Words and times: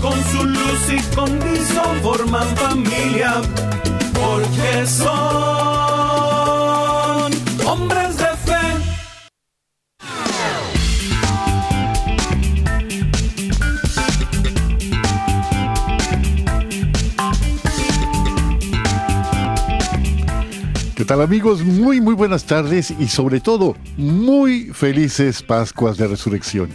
con 0.00 0.12
su 0.24 0.44
luz 0.44 0.88
y 0.88 1.00
condición 1.14 2.00
forman 2.02 2.56
familia, 2.56 3.42
porque 4.14 4.86
son 4.86 5.10
hombres 7.66 8.16
de 8.16 8.24
fe. 8.24 8.58
¿Qué 20.96 21.04
tal 21.04 21.20
amigos? 21.22 21.62
Muy 21.62 22.00
muy 22.00 22.14
buenas 22.14 22.44
tardes 22.44 22.90
y 22.98 23.08
sobre 23.08 23.40
todo 23.40 23.76
muy 23.96 24.70
felices 24.72 25.42
Pascuas 25.42 25.98
de 25.98 26.06
Resurrección. 26.06 26.70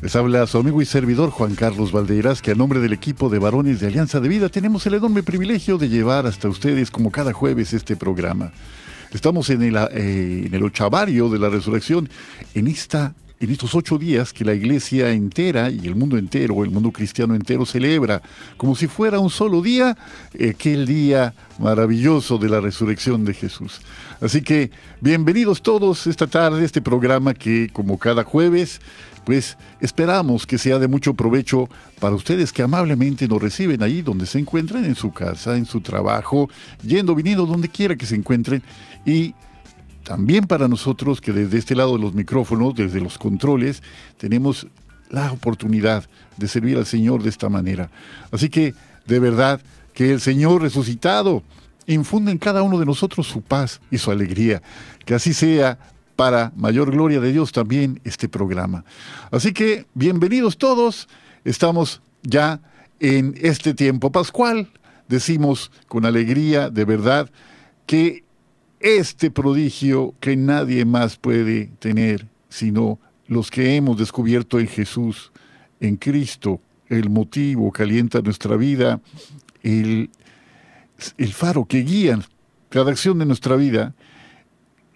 Les 0.00 0.14
habla 0.14 0.46
su 0.46 0.58
amigo 0.58 0.80
y 0.80 0.84
servidor 0.86 1.30
Juan 1.30 1.56
Carlos 1.56 1.90
Valdeiras, 1.90 2.40
que 2.40 2.52
a 2.52 2.54
nombre 2.54 2.78
del 2.78 2.92
equipo 2.92 3.28
de 3.28 3.40
varones 3.40 3.80
de 3.80 3.88
Alianza 3.88 4.20
de 4.20 4.28
Vida 4.28 4.48
tenemos 4.48 4.86
el 4.86 4.94
enorme 4.94 5.24
privilegio 5.24 5.76
de 5.76 5.88
llevar 5.88 6.24
hasta 6.24 6.48
ustedes 6.48 6.92
como 6.92 7.10
cada 7.10 7.32
jueves 7.32 7.72
este 7.72 7.96
programa. 7.96 8.52
Estamos 9.10 9.50
en 9.50 9.62
el, 9.62 9.76
eh, 9.76 10.44
en 10.46 10.54
el 10.54 10.62
ochavario 10.62 11.28
de 11.28 11.40
la 11.40 11.48
resurrección, 11.48 12.08
en, 12.54 12.68
esta, 12.68 13.12
en 13.40 13.50
estos 13.50 13.74
ocho 13.74 13.98
días 13.98 14.32
que 14.32 14.44
la 14.44 14.54
iglesia 14.54 15.10
entera 15.10 15.68
y 15.68 15.88
el 15.88 15.96
mundo 15.96 16.16
entero, 16.16 16.62
el 16.62 16.70
mundo 16.70 16.92
cristiano 16.92 17.34
entero 17.34 17.66
celebra, 17.66 18.22
como 18.56 18.76
si 18.76 18.86
fuera 18.86 19.18
un 19.18 19.30
solo 19.30 19.62
día, 19.62 19.98
aquel 20.48 20.86
día 20.86 21.34
maravilloso 21.58 22.38
de 22.38 22.48
la 22.48 22.60
resurrección 22.60 23.24
de 23.24 23.34
Jesús. 23.34 23.80
Así 24.20 24.42
que 24.42 24.72
bienvenidos 25.00 25.62
todos 25.62 26.08
esta 26.08 26.26
tarde 26.26 26.62
a 26.62 26.64
este 26.64 26.82
programa 26.82 27.34
que 27.34 27.70
como 27.72 27.98
cada 27.98 28.24
jueves 28.24 28.80
pues 29.24 29.56
esperamos 29.80 30.44
que 30.44 30.58
sea 30.58 30.80
de 30.80 30.88
mucho 30.88 31.14
provecho 31.14 31.68
para 32.00 32.16
ustedes 32.16 32.52
que 32.52 32.62
amablemente 32.62 33.28
nos 33.28 33.40
reciben 33.40 33.82
ahí 33.82 34.02
donde 34.02 34.26
se 34.26 34.38
encuentran, 34.38 34.84
en 34.86 34.94
su 34.94 35.12
casa, 35.12 35.56
en 35.56 35.66
su 35.66 35.82
trabajo, 35.82 36.48
yendo, 36.82 37.14
viniendo, 37.14 37.44
donde 37.44 37.68
quiera 37.68 37.94
que 37.94 38.06
se 38.06 38.14
encuentren. 38.14 38.62
Y 39.04 39.34
también 40.02 40.46
para 40.46 40.66
nosotros 40.66 41.20
que 41.20 41.32
desde 41.32 41.58
este 41.58 41.76
lado 41.76 41.92
de 41.92 42.02
los 42.02 42.14
micrófonos, 42.14 42.74
desde 42.74 43.02
los 43.02 43.18
controles, 43.18 43.82
tenemos 44.16 44.66
la 45.10 45.30
oportunidad 45.30 46.08
de 46.38 46.48
servir 46.48 46.78
al 46.78 46.86
Señor 46.86 47.22
de 47.22 47.28
esta 47.28 47.50
manera. 47.50 47.90
Así 48.32 48.48
que, 48.48 48.74
de 49.06 49.18
verdad, 49.18 49.60
que 49.92 50.10
el 50.10 50.22
Señor 50.22 50.62
resucitado 50.62 51.42
infunde 51.94 52.30
en 52.32 52.38
cada 52.38 52.62
uno 52.62 52.78
de 52.78 52.86
nosotros 52.86 53.26
su 53.26 53.42
paz 53.42 53.80
y 53.90 53.98
su 53.98 54.10
alegría. 54.10 54.62
Que 55.04 55.14
así 55.14 55.32
sea 55.32 55.78
para 56.16 56.52
mayor 56.56 56.90
gloria 56.90 57.20
de 57.20 57.32
Dios 57.32 57.52
también 57.52 58.00
este 58.04 58.28
programa. 58.28 58.84
Así 59.30 59.52
que 59.52 59.86
bienvenidos 59.94 60.58
todos, 60.58 61.08
estamos 61.44 62.02
ya 62.22 62.60
en 63.00 63.34
este 63.40 63.74
tiempo 63.74 64.10
pascual, 64.10 64.68
decimos 65.08 65.70
con 65.86 66.04
alegría 66.04 66.70
de 66.70 66.84
verdad 66.84 67.30
que 67.86 68.24
este 68.80 69.30
prodigio 69.30 70.14
que 70.20 70.36
nadie 70.36 70.84
más 70.84 71.16
puede 71.16 71.66
tener 71.78 72.26
sino 72.48 72.98
los 73.26 73.50
que 73.50 73.76
hemos 73.76 73.98
descubierto 73.98 74.58
en 74.58 74.66
Jesús, 74.66 75.30
en 75.80 75.96
Cristo, 75.96 76.60
el 76.88 77.10
motivo 77.10 77.72
que 77.72 77.82
alienta 77.82 78.20
nuestra 78.22 78.56
vida, 78.56 79.00
el, 79.62 80.10
el 81.16 81.32
faro 81.32 81.64
que 81.64 81.82
guía 81.82 82.20
cada 82.68 82.90
acción 82.90 83.18
de 83.18 83.26
nuestra 83.26 83.56
vida, 83.56 83.94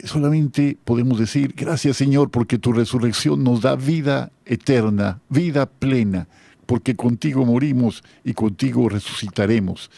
solamente 0.04 0.76
podemos 0.84 1.18
decir, 1.18 1.54
gracias 1.56 1.96
Señor, 1.96 2.30
porque 2.30 2.58
tu 2.58 2.72
resurrección 2.72 3.42
nos 3.44 3.60
da 3.62 3.76
vida 3.76 4.30
eterna, 4.44 5.20
vida 5.28 5.66
plena, 5.66 6.28
porque 6.66 6.96
contigo 6.96 7.44
morimos 7.46 8.02
y 8.24 8.34
contigo 8.34 8.88
resucitaremos. 8.88 9.90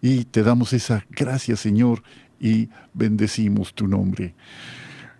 Y 0.00 0.24
te 0.24 0.42
damos 0.42 0.72
esa 0.72 1.04
gracia 1.10 1.56
Señor 1.56 2.02
y 2.40 2.68
bendecimos 2.94 3.74
tu 3.74 3.88
nombre. 3.88 4.34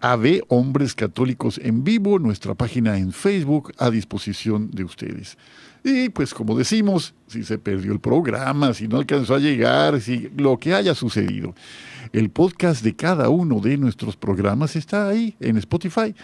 AV 0.00 0.42
Hombres 0.48 0.94
Católicos 0.94 1.60
en 1.62 1.84
Vivo, 1.84 2.18
nuestra 2.18 2.54
página 2.54 2.98
en 2.98 3.12
Facebook 3.12 3.72
a 3.78 3.90
disposición 3.90 4.70
de 4.70 4.84
ustedes. 4.84 5.36
Y 5.84 6.08
pues 6.10 6.34
como 6.34 6.56
decimos, 6.56 7.14
si 7.26 7.44
se 7.44 7.58
perdió 7.58 7.92
el 7.92 8.00
programa, 8.00 8.74
si 8.74 8.88
no 8.88 8.98
alcanzó 8.98 9.34
a 9.34 9.38
llegar, 9.38 10.00
si 10.00 10.30
lo 10.36 10.58
que 10.58 10.74
haya 10.74 10.94
sucedido. 10.94 11.54
El 12.12 12.30
podcast 12.30 12.82
de 12.82 12.96
cada 12.96 13.28
uno 13.28 13.60
de 13.60 13.76
nuestros 13.76 14.16
programas 14.16 14.76
está 14.76 15.08
ahí 15.08 15.36
en 15.40 15.56
Spotify. 15.58 16.14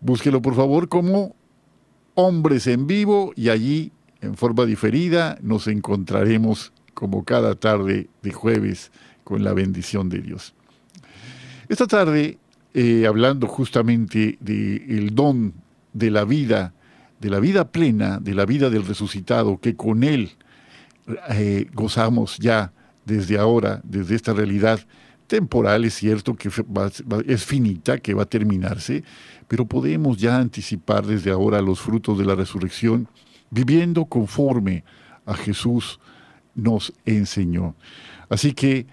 Búsquelo 0.00 0.40
por 0.40 0.54
favor 0.54 0.88
como 0.88 1.34
Hombres 2.14 2.66
en 2.66 2.86
Vivo 2.86 3.32
y 3.36 3.48
allí 3.48 3.92
en 4.20 4.36
forma 4.36 4.64
diferida 4.64 5.38
nos 5.42 5.66
encontraremos 5.66 6.72
como 6.94 7.24
cada 7.24 7.54
tarde 7.54 8.08
de 8.22 8.32
jueves 8.32 8.92
con 9.24 9.42
la 9.44 9.52
bendición 9.52 10.08
de 10.08 10.20
Dios. 10.20 10.54
Esta 11.68 11.86
tarde, 11.86 12.38
eh, 12.74 13.06
hablando 13.06 13.46
justamente 13.46 14.36
del 14.40 15.14
don 15.14 15.54
de 15.92 16.10
la 16.10 16.24
vida, 16.24 16.74
de 17.20 17.30
la 17.30 17.40
vida 17.40 17.70
plena, 17.70 18.18
de 18.20 18.34
la 18.34 18.44
vida 18.44 18.68
del 18.68 18.84
resucitado, 18.84 19.58
que 19.58 19.76
con 19.76 20.02
Él 20.02 20.32
eh, 21.30 21.66
gozamos 21.72 22.38
ya 22.38 22.72
desde 23.04 23.38
ahora, 23.38 23.80
desde 23.84 24.16
esta 24.16 24.32
realidad 24.32 24.80
temporal, 25.26 25.84
es 25.84 25.94
cierto 25.94 26.34
que 26.34 26.50
es 27.26 27.44
finita, 27.44 27.98
que 27.98 28.14
va 28.14 28.24
a 28.24 28.26
terminarse, 28.26 29.04
pero 29.48 29.66
podemos 29.66 30.18
ya 30.18 30.36
anticipar 30.36 31.06
desde 31.06 31.30
ahora 31.30 31.62
los 31.62 31.80
frutos 31.80 32.18
de 32.18 32.24
la 32.24 32.34
resurrección, 32.34 33.08
viviendo 33.50 34.04
conforme 34.06 34.84
a 35.26 35.34
Jesús 35.34 36.00
nos 36.54 36.92
enseñó. 37.04 37.74
Así 38.28 38.52
que, 38.52 38.86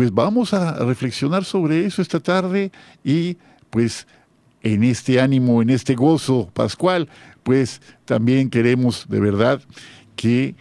pues 0.00 0.14
vamos 0.14 0.54
a 0.54 0.82
reflexionar 0.82 1.44
sobre 1.44 1.84
eso 1.84 2.00
esta 2.00 2.20
tarde 2.20 2.72
y 3.04 3.36
pues 3.68 4.06
en 4.62 4.82
este 4.82 5.20
ánimo, 5.20 5.60
en 5.60 5.68
este 5.68 5.94
gozo 5.94 6.48
pascual, 6.54 7.06
pues 7.42 7.82
también 8.06 8.48
queremos 8.48 9.04
de 9.10 9.20
verdad 9.20 9.60
que 10.16 10.54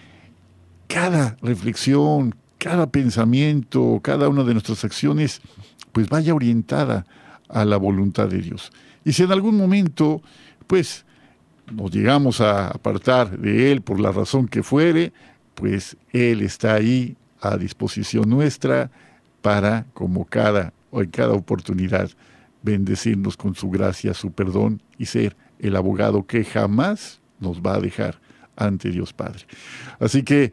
cada 0.87 1.37
reflexión, 1.41 2.35
cada 2.57 2.87
pensamiento, 2.91 4.01
cada 4.03 4.27
una 4.27 4.43
de 4.43 4.51
nuestras 4.51 4.83
acciones, 4.83 5.39
pues 5.93 6.09
vaya 6.09 6.35
orientada 6.35 7.05
a 7.47 7.63
la 7.63 7.77
voluntad 7.77 8.27
de 8.27 8.39
Dios. 8.41 8.73
Y 9.05 9.13
si 9.13 9.23
en 9.23 9.31
algún 9.31 9.55
momento, 9.55 10.21
pues, 10.67 11.05
nos 11.71 11.91
llegamos 11.91 12.41
a 12.41 12.67
apartar 12.67 13.39
de 13.39 13.71
Él 13.71 13.83
por 13.83 14.01
la 14.01 14.11
razón 14.11 14.49
que 14.49 14.63
fuere, 14.63 15.13
pues 15.55 15.95
Él 16.11 16.41
está 16.41 16.73
ahí 16.73 17.15
a 17.39 17.55
disposición 17.55 18.29
nuestra 18.29 18.91
para, 19.41 19.85
como 19.93 20.25
cada 20.25 20.73
o 20.91 21.01
en 21.01 21.09
cada 21.09 21.33
oportunidad, 21.33 22.09
bendecirnos 22.61 23.37
con 23.37 23.55
su 23.55 23.69
gracia, 23.69 24.13
su 24.13 24.31
perdón 24.31 24.81
y 24.97 25.05
ser 25.05 25.35
el 25.59 25.75
abogado 25.75 26.25
que 26.25 26.43
jamás 26.43 27.21
nos 27.39 27.61
va 27.61 27.75
a 27.75 27.79
dejar 27.79 28.19
ante 28.55 28.89
Dios 28.89 29.13
Padre. 29.13 29.45
Así 29.99 30.23
que 30.23 30.51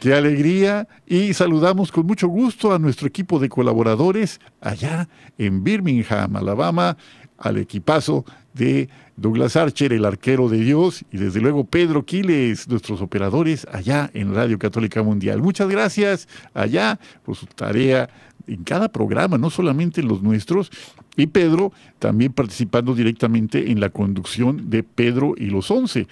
qué 0.00 0.14
alegría. 0.14 0.88
Y 1.06 1.34
saludamos 1.34 1.90
con 1.90 2.06
mucho 2.06 2.28
gusto 2.28 2.74
a 2.74 2.78
nuestro 2.78 3.08
equipo 3.08 3.38
de 3.38 3.48
colaboradores 3.48 4.40
allá 4.60 5.08
en 5.38 5.64
Birmingham, 5.64 6.36
Alabama, 6.36 6.96
al 7.38 7.58
equipazo 7.58 8.24
de 8.54 8.88
Douglas 9.16 9.56
Archer, 9.56 9.92
el 9.92 10.04
arquero 10.04 10.48
de 10.48 10.58
Dios, 10.58 11.04
y 11.12 11.18
desde 11.18 11.40
luego 11.40 11.64
Pedro 11.64 12.04
Quiles, 12.04 12.68
nuestros 12.68 13.00
operadores 13.00 13.66
allá 13.70 14.10
en 14.14 14.34
Radio 14.34 14.58
Católica 14.58 15.02
Mundial. 15.02 15.42
Muchas 15.42 15.68
gracias 15.68 16.28
allá 16.54 16.98
por 17.24 17.36
su 17.36 17.46
tarea 17.46 18.08
en 18.46 18.62
cada 18.62 18.88
programa, 18.90 19.38
no 19.38 19.50
solamente 19.50 20.00
en 20.00 20.08
los 20.08 20.22
nuestros, 20.22 20.70
y 21.16 21.26
Pedro 21.26 21.72
también 21.98 22.32
participando 22.32 22.94
directamente 22.94 23.70
en 23.70 23.80
la 23.80 23.88
conducción 23.88 24.70
de 24.70 24.82
Pedro 24.82 25.34
y 25.36 25.46
los 25.46 25.70
once. 25.70 26.06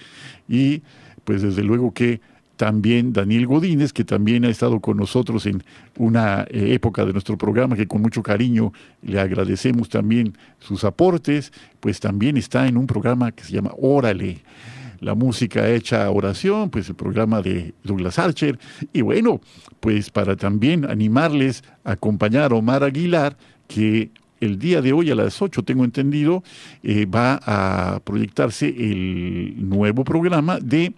Y 0.49 0.81
pues 1.23 1.41
desde 1.41 1.63
luego 1.63 1.93
que 1.93 2.21
también 2.55 3.13
Daniel 3.13 3.47
Godínez, 3.47 3.93
que 3.93 4.03
también 4.03 4.45
ha 4.45 4.49
estado 4.49 4.79
con 4.79 4.97
nosotros 4.97 5.45
en 5.45 5.63
una 5.97 6.45
eh, 6.49 6.73
época 6.73 7.05
de 7.05 7.13
nuestro 7.13 7.37
programa, 7.37 7.75
que 7.75 7.87
con 7.87 8.01
mucho 8.01 8.23
cariño 8.23 8.71
le 9.01 9.19
agradecemos 9.19 9.89
también 9.89 10.37
sus 10.59 10.83
aportes, 10.83 11.51
pues 11.79 11.99
también 11.99 12.37
está 12.37 12.67
en 12.67 12.77
un 12.77 12.87
programa 12.87 13.31
que 13.31 13.43
se 13.43 13.53
llama 13.53 13.71
Órale, 13.77 14.41
la 15.01 15.13
música 15.13 15.69
hecha 15.69 16.09
oración, 16.09 16.69
pues 16.69 16.89
el 16.89 16.95
programa 16.95 17.41
de 17.41 17.73
Douglas 17.83 18.17
Archer, 18.17 18.57
y 18.93 19.01
bueno, 19.01 19.41
pues 19.79 20.09
para 20.09 20.35
también 20.35 20.89
animarles 20.89 21.63
a 21.83 21.91
acompañar 21.91 22.51
a 22.51 22.55
Omar 22.55 22.83
Aguilar, 22.83 23.37
que 23.67 24.11
el 24.39 24.59
día 24.59 24.81
de 24.81 24.93
hoy 24.93 25.11
a 25.11 25.15
las 25.15 25.41
8, 25.41 25.63
tengo 25.63 25.83
entendido, 25.83 26.43
eh, 26.83 27.05
va 27.05 27.39
a 27.45 27.99
proyectarse 28.03 28.67
el 28.67 29.69
nuevo 29.69 30.03
programa 30.03 30.59
de 30.59 30.93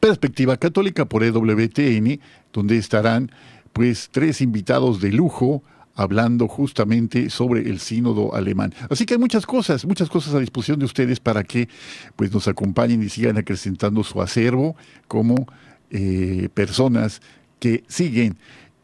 Perspectiva 0.00 0.56
Católica 0.56 1.04
por 1.04 1.22
EWTN, 1.22 2.20
donde 2.52 2.76
estarán 2.76 3.30
pues 3.72 4.08
tres 4.10 4.40
invitados 4.40 5.00
de 5.00 5.12
lujo 5.12 5.62
hablando 5.94 6.46
justamente 6.46 7.30
sobre 7.30 7.62
el 7.62 7.80
sínodo 7.80 8.34
alemán. 8.34 8.74
Así 8.90 9.06
que 9.06 9.14
hay 9.14 9.20
muchas 9.20 9.46
cosas, 9.46 9.84
muchas 9.86 10.10
cosas 10.10 10.34
a 10.34 10.40
disposición 10.40 10.78
de 10.78 10.84
ustedes 10.84 11.20
para 11.20 11.42
que 11.42 11.68
pues 12.14 12.32
nos 12.32 12.48
acompañen 12.48 13.02
y 13.02 13.08
sigan 13.08 13.38
acrecentando 13.38 14.04
su 14.04 14.20
acervo 14.20 14.76
como 15.08 15.46
eh, 15.90 16.48
personas 16.52 17.22
que 17.58 17.84
siguen 17.88 18.36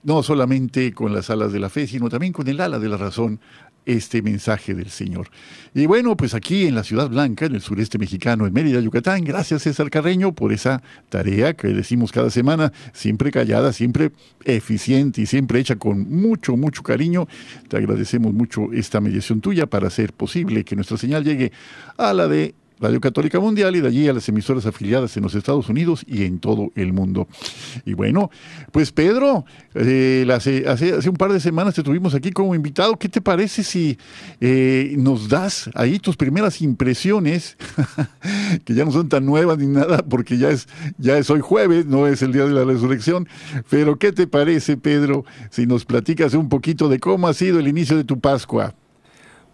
no 0.02 0.22
solamente 0.22 0.92
con 0.92 1.14
las 1.14 1.30
alas 1.30 1.52
de 1.52 1.60
la 1.60 1.68
fe, 1.68 1.86
sino 1.86 2.08
también 2.08 2.32
con 2.32 2.48
el 2.48 2.60
ala 2.60 2.78
de 2.78 2.88
la 2.88 2.96
razón 2.96 3.40
este 3.86 4.22
mensaje 4.22 4.74
del 4.74 4.90
Señor. 4.90 5.28
Y 5.74 5.86
bueno, 5.86 6.16
pues 6.16 6.34
aquí 6.34 6.66
en 6.66 6.74
la 6.74 6.84
Ciudad 6.84 7.08
Blanca, 7.08 7.46
en 7.46 7.54
el 7.54 7.60
sureste 7.60 7.98
mexicano, 7.98 8.46
en 8.46 8.52
Mérida, 8.52 8.80
Yucatán, 8.80 9.24
gracias 9.24 9.62
César 9.62 9.90
Carreño 9.90 10.32
por 10.32 10.52
esa 10.52 10.82
tarea 11.08 11.54
que 11.54 11.68
decimos 11.68 12.12
cada 12.12 12.30
semana, 12.30 12.72
siempre 12.92 13.30
callada, 13.30 13.72
siempre 13.72 14.12
eficiente 14.44 15.22
y 15.22 15.26
siempre 15.26 15.60
hecha 15.60 15.76
con 15.76 16.10
mucho, 16.10 16.56
mucho 16.56 16.82
cariño. 16.82 17.26
Te 17.68 17.76
agradecemos 17.76 18.32
mucho 18.32 18.72
esta 18.72 19.00
mediación 19.00 19.40
tuya 19.40 19.66
para 19.66 19.88
hacer 19.88 20.12
posible 20.12 20.64
que 20.64 20.76
nuestra 20.76 20.96
señal 20.96 21.24
llegue 21.24 21.52
a 21.96 22.12
la 22.12 22.28
de 22.28 22.54
Radio 22.82 23.00
Católica 23.00 23.38
Mundial 23.38 23.76
y 23.76 23.80
de 23.80 23.86
allí 23.86 24.08
a 24.08 24.12
las 24.12 24.28
emisoras 24.28 24.66
afiliadas 24.66 25.16
en 25.16 25.22
los 25.22 25.36
Estados 25.36 25.68
Unidos 25.68 26.04
y 26.04 26.24
en 26.24 26.40
todo 26.40 26.72
el 26.74 26.92
mundo. 26.92 27.28
Y 27.84 27.94
bueno, 27.94 28.28
pues 28.72 28.90
Pedro, 28.90 29.44
eh, 29.76 30.26
hace, 30.34 30.68
hace, 30.68 31.08
un 31.08 31.14
par 31.14 31.32
de 31.32 31.38
semanas 31.38 31.74
te 31.74 31.84
tuvimos 31.84 32.12
aquí 32.16 32.32
como 32.32 32.56
invitado. 32.56 32.96
¿Qué 32.96 33.08
te 33.08 33.20
parece 33.20 33.62
si 33.62 33.98
eh, 34.40 34.96
nos 34.98 35.28
das 35.28 35.70
ahí 35.74 36.00
tus 36.00 36.16
primeras 36.16 36.60
impresiones, 36.60 37.56
que 38.64 38.74
ya 38.74 38.84
no 38.84 38.90
son 38.90 39.08
tan 39.08 39.24
nuevas 39.24 39.58
ni 39.58 39.66
nada, 39.66 39.98
porque 39.98 40.36
ya 40.36 40.50
es, 40.50 40.66
ya 40.98 41.16
es 41.16 41.30
hoy 41.30 41.40
jueves, 41.40 41.86
no 41.86 42.08
es 42.08 42.20
el 42.22 42.32
día 42.32 42.46
de 42.46 42.52
la 42.52 42.64
resurrección, 42.64 43.28
pero 43.70 43.96
¿qué 43.96 44.10
te 44.10 44.26
parece, 44.26 44.76
Pedro, 44.76 45.24
si 45.50 45.66
nos 45.66 45.84
platicas 45.84 46.34
un 46.34 46.48
poquito 46.48 46.88
de 46.88 46.98
cómo 46.98 47.28
ha 47.28 47.34
sido 47.34 47.60
el 47.60 47.68
inicio 47.68 47.96
de 47.96 48.02
tu 48.02 48.18
Pascua? 48.18 48.74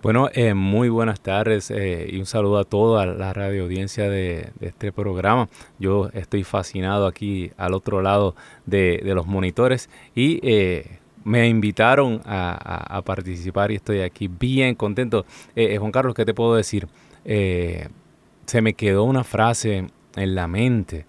Bueno, 0.00 0.28
eh, 0.32 0.54
muy 0.54 0.88
buenas 0.88 1.20
tardes 1.20 1.72
eh, 1.72 2.08
y 2.08 2.20
un 2.20 2.26
saludo 2.26 2.58
a 2.58 2.64
toda 2.64 3.04
la 3.04 3.32
radio 3.32 3.64
audiencia 3.64 4.08
de, 4.08 4.52
este 4.60 4.92
programa. 4.92 5.48
Yo 5.80 6.08
estoy 6.14 6.44
fascinado 6.44 7.08
aquí 7.08 7.50
al 7.56 7.74
otro 7.74 8.00
lado 8.00 8.36
de, 8.64 9.00
los 9.02 9.26
monitores 9.26 9.90
y 10.14 10.38
eh, 10.44 11.00
me 11.24 11.48
invitaron 11.48 12.22
a, 12.24 13.02
participar 13.04 13.72
y 13.72 13.74
estoy 13.74 14.02
aquí 14.02 14.28
bien 14.28 14.76
contento. 14.76 15.26
Juan 15.56 15.90
Carlos, 15.90 16.14
¿qué 16.14 16.24
te 16.24 16.32
puedo 16.32 16.54
decir? 16.54 16.86
se 17.24 18.62
me 18.62 18.72
quedó 18.74 19.04
una 19.04 19.24
frase 19.24 19.88
en 20.16 20.34
la 20.34 20.46
mente 20.46 21.06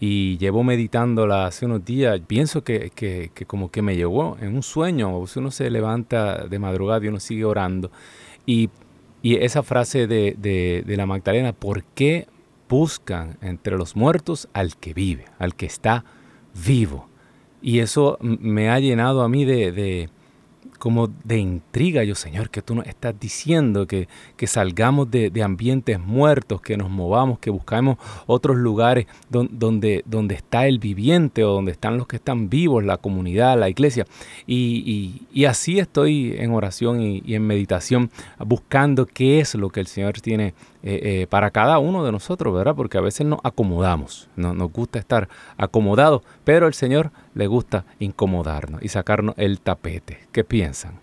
y 0.00 0.36
llevo 0.38 0.64
meditándola 0.64 1.46
hace 1.46 1.66
unos 1.66 1.84
días. 1.84 2.20
Pienso 2.26 2.64
que, 2.64 2.90
que, 2.94 3.30
que, 3.32 3.46
como 3.46 3.70
que 3.70 3.80
me 3.80 3.96
llegó 3.96 4.36
en 4.40 4.54
un 4.56 4.62
sueño. 4.62 5.24
Si 5.26 5.38
uno 5.38 5.50
se 5.50 5.70
levanta 5.70 6.46
de 6.46 6.58
madrugada 6.58 7.04
y 7.04 7.08
uno 7.08 7.20
sigue 7.20 7.44
orando. 7.44 7.90
Y, 8.46 8.70
esa 9.22 9.62
frase 9.62 10.06
de, 10.06 10.34
de, 10.36 10.96
la 10.96 11.06
Magdalena, 11.06 11.54
¿por 11.54 11.82
qué 11.82 12.26
buscan 12.68 13.38
entre 13.40 13.78
los 13.78 13.96
muertos 13.96 14.48
al 14.52 14.76
que 14.76 14.92
vive, 14.92 15.24
al 15.38 15.54
que 15.54 15.64
está 15.64 16.04
vivo? 16.66 17.08
Y 17.62 17.78
eso 17.78 18.18
me 18.20 18.68
ha 18.68 18.78
llenado 18.80 19.22
a 19.22 19.28
mí 19.30 19.46
de, 19.46 20.10
como 20.84 21.08
de 21.24 21.38
intriga, 21.38 22.04
yo 22.04 22.14
Señor, 22.14 22.50
que 22.50 22.60
tú 22.60 22.74
nos 22.74 22.86
estás 22.86 23.18
diciendo 23.18 23.86
que, 23.86 24.06
que 24.36 24.46
salgamos 24.46 25.10
de, 25.10 25.32
ambientes 25.42 25.98
muertos, 25.98 26.60
que 26.60 26.76
nos 26.76 26.90
movamos, 26.90 27.38
que 27.38 27.48
buscamos 27.48 27.96
otros 28.26 28.58
lugares 28.58 29.06
donde, 29.30 30.02
donde, 30.04 30.34
está 30.34 30.66
el 30.66 30.78
viviente 30.78 31.42
o 31.42 31.52
donde 31.52 31.72
están 31.72 31.96
los 31.96 32.06
que 32.06 32.16
están 32.16 32.50
vivos, 32.50 32.84
la 32.84 32.98
comunidad, 32.98 33.58
la 33.58 33.70
iglesia. 33.70 34.04
Y, 34.46 35.46
así 35.48 35.78
estoy 35.78 36.34
en 36.36 36.52
oración 36.52 37.00
y, 37.00 37.34
en 37.34 37.46
meditación, 37.46 38.10
buscando 38.38 39.06
qué 39.06 39.40
es 39.40 39.54
lo 39.54 39.70
que 39.70 39.80
el 39.80 39.86
Señor 39.86 40.20
tiene 40.20 40.52
eh, 40.86 41.22
eh, 41.22 41.26
para 41.30 41.50
cada 41.50 41.78
uno 41.78 42.04
de 42.04 42.12
nosotros, 42.12 42.54
¿verdad? 42.54 42.74
Porque 42.74 42.98
a 42.98 43.00
veces 43.00 43.26
nos 43.26 43.38
acomodamos, 43.42 44.28
no, 44.36 44.52
nos 44.52 44.70
gusta 44.70 44.98
estar 44.98 45.30
acomodados, 45.56 46.20
pero 46.44 46.66
el 46.66 46.74
Señor 46.74 47.10
le 47.34 47.46
gusta 47.46 47.86
incomodarnos 48.00 48.82
y 48.82 48.88
sacarnos 48.88 49.34
el 49.38 49.60
tapete. 49.60 50.18
¿Qué 50.30 50.44
piensan? 50.44 51.00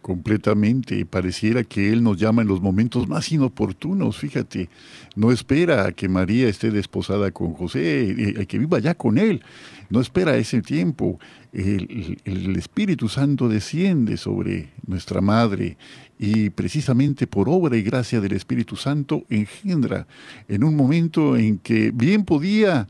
Completamente, 0.00 1.04
pareciera 1.04 1.62
que 1.62 1.92
Él 1.92 2.02
nos 2.02 2.16
llama 2.16 2.40
en 2.40 2.48
los 2.48 2.62
momentos 2.62 3.06
más 3.06 3.30
inoportunos, 3.30 4.16
fíjate, 4.16 4.70
no 5.14 5.30
espera 5.30 5.84
a 5.84 5.92
que 5.92 6.08
María 6.08 6.48
esté 6.48 6.70
desposada 6.70 7.30
con 7.30 7.52
José, 7.52 8.10
eh, 8.40 8.46
que 8.46 8.58
viva 8.58 8.78
ya 8.78 8.94
con 8.94 9.18
Él, 9.18 9.42
no 9.90 10.00
espera 10.00 10.36
ese 10.36 10.62
tiempo, 10.62 11.18
el, 11.52 12.56
Espíritu 12.56 13.08
Santo 13.08 13.48
desciende 13.48 14.16
sobre 14.16 14.70
nuestra 14.86 15.20
Madre 15.20 15.76
y 16.18 16.50
precisamente 16.50 17.26
por 17.26 17.48
obra 17.48 17.76
y 17.76 17.82
gracia 17.82 18.20
del 18.20 18.32
Espíritu 18.32 18.76
Santo 18.76 19.24
engendra 19.28 20.06
en 20.48 20.64
un 20.64 20.76
momento 20.76 21.36
en 21.36 21.58
que 21.58 21.90
bien 21.92 22.24
podía 22.24 22.88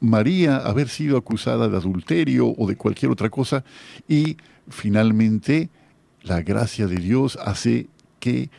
María 0.00 0.58
haber 0.58 0.88
sido 0.88 1.16
acusada 1.16 1.68
de 1.68 1.76
adulterio 1.76 2.54
o 2.56 2.66
de 2.66 2.76
cualquier 2.76 3.10
otra 3.10 3.30
cosa 3.30 3.64
y 4.08 4.36
finalmente 4.68 5.70
la 6.22 6.42
gracia 6.42 6.86
de 6.86 6.96
Dios 6.96 7.36
hace 7.44 7.88
que 8.20 8.50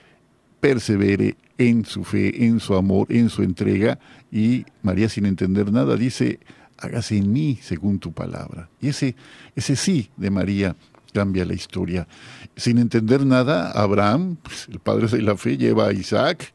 persevere 0.59 1.37
en 1.57 1.85
su 1.85 2.03
fe, 2.03 2.45
en 2.45 2.59
su 2.59 2.75
amor, 2.75 3.07
en 3.09 3.29
su 3.29 3.43
entrega 3.43 3.99
y 4.31 4.65
María 4.81 5.09
sin 5.09 5.25
entender 5.25 5.71
nada 5.71 5.95
dice, 5.95 6.39
hágase 6.79 7.17
en 7.17 7.31
mí 7.31 7.59
según 7.61 7.99
tu 7.99 8.11
palabra. 8.11 8.69
Y 8.81 8.89
ese, 8.89 9.15
ese 9.55 9.75
sí 9.75 10.09
de 10.17 10.29
María 10.29 10.75
cambia 11.11 11.45
la 11.45 11.53
historia. 11.53 12.07
Sin 12.55 12.77
entender 12.77 13.25
nada, 13.25 13.71
Abraham, 13.71 14.37
pues, 14.41 14.67
el 14.69 14.79
padre 14.79 15.07
de 15.07 15.21
la 15.21 15.35
fe, 15.37 15.57
lleva 15.57 15.87
a 15.87 15.93
Isaac 15.93 16.53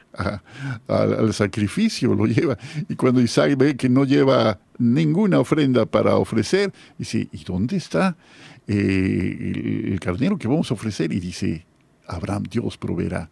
al 0.88 1.33
sacrificio, 1.35 2.14
lo 2.14 2.26
lleva. 2.26 2.57
Y 2.88 2.95
cuando 2.95 3.21
Isaac 3.21 3.57
ve 3.57 3.76
que 3.76 3.88
no 3.88 4.04
lleva 4.04 4.61
ninguna 4.78 5.40
ofrenda 5.40 5.87
para 5.87 6.16
ofrecer, 6.16 6.73
dice, 6.99 7.28
¿y 7.33 7.45
dónde 7.45 7.76
está 7.76 8.16
eh, 8.66 9.87
el, 9.87 10.00
carnero 10.00 10.38
que 10.38 10.49
vamos 10.49 10.71
a 10.71 10.75
ofrecer? 10.75 11.12
Y 11.12 11.21
dice, 11.21 11.66
Abraham, 12.07 12.45
Dios 12.50 12.78
proveerá. 12.78 13.31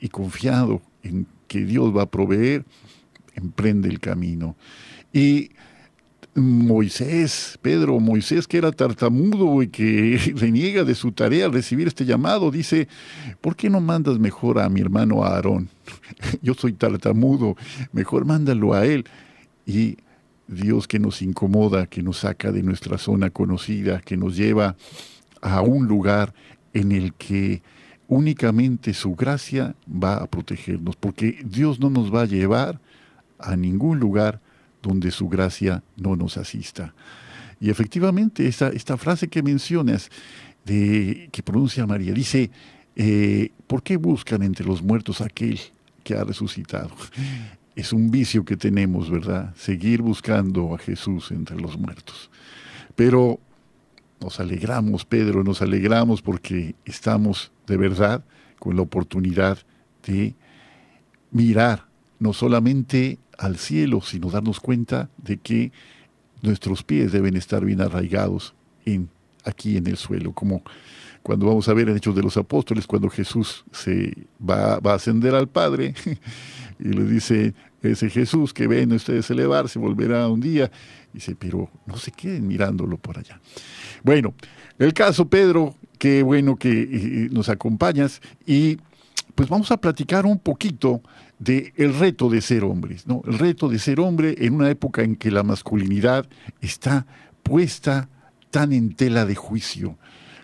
Y 0.00 0.08
confiado 0.08 0.80
en 1.02 1.26
que 1.46 1.64
Dios 1.64 1.94
va 1.94 2.02
a 2.02 2.10
proveer, 2.10 2.64
emprende 3.34 3.88
el 3.88 4.00
camino. 4.00 4.56
Y 5.12 5.50
Moisés, 6.34 7.58
Pedro, 7.60 7.98
Moisés 7.98 8.46
que 8.46 8.58
era 8.58 8.70
tartamudo 8.70 9.62
y 9.62 9.68
que 9.68 10.18
reniega 10.36 10.84
de 10.84 10.94
su 10.94 11.12
tarea 11.12 11.46
al 11.46 11.52
recibir 11.52 11.88
este 11.88 12.04
llamado, 12.04 12.50
dice, 12.50 12.88
¿por 13.40 13.56
qué 13.56 13.68
no 13.68 13.80
mandas 13.80 14.18
mejor 14.18 14.58
a 14.60 14.68
mi 14.68 14.80
hermano 14.80 15.24
Aarón? 15.24 15.68
Yo 16.42 16.54
soy 16.54 16.72
tartamudo, 16.72 17.56
mejor 17.92 18.24
mándalo 18.24 18.74
a 18.74 18.86
él. 18.86 19.04
Y 19.66 19.98
Dios 20.46 20.88
que 20.88 20.98
nos 20.98 21.22
incomoda, 21.22 21.86
que 21.86 22.02
nos 22.02 22.18
saca 22.18 22.52
de 22.52 22.62
nuestra 22.62 22.98
zona 22.98 23.30
conocida, 23.30 24.00
que 24.00 24.16
nos 24.16 24.36
lleva 24.36 24.76
a 25.40 25.62
un 25.62 25.86
lugar 25.86 26.34
en 26.72 26.92
el 26.92 27.14
que 27.14 27.62
únicamente 28.08 28.92
su 28.94 29.14
gracia 29.14 29.76
va 29.88 30.16
a 30.16 30.26
protegernos, 30.26 30.96
porque 30.96 31.38
Dios 31.44 31.78
no 31.78 31.90
nos 31.90 32.12
va 32.12 32.22
a 32.22 32.26
llevar 32.26 32.80
a 33.38 33.56
ningún 33.56 34.00
lugar 34.00 34.40
donde 34.82 35.10
su 35.10 35.28
gracia 35.28 35.82
no 35.96 36.16
nos 36.16 36.36
asista. 36.36 36.94
Y 37.60 37.70
efectivamente, 37.70 38.46
esta, 38.46 38.68
esta 38.68 38.96
frase 38.96 39.28
que 39.28 39.42
mencionas, 39.42 40.10
de, 40.64 41.28
que 41.32 41.42
pronuncia 41.42 41.86
María, 41.86 42.12
dice, 42.12 42.50
eh, 42.96 43.50
¿por 43.66 43.82
qué 43.82 43.96
buscan 43.96 44.42
entre 44.42 44.64
los 44.64 44.82
muertos 44.82 45.20
aquel 45.20 45.60
que 46.02 46.14
ha 46.14 46.24
resucitado? 46.24 46.90
Es 47.76 47.92
un 47.92 48.10
vicio 48.10 48.44
que 48.44 48.56
tenemos, 48.56 49.10
¿verdad? 49.10 49.54
Seguir 49.56 50.02
buscando 50.02 50.74
a 50.74 50.78
Jesús 50.78 51.30
entre 51.30 51.60
los 51.60 51.78
muertos. 51.78 52.30
Pero 52.96 53.38
nos 54.20 54.40
alegramos, 54.40 55.04
Pedro, 55.04 55.44
nos 55.44 55.62
alegramos 55.62 56.20
porque 56.20 56.74
estamos 56.84 57.52
de 57.66 57.76
verdad 57.76 58.24
con 58.58 58.76
la 58.76 58.82
oportunidad 58.82 59.58
de 60.06 60.34
mirar 61.30 61.86
no 62.18 62.32
solamente 62.32 63.18
al 63.40 63.56
cielo, 63.56 64.02
sino 64.02 64.30
darnos 64.30 64.60
cuenta 64.60 65.08
de 65.16 65.38
que 65.38 65.72
nuestros 66.42 66.82
pies 66.82 67.10
deben 67.10 67.36
estar 67.36 67.64
bien 67.64 67.80
arraigados 67.80 68.54
en, 68.84 69.08
aquí 69.44 69.78
en 69.78 69.86
el 69.86 69.96
suelo, 69.96 70.32
como 70.32 70.62
cuando 71.22 71.46
vamos 71.46 71.68
a 71.68 71.74
ver 71.74 71.88
en 71.88 71.96
Hechos 71.96 72.14
de 72.14 72.22
los 72.22 72.36
Apóstoles, 72.36 72.86
cuando 72.86 73.08
Jesús 73.08 73.64
se 73.72 74.14
va, 74.38 74.78
va 74.80 74.92
a 74.92 74.96
ascender 74.96 75.34
al 75.34 75.48
Padre 75.48 75.94
y 76.78 76.84
le 76.84 77.04
dice, 77.04 77.54
ese 77.82 78.10
Jesús 78.10 78.52
que 78.52 78.66
ven 78.66 78.92
ustedes 78.92 79.30
elevarse, 79.30 79.78
volverá 79.78 80.28
un 80.28 80.40
día, 80.40 80.70
dice, 81.12 81.34
pero 81.34 81.70
no 81.86 81.96
se 81.96 82.12
queden 82.12 82.46
mirándolo 82.46 82.98
por 82.98 83.18
allá. 83.18 83.40
Bueno, 84.02 84.34
el 84.78 84.92
caso, 84.92 85.28
Pedro, 85.28 85.74
qué 85.98 86.22
bueno 86.22 86.56
que 86.56 86.70
eh, 86.70 87.28
nos 87.32 87.48
acompañas 87.48 88.20
y 88.46 88.78
pues 89.34 89.48
vamos 89.48 89.70
a 89.70 89.78
platicar 89.78 90.26
un 90.26 90.38
poquito 90.38 91.00
de 91.40 91.72
el 91.76 91.98
reto 91.98 92.28
de 92.28 92.42
ser 92.42 92.62
hombres, 92.64 93.06
¿no? 93.06 93.22
El 93.26 93.38
reto 93.38 93.68
de 93.68 93.78
ser 93.78 93.98
hombre 93.98 94.36
en 94.38 94.54
una 94.54 94.70
época 94.70 95.02
en 95.02 95.16
que 95.16 95.30
la 95.30 95.42
masculinidad 95.42 96.28
está 96.60 97.06
puesta 97.42 98.08
tan 98.50 98.72
en 98.72 98.94
tela 98.94 99.24
de 99.24 99.34
juicio, 99.34 99.96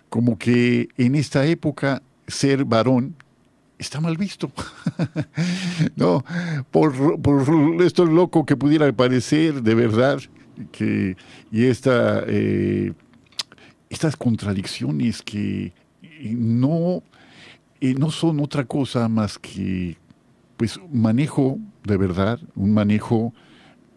como 0.09 0.37
que 0.37 0.89
en 0.97 1.15
esta 1.15 1.45
época 1.45 2.01
ser 2.27 2.65
varón 2.65 3.15
está 3.77 4.01
mal 4.01 4.17
visto. 4.17 4.51
no, 5.95 6.25
por, 6.71 7.21
por, 7.21 7.81
esto 7.83 8.03
loco 8.05 8.45
que 8.45 8.55
pudiera 8.55 8.91
parecer, 8.91 9.61
de 9.61 9.75
verdad, 9.75 10.19
que, 10.71 11.15
y 11.51 11.65
esta, 11.65 12.23
eh, 12.25 12.91
estas 13.91 14.15
contradicciones 14.15 15.21
que 15.21 15.73
no, 16.23 17.03
eh, 17.81 17.93
no 17.93 18.09
son 18.09 18.39
otra 18.39 18.65
cosa 18.65 19.07
más 19.07 19.37
que 19.37 19.95
pues 20.57 20.79
manejo 20.91 21.59
de 21.87 21.97
verdad, 21.97 22.39
un 22.55 22.73
manejo 22.73 23.33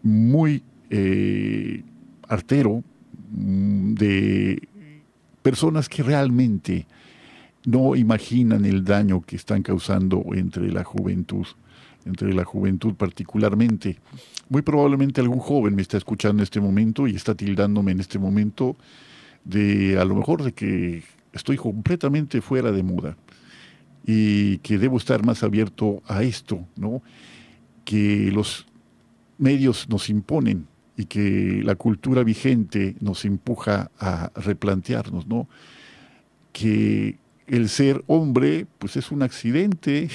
muy 0.01 0.63
eh, 0.89 1.83
artero 2.27 2.83
mm, 3.31 3.93
de 3.93 4.67
personas 5.41 5.89
que 5.89 6.01
realmente 6.01 6.87
no 7.65 7.95
imaginan 7.95 8.65
el 8.65 8.83
daño 8.83 9.21
que 9.21 9.35
están 9.35 9.61
causando 9.61 10.23
entre 10.33 10.71
la 10.71 10.83
juventud, 10.83 11.45
entre 12.05 12.33
la 12.33 12.43
juventud 12.43 12.95
particularmente. 12.95 13.99
Muy 14.49 14.63
probablemente 14.63 15.21
algún 15.21 15.39
joven 15.39 15.75
me 15.75 15.81
está 15.81 15.97
escuchando 15.97 16.41
en 16.41 16.43
este 16.43 16.59
momento 16.59 17.07
y 17.07 17.15
está 17.15 17.35
tildándome 17.35 17.91
en 17.91 17.99
este 17.99 18.17
momento 18.17 18.75
de 19.43 19.99
a 19.99 20.05
lo 20.05 20.15
mejor 20.15 20.43
de 20.43 20.53
que 20.53 21.03
estoy 21.33 21.57
completamente 21.57 22.41
fuera 22.41 22.71
de 22.71 22.83
moda 22.83 23.17
y 24.05 24.57
que 24.59 24.77
debo 24.77 24.97
estar 24.97 25.25
más 25.25 25.43
abierto 25.43 26.01
a 26.07 26.23
esto, 26.23 26.65
¿no? 26.75 27.01
Que 27.85 28.31
los 28.31 28.67
medios 29.37 29.89
nos 29.89 30.09
imponen 30.09 30.67
y 30.97 31.05
que 31.05 31.61
la 31.63 31.75
cultura 31.75 32.23
vigente 32.23 32.95
nos 32.99 33.25
empuja 33.25 33.91
a 33.99 34.31
replantearnos, 34.35 35.27
¿no? 35.27 35.47
Que 36.51 37.17
el 37.47 37.69
ser 37.69 38.03
hombre, 38.07 38.65
pues 38.79 38.97
es 38.97 39.11
un 39.11 39.23
accidente 39.23 40.09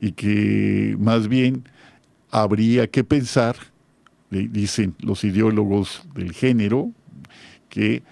y 0.00 0.12
que 0.12 0.96
más 0.98 1.28
bien 1.28 1.64
habría 2.30 2.86
que 2.86 3.04
pensar, 3.04 3.56
dicen 4.30 4.94
los 5.00 5.24
ideólogos 5.24 6.02
del 6.14 6.32
género, 6.32 6.92
que 7.68 8.02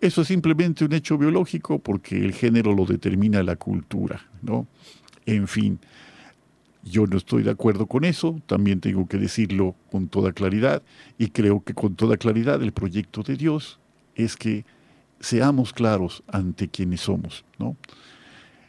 eso 0.00 0.22
es 0.22 0.28
simplemente 0.28 0.84
un 0.84 0.92
hecho 0.92 1.18
biológico 1.18 1.78
porque 1.78 2.16
el 2.16 2.32
género 2.32 2.74
lo 2.74 2.84
determina 2.84 3.42
la 3.42 3.56
cultura, 3.56 4.26
¿no? 4.42 4.66
En 5.26 5.48
fin, 5.48 5.78
yo 6.84 7.06
no 7.06 7.16
estoy 7.16 7.42
de 7.42 7.50
acuerdo 7.50 7.86
con 7.86 8.04
eso, 8.04 8.40
también 8.46 8.80
tengo 8.80 9.08
que 9.08 9.18
decirlo 9.18 9.74
con 9.90 10.08
toda 10.08 10.32
claridad 10.32 10.82
y 11.18 11.28
creo 11.28 11.62
que 11.62 11.74
con 11.74 11.96
toda 11.96 12.16
claridad 12.16 12.62
el 12.62 12.72
proyecto 12.72 13.22
de 13.22 13.36
Dios 13.36 13.80
es 14.14 14.36
que 14.36 14.64
seamos 15.20 15.72
claros 15.72 16.22
ante 16.28 16.68
quienes 16.68 17.00
somos, 17.00 17.44
¿no? 17.58 17.76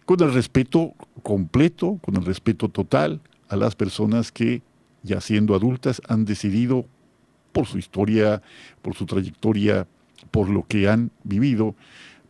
Con 0.05 0.21
el 0.23 0.33
respeto 0.33 0.93
completo, 1.21 1.99
con 2.01 2.15
el 2.15 2.25
respeto 2.25 2.69
total 2.69 3.21
a 3.49 3.55
las 3.55 3.75
personas 3.75 4.31
que, 4.31 4.61
ya 5.03 5.21
siendo 5.21 5.53
adultas, 5.53 6.01
han 6.07 6.25
decidido 6.25 6.85
por 7.51 7.67
su 7.67 7.77
historia, 7.77 8.41
por 8.81 8.95
su 8.95 9.05
trayectoria 9.05 9.87
por 10.31 10.49
lo 10.49 10.65
que 10.67 10.87
han 10.87 11.11
vivido, 11.23 11.75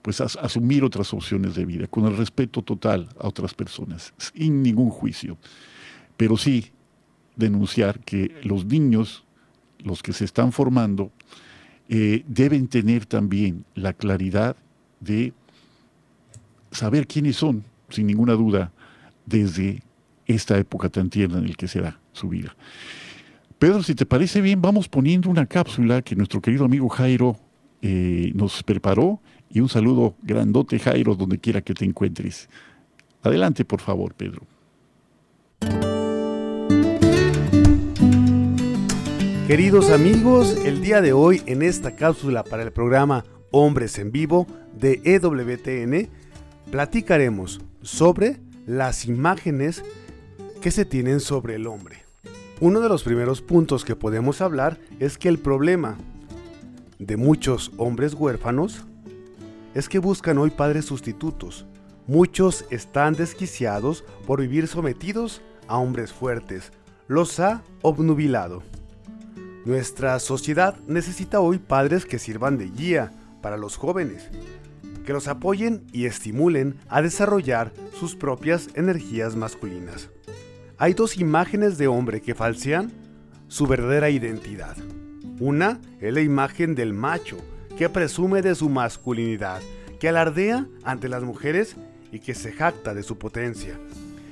pues 0.02 0.22
asumir 0.22 0.84
otras 0.84 1.14
opciones 1.14 1.56
de 1.56 1.66
vida, 1.66 1.88
con 1.88 2.06
el 2.06 2.16
respeto 2.16 2.62
total 2.62 3.10
a 3.20 3.28
otras 3.28 3.54
personas, 3.54 4.14
sin 4.18 4.62
ningún 4.64 4.90
juicio. 4.90 5.38
Pero 6.16 6.38
sí 6.38 6.72
denunciar 7.36 8.00
que 8.00 8.34
los 8.44 8.66
niños, 8.66 9.26
los 9.80 10.02
que 10.02 10.14
se 10.14 10.26
están 10.26 10.52
formando, 10.52 11.12
eh, 11.90 12.24
deben 12.28 12.68
tener 12.68 13.06
también 13.06 13.66
la 13.76 13.94
claridad 13.94 14.56
de 15.00 15.34
saber 16.72 17.08
quiénes 17.08 17.36
son, 17.36 17.64
sin 17.90 18.08
ninguna 18.08 18.34
duda, 18.34 18.72
desde 19.26 19.82
esta 20.26 20.58
época 20.58 20.90
tan 20.90 21.10
tierna 21.10 21.38
en 21.38 21.48
la 21.48 21.54
que 21.54 21.68
será 21.68 22.00
su 22.12 22.30
vida. 22.30 22.56
Pedro, 23.60 23.82
si 23.84 23.96
te 23.96 24.06
parece 24.06 24.42
bien, 24.42 24.62
vamos 24.62 24.88
poniendo 24.88 25.30
una 25.30 25.46
cápsula 25.46 26.02
que 26.02 26.16
nuestro 26.16 26.42
querido 26.42 26.66
amigo 26.66 26.90
Jairo 26.90 27.38
nos 27.82 28.64
preparó 28.64 29.20
y 29.50 29.60
un 29.60 29.70
saludo 29.70 30.16
grandote 30.22 30.80
Jairo 30.80 31.16
donde 31.16 31.40
quiera 31.40 31.62
que 31.62 31.74
te 31.74 31.86
encuentres. 31.86 32.50
Adelante 33.24 33.66
por 33.66 33.82
favor 33.82 34.14
Pedro. 34.14 34.42
Queridos 39.48 39.92
amigos, 39.92 40.58
el 40.66 40.82
día 40.82 41.02
de 41.02 41.14
hoy 41.14 41.42
en 41.46 41.62
esta 41.62 41.96
cápsula 41.96 42.44
para 42.44 42.64
el 42.64 42.74
programa 42.74 43.24
Hombres 43.52 43.98
en 43.98 44.12
Vivo 44.12 44.46
de 44.78 45.00
EWTN 45.06 46.10
platicaremos 46.70 47.62
sobre 47.82 48.42
las 48.66 49.06
imágenes 49.06 49.86
que 50.62 50.70
se 50.70 50.84
tienen 50.84 51.22
sobre 51.22 51.56
el 51.56 51.66
hombre. 51.66 52.04
Uno 52.60 52.82
de 52.82 52.90
los 52.90 53.04
primeros 53.04 53.42
puntos 53.42 53.86
que 53.86 53.96
podemos 53.96 54.42
hablar 54.42 54.80
es 55.00 55.18
que 55.18 55.30
el 55.30 55.40
problema 55.40 55.98
de 57.00 57.18
muchos 57.18 57.72
hombres 57.78 58.14
huérfanos 58.14 58.86
es 59.74 59.88
que 59.90 60.00
buscan 60.00 60.38
hoy 60.38 60.50
padres 60.50 60.86
sustitutos. 60.86 61.66
Muchos 62.08 62.66
están 62.70 63.14
desquiciados 63.14 64.04
por 64.26 64.42
vivir 64.42 64.68
sometidos 64.68 65.42
a 65.68 65.78
hombres 65.78 66.12
fuertes. 66.12 66.72
Los 67.08 67.40
ha 67.40 67.64
obnubilado. 67.82 68.64
Nuestra 69.66 70.18
sociedad 70.20 70.78
necesita 70.88 71.40
hoy 71.40 71.60
padres 71.60 72.06
que 72.06 72.20
sirvan 72.20 72.58
de 72.58 72.70
guía 72.70 73.12
para 73.42 73.58
los 73.58 73.76
jóvenes, 73.76 74.30
que 75.06 75.14
los 75.14 75.28
apoyen 75.28 75.86
y 75.92 76.06
estimulen 76.06 76.78
a 76.88 77.02
desarrollar 77.02 77.74
sus 78.00 78.16
propias 78.16 78.70
energías 78.76 79.36
masculinas. 79.36 80.10
Hay 80.78 80.94
dos 80.94 81.18
imágenes 81.18 81.78
de 81.78 81.88
hombre 81.88 82.22
que 82.22 82.36
falsean 82.36 82.92
su 83.48 83.68
verdadera 83.68 84.10
identidad. 84.10 84.78
Una 85.40 85.80
es 86.02 86.14
la 86.14 86.22
imagen 86.22 86.74
del 86.74 86.94
macho, 86.94 87.38
que 87.78 87.90
presume 87.90 88.42
de 88.42 88.56
su 88.56 88.70
masculinidad, 88.70 89.62
que 90.00 90.10
alardea 90.10 90.66
ante 90.84 91.08
las 91.10 91.24
mujeres 91.24 91.76
y 92.12 92.20
que 92.20 92.34
se 92.34 92.52
jacta 92.52 92.96
de 92.96 93.04
su 93.04 93.20
potencia. 93.20 93.78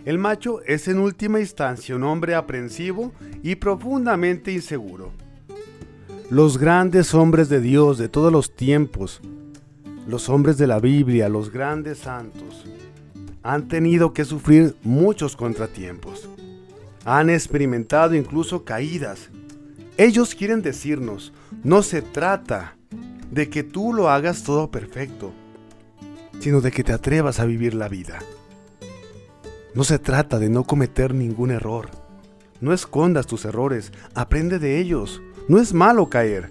El 0.03 0.17
macho 0.17 0.61
es 0.63 0.87
en 0.87 0.97
última 0.97 1.39
instancia 1.39 1.95
un 1.95 2.03
hombre 2.03 2.33
aprensivo 2.33 3.11
y 3.43 3.55
profundamente 3.55 4.51
inseguro. 4.51 5.11
Los 6.31 6.57
grandes 6.57 7.13
hombres 7.13 7.49
de 7.49 7.61
Dios 7.61 7.99
de 7.99 8.09
todos 8.09 8.31
los 8.31 8.55
tiempos, 8.55 9.21
los 10.07 10.27
hombres 10.27 10.57
de 10.57 10.65
la 10.65 10.79
Biblia, 10.79 11.29
los 11.29 11.51
grandes 11.51 11.99
santos, 11.99 12.65
han 13.43 13.67
tenido 13.67 14.11
que 14.11 14.25
sufrir 14.25 14.75
muchos 14.81 15.35
contratiempos. 15.35 16.27
Han 17.03 17.29
experimentado 17.29 18.15
incluso 18.15 18.63
caídas 18.63 19.29
ellos 19.97 20.35
quieren 20.35 20.61
decirnos, 20.61 21.31
no 21.63 21.81
se 21.81 22.01
trata 22.01 22.75
de 23.31 23.49
que 23.49 23.63
tú 23.63 23.93
lo 23.93 24.09
hagas 24.09 24.43
todo 24.43 24.69
perfecto, 24.69 25.33
sino 26.39 26.61
de 26.61 26.71
que 26.71 26.83
te 26.83 26.93
atrevas 26.93 27.39
a 27.39 27.45
vivir 27.45 27.73
la 27.73 27.87
vida. 27.87 28.19
No 29.73 29.83
se 29.83 29.99
trata 29.99 30.39
de 30.39 30.49
no 30.49 30.63
cometer 30.63 31.13
ningún 31.13 31.51
error. 31.51 31.89
No 32.61 32.73
escondas 32.73 33.27
tus 33.27 33.45
errores, 33.45 33.91
aprende 34.13 34.59
de 34.59 34.79
ellos. 34.79 35.21
No 35.47 35.59
es 35.59 35.73
malo 35.73 36.09
caer, 36.09 36.49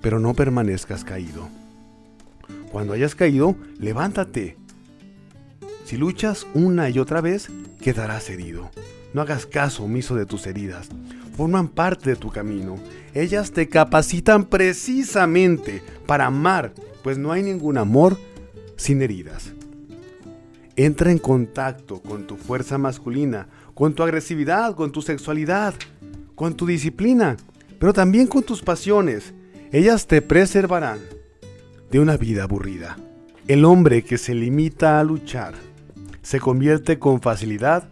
pero 0.00 0.20
no 0.20 0.34
permanezcas 0.34 1.04
caído. 1.04 1.48
Cuando 2.72 2.92
hayas 2.92 3.14
caído, 3.14 3.56
levántate. 3.78 4.56
Si 5.84 5.96
luchas 5.96 6.46
una 6.54 6.90
y 6.90 6.98
otra 6.98 7.20
vez, 7.20 7.48
quedarás 7.80 8.28
herido. 8.30 8.70
No 9.14 9.22
hagas 9.22 9.46
caso 9.46 9.84
omiso 9.84 10.14
de 10.14 10.26
tus 10.26 10.46
heridas. 10.46 10.88
Forman 11.36 11.68
parte 11.68 12.10
de 12.10 12.16
tu 12.16 12.30
camino. 12.30 12.76
Ellas 13.12 13.52
te 13.52 13.68
capacitan 13.68 14.46
precisamente 14.46 15.82
para 16.06 16.26
amar, 16.26 16.72
pues 17.02 17.18
no 17.18 17.30
hay 17.30 17.42
ningún 17.42 17.76
amor 17.76 18.18
sin 18.76 19.02
heridas. 19.02 19.52
Entra 20.76 21.10
en 21.10 21.18
contacto 21.18 22.00
con 22.00 22.26
tu 22.26 22.36
fuerza 22.36 22.78
masculina, 22.78 23.48
con 23.74 23.94
tu 23.94 24.02
agresividad, 24.02 24.74
con 24.74 24.92
tu 24.92 25.02
sexualidad, 25.02 25.74
con 26.34 26.54
tu 26.54 26.66
disciplina, 26.66 27.36
pero 27.78 27.92
también 27.92 28.26
con 28.26 28.42
tus 28.42 28.62
pasiones. 28.62 29.34
Ellas 29.72 30.06
te 30.06 30.22
preservarán 30.22 31.00
de 31.90 32.00
una 32.00 32.16
vida 32.16 32.44
aburrida. 32.44 32.96
El 33.46 33.64
hombre 33.64 34.02
que 34.02 34.16
se 34.18 34.34
limita 34.34 34.98
a 34.98 35.04
luchar 35.04 35.54
se 36.22 36.40
convierte 36.40 36.98
con 36.98 37.20
facilidad 37.20 37.88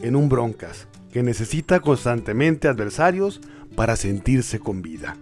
en 0.00 0.16
un 0.16 0.28
broncas 0.28 0.88
que 1.12 1.22
necesita 1.22 1.80
constantemente 1.80 2.68
adversarios 2.68 3.40
para 3.74 3.96
sentirse 3.96 4.58
con 4.58 4.82
vida. 4.82 5.16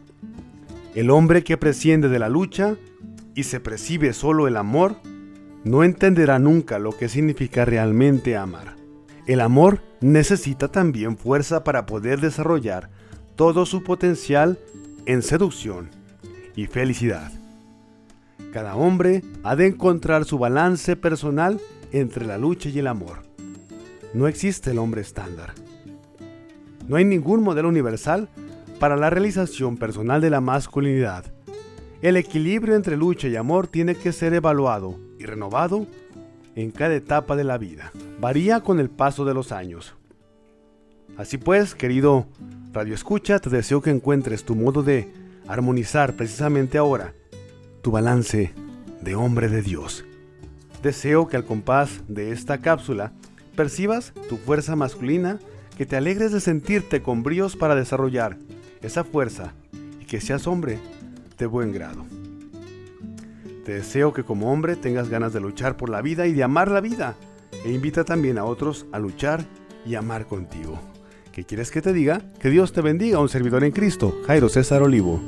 El 0.95 1.11
hombre 1.11 1.45
que 1.45 1.57
presciende 1.57 2.09
de 2.09 2.19
la 2.19 2.29
lucha 2.29 2.77
y 3.35 3.45
se 3.45 3.61
percibe 3.61 4.13
solo 4.13 4.49
el 4.49 4.57
amor 4.57 4.97
no 5.63 5.85
entenderá 5.85 6.39
nunca 6.39 6.79
lo 6.79 6.93
que 6.93 7.09
significa 7.09 7.65
realmente 7.65 8.37
amar. 8.37 8.77
El 9.27 9.41
amor 9.41 9.83
necesita 10.01 10.69
también 10.69 11.19
fuerza 11.19 11.65
para 11.65 11.85
poder 11.87 12.21
desarrollar 12.21 12.89
todo 13.35 13.67
su 13.67 13.83
potencial 13.83 14.59
en 15.05 15.23
seducción 15.23 15.91
y 16.55 16.67
felicidad. 16.67 17.33
Cada 18.53 18.77
hombre 18.77 19.23
ha 19.43 19.57
de 19.57 19.67
encontrar 19.67 20.25
su 20.25 20.39
balance 20.39 20.97
personal 20.97 21.61
entre 21.93 22.25
la 22.25 22.39
lucha 22.39 22.69
y 22.69 22.79
el 22.79 22.87
amor. 22.87 23.23
No 24.15 24.29
existe 24.29 24.71
el 24.71 24.79
hombre 24.79 25.03
estándar. 25.03 25.53
No 26.89 26.97
hay 26.97 27.05
ningún 27.05 27.43
modelo 27.43 27.69
universal 27.69 28.29
para 28.79 28.97
la 28.97 29.11
realización 29.11 29.77
personal 29.77 30.21
de 30.21 30.31
la 30.31 30.41
masculinidad. 30.41 31.25
El 32.03 32.17
equilibrio 32.17 32.77
entre 32.77 32.97
lucha 32.97 33.29
y 33.29 33.37
amor 33.37 33.67
tiene 33.67 33.95
que 33.95 34.13
ser 34.13 34.35
evaluado 34.35 34.99
y 35.19 35.25
renovado 35.25 35.87
en 36.55 36.71
cada 36.71 36.95
etapa 36.95 37.37
de 37.37 37.45
la 37.45 37.59
vida. 37.59 37.93
Varía 38.21 38.61
con 38.61 38.81
el 38.81 38.91
paso 38.91 39.25
de 39.25 39.35
los 39.35 39.53
años. 39.53 39.95
Así 41.17 41.39
pues, 41.39 41.75
querido 41.75 42.27
Radio 42.73 42.95
Escucha, 42.95 43.39
te 43.39 43.49
deseo 43.49 43.81
que 43.81 43.91
encuentres 43.91 44.45
tu 44.45 44.55
modo 44.55 44.83
de 44.83 45.11
armonizar 45.49 46.15
precisamente 46.15 46.77
ahora 46.77 47.15
tu 47.83 47.91
balance 47.91 48.53
de 49.01 49.15
hombre 49.15 49.49
de 49.49 49.63
Dios. 49.63 50.05
Deseo 50.83 51.29
que 51.29 51.37
al 51.37 51.45
compás 51.45 52.03
de 52.09 52.33
esta 52.33 52.61
cápsula 52.61 53.13
percibas 53.57 54.13
tu 54.29 54.37
fuerza 54.37 54.77
masculina, 54.77 55.39
que 55.77 55.87
te 55.87 55.97
alegres 55.97 56.33
de 56.33 56.41
sentirte 56.41 57.03
con 57.03 57.23
bríos 57.23 57.55
para 57.55 57.75
desarrollar 57.75 58.39
esa 58.83 59.05
fuerza 59.05 59.53
y 60.01 60.07
que 60.07 60.21
seas 60.21 60.47
hombre 60.47 60.79
de 61.39 61.47
buen 61.47 61.73
grado. 61.73 62.05
Te 63.65 63.75
deseo 63.75 64.13
que 64.13 64.25
como 64.25 64.53
hombre 64.53 64.77
tengas 64.77 65.09
ganas 65.09 65.33
de 65.33 65.41
luchar 65.41 65.77
por 65.77 65.91
la 65.91 66.01
vida 66.01 66.27
y 66.27 66.33
de 66.33 66.45
amar 66.45 66.71
la 66.71 66.81
vida. 66.81 67.17
E 67.65 67.73
invita 67.73 68.05
también 68.05 68.39
a 68.39 68.45
otros 68.45 68.87
a 68.93 68.99
luchar 68.99 69.45
y 69.85 69.97
amar 69.97 70.27
contigo. 70.27 70.79
¿Qué 71.33 71.45
quieres 71.45 71.71
que 71.71 71.83
te 71.83 71.93
diga? 71.93 72.23
Que 72.41 72.49
Dios 72.49 72.73
te 72.73 72.81
bendiga, 72.81 73.19
un 73.19 73.29
servidor 73.29 73.65
en 73.65 73.73
Cristo, 73.73 74.23
Jairo 74.27 74.49
César 74.49 74.83
Olivo. 74.83 75.21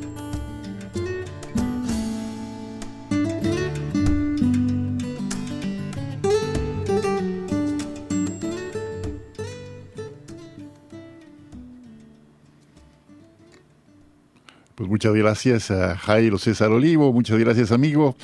Muchas 14.87 15.13
gracias 15.13 15.73
a 15.73 15.97
Jairo 15.97 16.39
César 16.39 16.71
Olivo, 16.71 17.13
muchas 17.13 17.37
gracias 17.39 17.73
amigo 17.73 18.17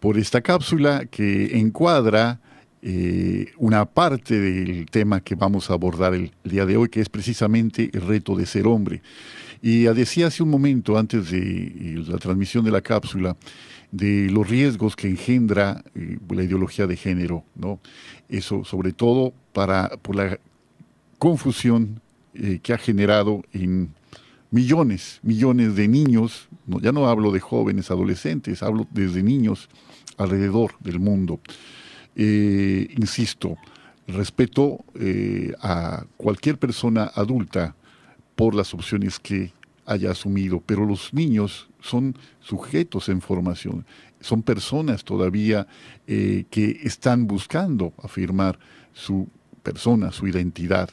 por 0.00 0.18
esta 0.18 0.42
cápsula 0.42 1.06
que 1.06 1.58
encuadra 1.58 2.40
eh, 2.82 3.46
una 3.56 3.86
parte 3.86 4.38
del 4.38 4.84
tema 4.90 5.22
que 5.22 5.34
vamos 5.34 5.70
a 5.70 5.72
abordar 5.72 6.12
el, 6.12 6.30
día 6.44 6.66
de 6.66 6.76
hoy, 6.76 6.90
que 6.90 7.00
es 7.00 7.08
precisamente 7.08 7.88
el 7.94 8.02
reto 8.02 8.36
de 8.36 8.44
ser 8.44 8.66
hombre. 8.66 9.00
Y 9.62 9.84
decía 9.84 10.26
hace 10.26 10.42
un 10.42 10.50
momento, 10.50 10.98
antes 10.98 11.30
de 11.30 12.04
la 12.06 12.18
transmisión 12.18 12.66
de 12.66 12.70
la 12.70 12.82
cápsula, 12.82 13.34
de 13.90 14.28
los 14.30 14.46
riesgos 14.46 14.96
que 14.96 15.08
engendra 15.08 15.82
eh, 15.94 16.18
la 16.28 16.42
ideología 16.42 16.86
de 16.86 16.98
género, 16.98 17.44
¿no? 17.54 17.80
Eso 18.28 18.62
sobre 18.64 18.92
todo 18.92 19.32
para, 19.54 19.88
por 20.02 20.16
la 20.16 20.38
confusión 21.18 22.02
eh, 22.34 22.58
que 22.62 22.74
ha 22.74 22.78
generado 22.78 23.42
en 23.52 23.88
millones, 24.54 25.18
millones 25.24 25.74
de 25.74 25.88
niños, 25.88 26.48
ya 26.80 26.92
no 26.92 27.08
hablo 27.08 27.32
de 27.32 27.40
jóvenes, 27.40 27.90
adolescentes, 27.90 28.62
hablo 28.62 28.86
desde 28.92 29.20
niños 29.20 29.68
alrededor 30.16 30.76
del 30.78 31.00
mundo. 31.00 31.40
Eh, 32.14 32.86
insisto, 32.96 33.56
respeto 34.06 34.84
eh, 34.94 35.52
a 35.60 36.04
cualquier 36.16 36.56
persona 36.56 37.10
adulta 37.16 37.74
por 38.36 38.54
las 38.54 38.72
opciones 38.74 39.18
que 39.18 39.52
haya 39.86 40.12
asumido, 40.12 40.62
pero 40.64 40.86
los 40.86 41.12
niños 41.12 41.68
son 41.80 42.16
sujetos 42.38 43.08
en 43.08 43.20
formación, 43.20 43.84
son 44.20 44.44
personas 44.44 45.02
todavía 45.02 45.66
eh, 46.06 46.44
que 46.48 46.78
están 46.84 47.26
buscando 47.26 47.92
afirmar 48.00 48.60
su 48.92 49.26
persona, 49.64 50.12
su 50.12 50.28
identidad. 50.28 50.90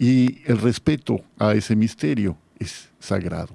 Y 0.00 0.40
el 0.46 0.56
respeto 0.56 1.20
a 1.38 1.52
ese 1.52 1.76
misterio 1.76 2.38
es 2.58 2.88
sagrado. 2.98 3.54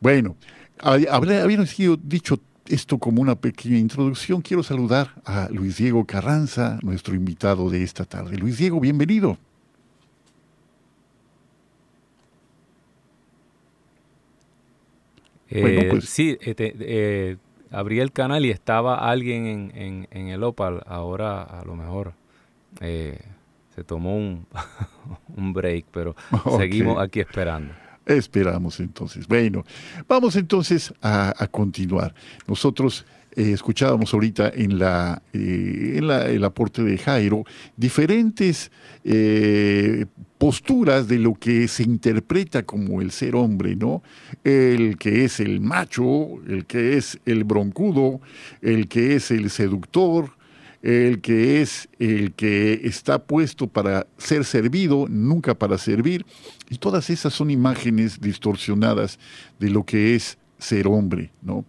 Bueno, 0.00 0.34
habiendo 0.80 1.66
sido 1.66 1.98
dicho 1.98 2.40
esto 2.66 2.96
como 2.96 3.20
una 3.20 3.34
pequeña 3.34 3.76
introducción, 3.76 4.40
quiero 4.40 4.62
saludar 4.62 5.10
a 5.26 5.50
Luis 5.50 5.76
Diego 5.76 6.06
Carranza, 6.06 6.78
nuestro 6.82 7.14
invitado 7.14 7.68
de 7.68 7.82
esta 7.82 8.06
tarde. 8.06 8.38
Luis 8.38 8.56
Diego, 8.56 8.80
bienvenido. 8.80 9.36
Eh, 15.50 15.88
pues, 15.90 16.06
sí, 16.08 16.38
eh, 16.40 16.54
eh, 16.56 17.36
abrí 17.70 18.00
el 18.00 18.10
canal 18.10 18.46
y 18.46 18.50
estaba 18.50 19.10
alguien 19.10 19.70
en, 19.74 20.08
en, 20.10 20.28
el 20.28 20.42
Opal. 20.44 20.82
Ahora 20.86 21.42
a 21.42 21.62
lo 21.66 21.76
mejor 21.76 22.14
se 23.74 23.84
tomó 23.84 24.16
un, 24.16 24.46
un 25.36 25.52
break, 25.52 25.86
pero 25.90 26.14
seguimos 26.58 27.00
aquí 27.00 27.20
esperando. 27.20 27.74
Esperamos 28.06 28.80
entonces. 28.80 29.26
Bueno, 29.26 29.64
vamos 30.06 30.36
entonces 30.36 30.92
a, 31.00 31.32
continuar. 31.50 32.14
Nosotros 32.46 33.06
eh, 33.34 33.52
escuchábamos 33.52 34.12
ahorita 34.12 34.52
en, 34.54 34.78
la, 34.78 35.22
eh, 35.32 35.94
en 35.96 36.10
el 36.10 36.44
aporte 36.44 36.82
de 36.82 36.98
Jairo 36.98 37.44
diferentes 37.76 38.70
eh, 39.04 40.04
posturas 40.36 41.08
de 41.08 41.18
lo 41.18 41.34
que 41.34 41.66
se 41.66 41.84
interpreta 41.84 42.64
como 42.64 43.00
el 43.00 43.10
ser 43.10 43.34
hombre, 43.34 43.74
¿no? 43.74 44.02
El 44.44 44.98
que 44.98 45.24
es 45.24 45.40
el 45.40 45.62
macho, 45.62 46.42
el 46.46 46.66
que 46.66 46.98
es 46.98 47.18
el 47.24 47.44
broncudo, 47.44 48.20
el 48.60 48.86
que 48.86 49.14
es 49.16 49.30
el 49.30 49.48
seductor, 49.48 50.33
el 50.84 51.22
que 51.22 51.62
es 51.62 51.88
el 51.98 52.34
que 52.34 52.82
está 52.84 53.18
puesto 53.18 53.66
para 53.66 54.06
ser 54.18 54.44
servido, 54.44 55.06
nunca 55.08 55.54
para 55.54 55.78
servir, 55.78 56.26
y 56.68 56.76
todas 56.76 57.08
esas 57.08 57.32
son 57.32 57.50
imágenes 57.50 58.20
distorsionadas 58.20 59.18
de 59.58 59.70
lo 59.70 59.84
que 59.84 60.14
es 60.14 60.36
ser 60.58 60.86
hombre, 60.86 61.32
¿no? 61.40 61.64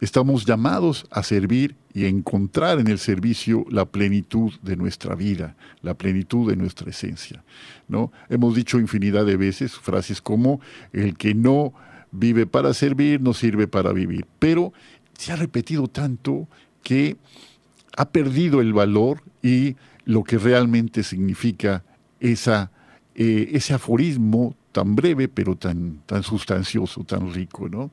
Estamos 0.00 0.46
llamados 0.46 1.06
a 1.10 1.22
servir 1.22 1.76
y 1.92 2.06
a 2.06 2.08
encontrar 2.08 2.80
en 2.80 2.88
el 2.88 2.98
servicio 2.98 3.66
la 3.70 3.84
plenitud 3.84 4.52
de 4.62 4.76
nuestra 4.76 5.14
vida, 5.14 5.54
la 5.82 5.92
plenitud 5.92 6.48
de 6.48 6.56
nuestra 6.56 6.88
esencia, 6.88 7.44
¿no? 7.88 8.10
Hemos 8.30 8.54
dicho 8.54 8.80
infinidad 8.80 9.26
de 9.26 9.36
veces 9.36 9.72
frases 9.72 10.22
como 10.22 10.62
el 10.94 11.18
que 11.18 11.34
no 11.34 11.74
vive 12.10 12.46
para 12.46 12.72
servir 12.72 13.20
no 13.20 13.34
sirve 13.34 13.68
para 13.68 13.92
vivir, 13.92 14.24
pero 14.38 14.72
se 15.18 15.32
ha 15.32 15.36
repetido 15.36 15.88
tanto 15.88 16.48
que 16.82 17.18
ha 17.96 18.08
perdido 18.08 18.60
el 18.60 18.72
valor 18.72 19.22
y 19.42 19.76
lo 20.04 20.22
que 20.22 20.38
realmente 20.38 21.02
significa 21.02 21.82
esa, 22.20 22.70
eh, 23.14 23.50
ese 23.52 23.74
aforismo 23.74 24.54
tan 24.72 24.94
breve 24.94 25.28
pero 25.28 25.56
tan, 25.56 26.00
tan 26.06 26.22
sustancioso, 26.22 27.02
tan 27.04 27.32
rico. 27.32 27.68
¿no? 27.68 27.90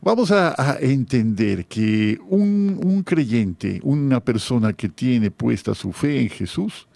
Vamos 0.00 0.30
a, 0.30 0.78
entender 0.80 1.66
que 1.66 2.18
un, 2.28 2.80
un, 2.82 3.02
creyente, 3.02 3.80
una 3.82 4.20
persona 4.20 4.72
que 4.72 4.88
tiene 4.88 5.30
puesta 5.30 5.74
su 5.74 5.92
fe 5.92 6.20
en 6.20 6.30
Jesús, 6.30 6.86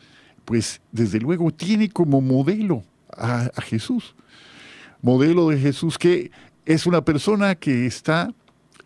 pues 0.44 0.80
desde 0.92 1.18
luego 1.18 1.50
tiene 1.50 1.88
como 1.88 2.20
modelo 2.20 2.84
a, 3.16 3.50
a 3.54 3.60
Jesús. 3.62 4.14
modelo 5.00 5.48
de 5.48 5.58
Jesús 5.58 5.98
que 5.98 6.30
es 6.64 6.86
una 6.86 7.04
persona 7.04 7.56
que 7.56 7.86
está 7.86 8.32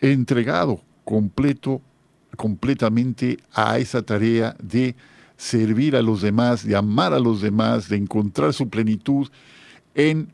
entregado 0.01 0.83
completo, 1.05 1.83
completamente 2.37 3.39
a 3.53 3.79
esa 3.79 4.03
tarea 4.03 4.57
de 4.63 4.95
servir 5.37 5.97
a 5.97 6.03
los 6.03 6.23
demás, 6.23 6.65
de 6.65 6.77
amar 6.77 7.13
a 7.13 7.19
los 7.19 7.41
demás, 7.43 7.89
de 7.89 7.97
encontrar 7.97 8.53
su 8.53 8.69
plenitud 8.69 9.29
en 9.95 10.29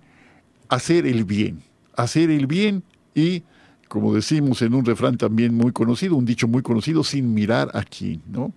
hacer 0.68 1.06
el 1.06 1.24
bien, 1.24 1.62
hacer 1.96 2.30
el 2.30 2.46
bien 2.46 2.82
y, 3.14 3.42
como 3.88 4.14
decimos 4.14 4.62
en 4.62 4.74
un 4.74 4.84
refrán 4.84 5.16
también 5.16 5.54
muy 5.54 5.72
conocido, 5.72 6.16
un 6.16 6.24
dicho 6.24 6.48
muy 6.48 6.62
conocido, 6.62 7.04
sin 7.04 7.34
mirar 7.34 7.70
a 7.74 7.82
quién, 7.82 8.22
¿no? 8.26 8.52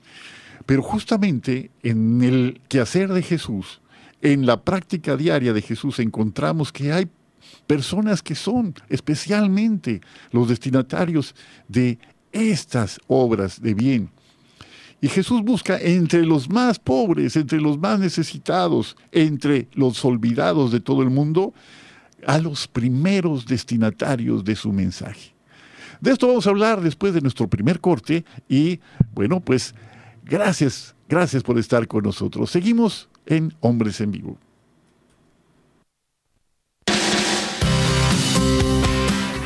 Pero 0.65 0.81
justamente 0.81 1.71
en 1.83 2.21
el 2.23 2.61
quehacer 2.67 3.11
de 3.11 3.21
Jesús, 3.21 3.81
en 4.21 4.45
la 4.45 4.63
práctica 4.63 5.15
diaria 5.15 5.53
de 5.53 5.61
Jesús, 5.61 5.99
encontramos 5.99 6.71
que 6.71 6.91
hay 6.91 7.07
personas 7.67 8.23
que 8.23 8.35
son 8.35 8.73
especialmente 8.89 10.01
los 10.31 10.47
destinatarios 10.47 11.35
de 11.67 11.99
estas 12.35 12.99
obras 13.07 13.61
de 13.61 13.73
bien. 13.73 14.09
Y 15.01 15.07
Jesús 15.07 15.41
busca 15.41 15.77
entre 15.79 16.25
los 16.25 16.49
más 16.49 16.79
pobres, 16.79 17.35
entre 17.35 17.61
los 17.61 17.77
más 17.77 17.99
necesitados, 17.99 18.97
entre 19.11 19.67
los 19.73 20.03
olvidados 20.03 20.71
de 20.71 20.79
todo 20.79 21.01
el 21.01 21.09
mundo, 21.09 21.53
a 22.25 22.37
los 22.37 22.67
primeros 22.67 23.45
destinatarios 23.45 24.43
de 24.43 24.55
su 24.55 24.73
mensaje. 24.73 25.33
De 26.01 26.11
esto 26.11 26.27
vamos 26.27 26.45
a 26.47 26.49
hablar 26.49 26.81
después 26.81 27.13
de 27.13 27.21
nuestro 27.21 27.47
primer 27.47 27.79
corte 27.79 28.25
y 28.49 28.79
bueno, 29.13 29.39
pues 29.39 29.73
gracias, 30.23 30.95
gracias 31.07 31.43
por 31.43 31.57
estar 31.57 31.87
con 31.87 32.03
nosotros. 32.03 32.51
Seguimos 32.51 33.09
en 33.25 33.53
Hombres 33.61 34.01
en 34.01 34.11
Vivo. 34.11 34.37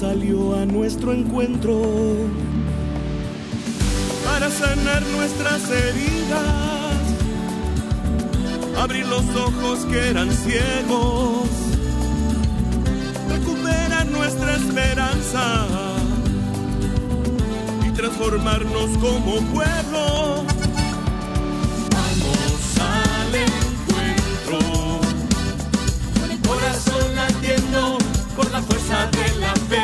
Salió 0.00 0.56
a 0.56 0.64
nuestro 0.64 1.12
encuentro 1.12 1.82
para 4.24 4.50
sanar 4.50 5.02
nuestras 5.14 5.70
heridas, 5.70 6.96
abrir 8.78 9.06
los 9.06 9.24
ojos 9.36 9.84
que 9.90 9.98
eran 10.08 10.32
ciegos, 10.32 11.48
recuperar 13.28 14.06
nuestra 14.10 14.56
esperanza 14.56 15.79
transformarnos 17.92 18.90
como 18.98 19.40
pueblo. 19.52 20.44
Vamos 21.90 22.78
al 22.78 23.34
encuentro, 23.34 25.00
corazón 26.46 27.14
latiendo 27.14 27.98
por 28.36 28.50
la 28.50 28.62
fuerza 28.62 29.06
de 29.06 29.40
la 29.40 29.54
fe. 29.68 29.82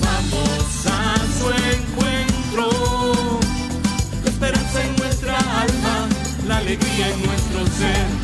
Vamos 0.00 0.86
a 0.86 1.16
su 1.38 1.50
encuentro. 1.74 2.70
La 4.24 4.30
esperanza 4.30 4.84
en 4.84 4.96
nuestra 4.96 5.38
alma, 5.38 6.08
la 6.46 6.56
alegría 6.58 7.08
en 7.08 7.26
nuestro 7.26 7.66
ser. 7.78 8.15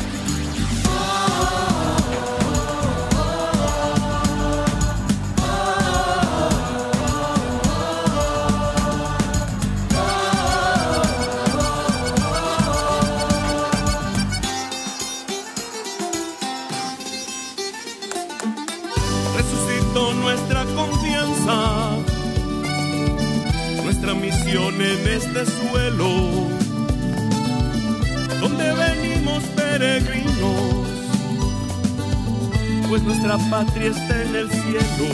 Pues 32.93 33.05
nuestra 33.05 33.39
patria 33.49 33.89
está 33.89 34.21
en 34.21 34.35
el 34.35 34.51
cielo. 34.51 35.07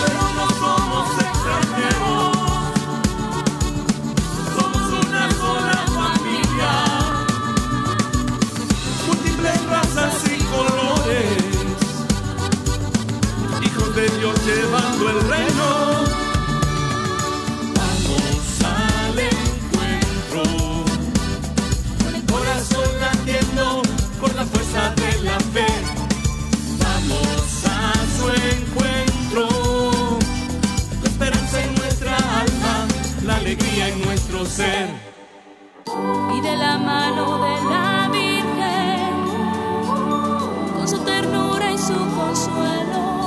Pero 0.00 0.22
no 0.36 0.46
somos 0.60 1.10
extranjeros, 1.18 2.36
somos 4.54 4.84
una 5.04 5.28
sola 5.32 5.78
familia, 5.98 6.70
múltiples 9.08 9.66
razas 9.66 10.14
y 10.26 10.38
colores, 10.54 11.38
hijos 13.60 13.96
de 13.96 14.08
Dios 14.18 14.34
llevando 14.46 15.10
el 15.10 15.28
reino. 15.28 16.10
por 24.20 24.34
la 24.34 24.44
fuerza 24.44 24.44
de 24.44 24.44
la 24.44 24.49
fe. 25.28 25.66
Vamos 26.78 27.64
a 27.66 27.92
su 28.16 28.28
encuentro, 28.56 29.48
la 31.02 31.08
esperanza 31.08 31.62
en 31.62 31.74
nuestra 31.74 32.16
alma, 32.16 32.86
la 33.24 33.36
alegría 33.36 33.88
en 33.88 34.02
nuestro 34.02 34.44
ser. 34.46 34.88
Y 36.34 36.40
de 36.40 36.56
la 36.56 36.78
mano 36.78 37.38
de 37.38 37.64
la 37.70 38.08
Virgen, 38.10 39.10
con 40.74 40.88
su 40.88 40.98
ternura 41.04 41.72
y 41.72 41.78
su 41.78 41.94
consuelo, 42.16 43.22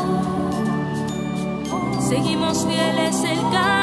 seguimos 2.07 2.65
fieles 2.65 3.23
el 3.23 3.39
camino, 3.51 3.82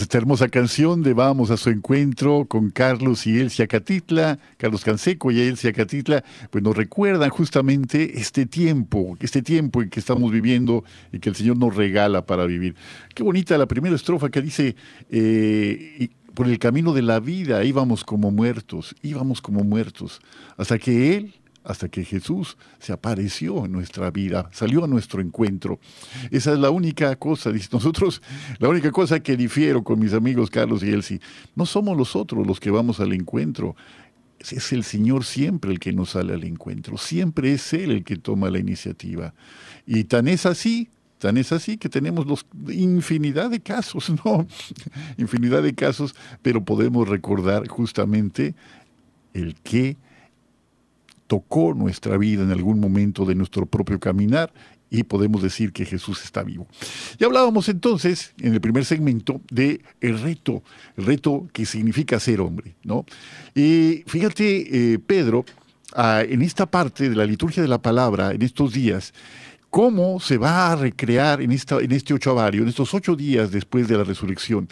esta 0.00 0.18
hermosa 0.18 0.48
canción 0.48 1.02
de 1.02 1.14
Vamos 1.14 1.50
a 1.50 1.56
su 1.56 1.70
encuentro 1.70 2.44
con 2.46 2.70
Carlos 2.70 3.26
y 3.26 3.38
Elsia 3.38 3.66
Catitla, 3.66 4.38
Carlos 4.56 4.84
Canseco 4.84 5.30
y 5.30 5.40
Elsia 5.40 5.72
Catitla, 5.72 6.24
pues 6.50 6.62
nos 6.62 6.76
recuerdan 6.76 7.30
justamente 7.30 8.18
este 8.18 8.46
tiempo, 8.46 9.16
este 9.20 9.42
tiempo 9.42 9.82
en 9.82 9.90
que 9.90 10.00
estamos 10.00 10.30
viviendo 10.30 10.84
y 11.12 11.18
que 11.18 11.30
el 11.30 11.36
Señor 11.36 11.56
nos 11.56 11.74
regala 11.74 12.26
para 12.26 12.46
vivir. 12.46 12.74
Qué 13.14 13.22
bonita 13.22 13.56
la 13.56 13.66
primera 13.66 13.94
estrofa 13.94 14.28
que 14.28 14.42
dice, 14.42 14.76
eh, 15.10 16.08
por 16.34 16.46
el 16.46 16.58
camino 16.58 16.92
de 16.92 17.02
la 17.02 17.20
vida 17.20 17.64
íbamos 17.64 18.04
como 18.04 18.30
muertos, 18.30 18.94
íbamos 19.02 19.40
como 19.40 19.64
muertos, 19.64 20.20
hasta 20.56 20.78
que 20.78 21.16
Él 21.16 21.34
hasta 21.66 21.88
que 21.88 22.04
Jesús 22.04 22.56
se 22.78 22.92
apareció 22.92 23.64
en 23.64 23.72
nuestra 23.72 24.10
vida, 24.10 24.48
salió 24.52 24.84
a 24.84 24.88
nuestro 24.88 25.20
encuentro. 25.20 25.80
Esa 26.30 26.52
es 26.52 26.58
la 26.58 26.70
única 26.70 27.14
cosa, 27.16 27.50
nosotros, 27.72 28.22
la 28.58 28.68
única 28.68 28.92
cosa 28.92 29.20
que 29.20 29.36
difiero 29.36 29.82
con 29.82 29.98
mis 29.98 30.12
amigos 30.12 30.48
Carlos 30.48 30.82
y 30.82 30.90
Elsie, 30.90 31.20
no 31.56 31.66
somos 31.66 31.96
nosotros 31.96 32.46
los 32.46 32.60
que 32.60 32.70
vamos 32.70 33.00
al 33.00 33.12
encuentro, 33.12 33.74
es 34.38 34.72
el 34.72 34.84
Señor 34.84 35.24
siempre 35.24 35.72
el 35.72 35.80
que 35.80 35.92
nos 35.92 36.10
sale 36.10 36.34
al 36.34 36.44
encuentro, 36.44 36.96
siempre 36.98 37.52
es 37.52 37.72
Él 37.72 37.90
el 37.90 38.04
que 38.04 38.16
toma 38.16 38.48
la 38.48 38.60
iniciativa. 38.60 39.34
Y 39.86 40.04
tan 40.04 40.28
es 40.28 40.46
así, 40.46 40.88
tan 41.18 41.36
es 41.36 41.50
así 41.50 41.78
que 41.78 41.88
tenemos 41.88 42.26
los, 42.26 42.46
infinidad 42.68 43.50
de 43.50 43.60
casos, 43.60 44.12
¿no? 44.24 44.46
infinidad 45.16 45.64
de 45.64 45.74
casos, 45.74 46.14
pero 46.42 46.64
podemos 46.64 47.08
recordar 47.08 47.66
justamente 47.66 48.54
el 49.34 49.56
que 49.56 49.96
tocó 51.26 51.74
nuestra 51.74 52.16
vida 52.16 52.42
en 52.42 52.50
algún 52.50 52.80
momento 52.80 53.24
de 53.24 53.34
nuestro 53.34 53.66
propio 53.66 53.98
caminar 53.98 54.52
y 54.90 55.02
podemos 55.02 55.42
decir 55.42 55.72
que 55.72 55.84
Jesús 55.84 56.22
está 56.24 56.42
vivo. 56.42 56.66
Y 57.18 57.24
hablábamos 57.24 57.68
entonces 57.68 58.32
en 58.40 58.54
el 58.54 58.60
primer 58.60 58.84
segmento 58.84 59.40
de 59.50 59.80
el 60.00 60.20
reto, 60.20 60.62
el 60.96 61.06
reto 61.06 61.48
que 61.52 61.66
significa 61.66 62.20
ser 62.20 62.40
hombre, 62.40 62.76
¿no? 62.84 63.04
Y 63.54 64.04
fíjate, 64.06 64.94
eh, 64.94 64.98
Pedro, 64.98 65.44
ah, 65.94 66.22
en 66.26 66.42
esta 66.42 66.66
parte 66.66 67.08
de 67.08 67.16
la 67.16 67.26
liturgia 67.26 67.62
de 67.62 67.68
la 67.68 67.82
palabra, 67.82 68.32
en 68.32 68.42
estos 68.42 68.72
días, 68.72 69.12
cómo 69.70 70.20
se 70.20 70.38
va 70.38 70.72
a 70.72 70.76
recrear 70.76 71.42
en, 71.42 71.52
esta, 71.52 71.78
en 71.80 71.92
este 71.92 72.14
ochavario, 72.14 72.62
en 72.62 72.68
estos 72.68 72.94
ocho 72.94 73.16
días 73.16 73.50
después 73.50 73.88
de 73.88 73.98
la 73.98 74.04
resurrección, 74.04 74.68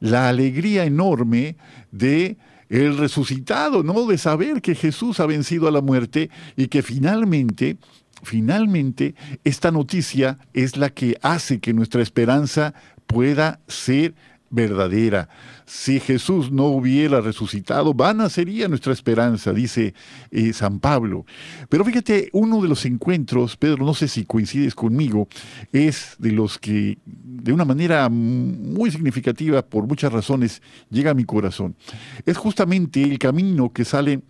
la 0.00 0.28
alegría 0.28 0.84
enorme 0.84 1.56
de 1.92 2.36
el 2.68 2.98
resucitado, 2.98 3.82
¿no? 3.82 4.06
De 4.06 4.18
saber 4.18 4.60
que 4.60 4.74
Jesús 4.74 5.20
ha 5.20 5.26
vencido 5.26 5.68
a 5.68 5.72
la 5.72 5.80
muerte 5.80 6.30
y 6.56 6.68
que 6.68 6.82
finalmente, 6.82 7.78
finalmente, 8.22 9.14
esta 9.44 9.70
noticia 9.70 10.38
es 10.52 10.76
la 10.76 10.90
que 10.90 11.18
hace 11.22 11.60
que 11.60 11.72
nuestra 11.72 12.02
esperanza 12.02 12.74
pueda 13.06 13.60
ser 13.68 14.14
verdadera. 14.50 15.28
Si 15.66 16.00
Jesús 16.00 16.50
no 16.50 16.66
hubiera 16.66 17.20
resucitado, 17.20 17.92
vana 17.94 18.28
sería 18.28 18.68
nuestra 18.68 18.92
esperanza, 18.92 19.52
dice 19.52 19.94
eh, 20.30 20.52
San 20.52 20.80
Pablo. 20.80 21.26
Pero 21.68 21.84
fíjate, 21.84 22.30
uno 22.32 22.62
de 22.62 22.68
los 22.68 22.84
encuentros, 22.86 23.56
Pedro, 23.56 23.84
no 23.84 23.94
sé 23.94 24.08
si 24.08 24.24
coincides 24.24 24.74
conmigo, 24.74 25.28
es 25.72 26.16
de 26.18 26.32
los 26.32 26.58
que 26.58 26.98
de 27.04 27.52
una 27.52 27.64
manera 27.64 28.08
muy 28.08 28.90
significativa, 28.90 29.62
por 29.62 29.86
muchas 29.86 30.12
razones, 30.12 30.62
llega 30.90 31.10
a 31.10 31.14
mi 31.14 31.24
corazón. 31.24 31.76
Es 32.24 32.36
justamente 32.36 33.02
el 33.02 33.18
camino 33.18 33.72
que 33.72 33.84
salen 33.84 34.24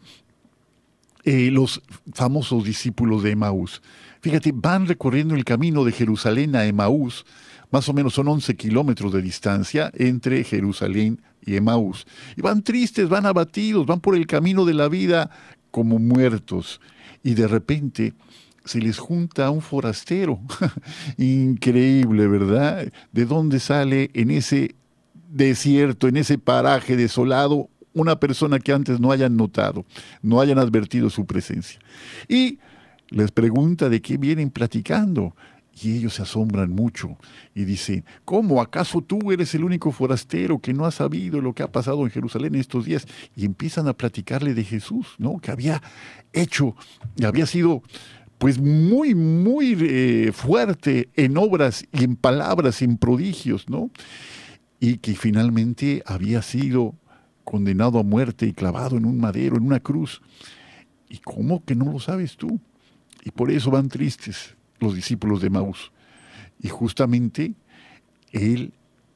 eh, 1.25 1.51
los 1.51 1.83
famosos 2.15 2.65
discípulos 2.65 3.23
de 3.23 3.33
Emaús. 3.33 3.83
Fíjate, 4.21 4.53
van 4.55 4.87
recorriendo 4.87 5.35
el 5.35 5.45
camino 5.45 5.85
de 5.85 5.93
Jerusalén 5.93 6.57
a 6.57 6.65
Emaús, 6.65 7.25
más 7.71 7.89
o 7.89 7.93
menos 7.93 8.15
son 8.15 8.29
11 8.29 8.57
kilómetros 8.57 9.13
de 9.13 9.23
distancia 9.23 9.91
entre 9.95 10.45
Jerusalén 10.45 11.21
y 11.45 11.57
Emaús. 11.57 12.07
Y 12.37 12.43
van 12.43 12.63
tristes, 12.63 13.09
van 13.09 13.27
abatidos, 13.27 13.87
van 13.87 14.01
por 14.01 14.17
el 14.17 14.27
camino 14.27 14.65
de 14.65 14.75
la 14.75 14.89
vida 14.89 15.31
como 15.71 15.99
muertos. 15.99 16.81
Y 17.23 17.35
de 17.35 17.49
repente 17.49 18.15
se 18.65 18.81
les 18.81 18.99
junta 18.99 19.51
un 19.51 19.61
forastero. 19.61 20.41
Increíble, 21.17 22.27
¿verdad? 22.27 22.93
¿De 23.13 23.25
dónde 23.25 23.61
sale 23.61 24.11
en 24.15 24.31
ese 24.31 24.75
desierto, 25.31 26.09
en 26.09 26.17
ese 26.17 26.39
paraje 26.39 26.97
desolado, 26.97 27.69
una 27.95 28.21
persona 28.21 28.59
que 28.59 28.73
antes 28.73 29.01
no 29.01 29.11
hayan 29.11 29.37
notado, 29.37 29.85
no 30.23 30.41
hayan 30.41 30.59
advertido 30.59 31.11
su 31.11 31.27
presencia? 31.27 31.81
Y 32.29 32.59
les 33.09 33.31
pregunta 33.31 33.89
de 33.89 34.01
qué 34.01 34.17
vienen 34.19 34.51
platicando. 34.51 35.35
Y 35.81 35.97
ellos 35.97 36.15
se 36.15 36.23
asombran 36.23 36.71
mucho 36.71 37.17
y 37.55 37.65
dicen, 37.65 38.05
¿cómo 38.25 38.61
acaso 38.61 39.01
tú 39.01 39.31
eres 39.31 39.55
el 39.55 39.65
único 39.65 39.93
forastero 39.93 40.59
que 40.59 40.73
no 40.73 40.87
ha 40.87 40.91
sabido 40.91 41.41
lo 41.41 41.55
que 41.55 41.63
ha 41.63 41.71
pasado 41.71 42.05
en 42.05 42.11
Jerusalén 42.11 42.55
estos 42.55 42.85
días? 42.85 43.07
Y 43.37 43.45
empiezan 43.45 43.87
a 43.87 43.93
platicarle 43.93 44.55
de 44.55 44.65
Jesús, 44.65 45.15
¿no? 45.19 45.39
Que 45.39 45.51
había 45.51 45.83
hecho, 46.33 46.75
y 47.17 47.25
había 47.25 47.47
sido 47.47 47.83
pues 48.39 48.59
muy, 48.61 49.15
muy 49.15 49.77
eh, 49.81 50.33
fuerte 50.33 51.11
en 51.15 51.37
obras 51.37 51.85
y 51.93 52.05
en 52.05 52.17
palabras, 52.17 52.83
en 52.83 52.97
prodigios, 52.97 53.69
¿no? 53.69 53.91
Y 54.81 54.99
que 54.99 55.15
finalmente 55.15 56.03
había 56.07 56.43
sido 56.43 56.95
condenado 57.45 57.99
a 57.99 58.03
muerte 58.03 58.47
y 58.47 58.53
clavado 58.53 58.97
en 58.97 59.05
un 59.05 59.19
madero, 59.19 59.57
en 59.57 59.65
una 59.65 59.81
cruz. 59.81 60.23
¿Y 61.09 61.19
cómo 61.19 61.65
que 61.65 61.75
no 61.75 61.91
lo 61.91 61.99
sabes 61.99 62.37
tú? 62.37 62.61
Y 63.25 63.31
por 63.31 63.51
eso 63.51 63.71
van 63.71 63.89
tristes 63.89 64.58
los 64.81 64.95
discípulos 64.95 65.41
de 65.41 65.51
Maús. 65.51 65.93
Y 66.61 66.69
justamente 66.69 67.55
el 68.33 68.73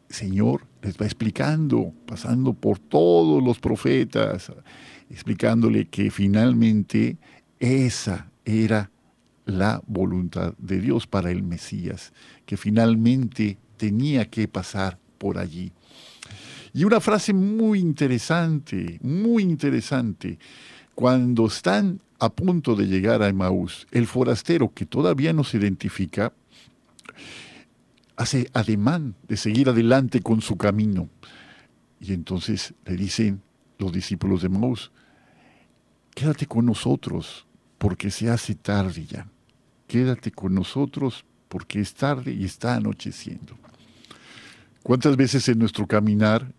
Señor 0.09 0.67
les 0.83 0.97
va 0.99 1.07
explicando, 1.07 1.93
pasando 2.07 2.53
por 2.53 2.79
todos 2.79 3.43
los 3.43 3.59
profetas, 3.59 4.53
explicándole 5.11 5.89
que 5.89 6.11
finalmente 6.11 7.17
esa 7.59 8.31
era 8.45 8.91
la 9.45 9.83
voluntad 9.87 10.55
de 10.59 10.81
Dios 10.81 11.07
para 11.07 11.31
el 11.31 11.43
Mesías, 11.43 12.13
que 12.47 12.57
finalmente 12.57 13.59
tenía 13.77 14.29
que 14.29 14.49
pasar 14.49 14.99
por 15.19 15.39
allí. 15.39 15.73
Y 16.75 16.85
una 16.85 17.01
frase 17.01 17.33
muy 17.35 17.81
interesante, 17.81 18.99
muy 19.03 19.43
interesante, 19.43 20.39
cuando 20.95 21.47
están 21.47 22.01
a 22.23 22.29
punto 22.29 22.77
de 22.77 22.87
llegar 22.87 23.21
a 23.21 23.29
Emaús, 23.29 23.89
el 23.91 24.07
forastero 24.07 24.73
que 24.73 24.87
todavía 24.87 25.33
no 25.33 25.43
se 25.43 25.57
identifica, 25.57 26.33
hace 28.17 28.49
ademán 28.53 29.17
de 29.27 29.37
seguir 29.37 29.69
adelante 29.69 30.21
con 30.21 30.41
su 30.41 30.57
camino. 30.57 31.09
Y 32.01 32.13
entonces 32.13 32.75
le 32.85 32.95
dicen 32.95 33.43
los 33.77 33.93
discípulos 33.93 34.43
de 34.43 34.47
Emaús, 34.47 34.93
quédate 36.15 36.47
con 36.47 36.65
nosotros, 36.65 37.45
porque 37.77 38.13
se 38.13 38.31
hace 38.31 38.55
tarde 38.55 39.05
ya. 39.05 39.27
Quédate 39.89 40.31
con 40.31 40.55
nosotros, 40.55 41.25
porque 41.49 41.81
es 41.81 41.93
tarde 41.93 42.33
y 42.33 42.45
está 42.45 42.77
anocheciendo. 42.77 43.59
¿Cuántas 44.85 45.17
veces 45.17 45.49
en 45.49 45.59
nuestro 45.59 45.89
caminar, 45.89 46.53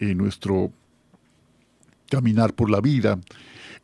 en 0.00 0.18
nuestro 0.18 0.72
caminar 2.10 2.52
por 2.52 2.68
la 2.68 2.80
vida, 2.80 3.20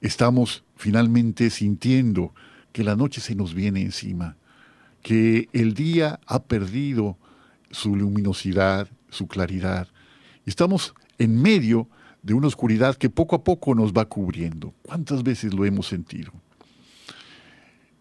estamos 0.00 0.64
finalmente 0.80 1.50
sintiendo 1.50 2.34
que 2.72 2.84
la 2.84 2.96
noche 2.96 3.20
se 3.20 3.34
nos 3.34 3.52
viene 3.52 3.82
encima, 3.82 4.36
que 5.02 5.48
el 5.52 5.74
día 5.74 6.18
ha 6.26 6.42
perdido 6.44 7.18
su 7.70 7.94
luminosidad, 7.94 8.88
su 9.10 9.28
claridad. 9.28 9.88
Estamos 10.46 10.94
en 11.18 11.40
medio 11.40 11.86
de 12.22 12.32
una 12.32 12.46
oscuridad 12.46 12.96
que 12.96 13.10
poco 13.10 13.36
a 13.36 13.44
poco 13.44 13.74
nos 13.74 13.92
va 13.92 14.06
cubriendo. 14.06 14.72
¿Cuántas 14.82 15.22
veces 15.22 15.52
lo 15.52 15.66
hemos 15.66 15.86
sentido? 15.86 16.32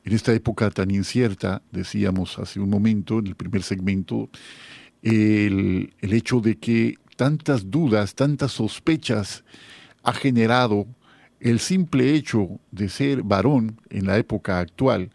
En 0.06 0.14
esta 0.14 0.34
época 0.34 0.72
tan 0.72 0.90
incierta, 0.90 1.62
decíamos 1.72 2.40
hace 2.40 2.62
un 2.62 2.70
momento, 2.70 3.20
en 3.20 3.28
el 3.28 3.36
primer 3.36 3.62
segmento, 3.62 4.30
el, 5.02 5.94
el 6.00 6.14
hecho 6.14 6.40
de 6.40 6.58
que 6.58 6.96
tantas 7.18 7.70
dudas, 7.70 8.16
tantas 8.16 8.54
sospechas 8.54 9.44
ha 10.04 10.14
generado 10.14 10.88
el 11.40 11.60
simple 11.60 12.14
hecho 12.14 12.60
de 12.72 12.90
ser 12.90 13.24
varón 13.24 13.80
en 13.90 14.08
la 14.08 14.18
época 14.18 14.60
actual, 14.60 15.10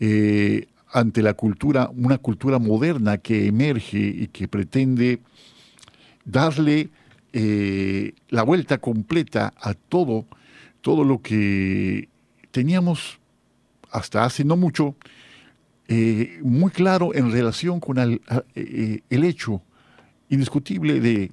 eh, 0.00 0.66
ante 0.92 1.22
la 1.22 1.34
cultura, 1.34 1.90
una 1.94 2.18
cultura 2.18 2.58
moderna 2.58 3.18
que 3.18 3.46
emerge 3.46 3.98
y 3.98 4.28
que 4.28 4.48
pretende 4.48 5.20
darle 6.24 6.90
eh, 7.32 8.12
la 8.28 8.42
vuelta 8.42 8.78
completa 8.78 9.52
a 9.60 9.74
todo, 9.74 10.24
todo 10.80 11.04
lo 11.04 11.20
que 11.20 12.08
teníamos 12.50 13.18
hasta 13.90 14.24
hace 14.24 14.44
no 14.44 14.56
mucho, 14.56 14.94
eh, 15.88 16.38
muy 16.42 16.70
claro 16.70 17.14
en 17.14 17.32
relación 17.32 17.80
con 17.80 17.98
el, 17.98 18.22
el 18.54 19.24
hecho 19.24 19.62
indiscutible 20.28 21.00
de 21.00 21.32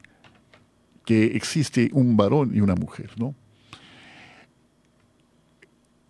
que 1.06 1.36
existe 1.36 1.90
un 1.94 2.18
varón 2.18 2.52
y 2.56 2.62
una 2.62 2.76
mujer, 2.76 3.12
¿no? 3.18 3.36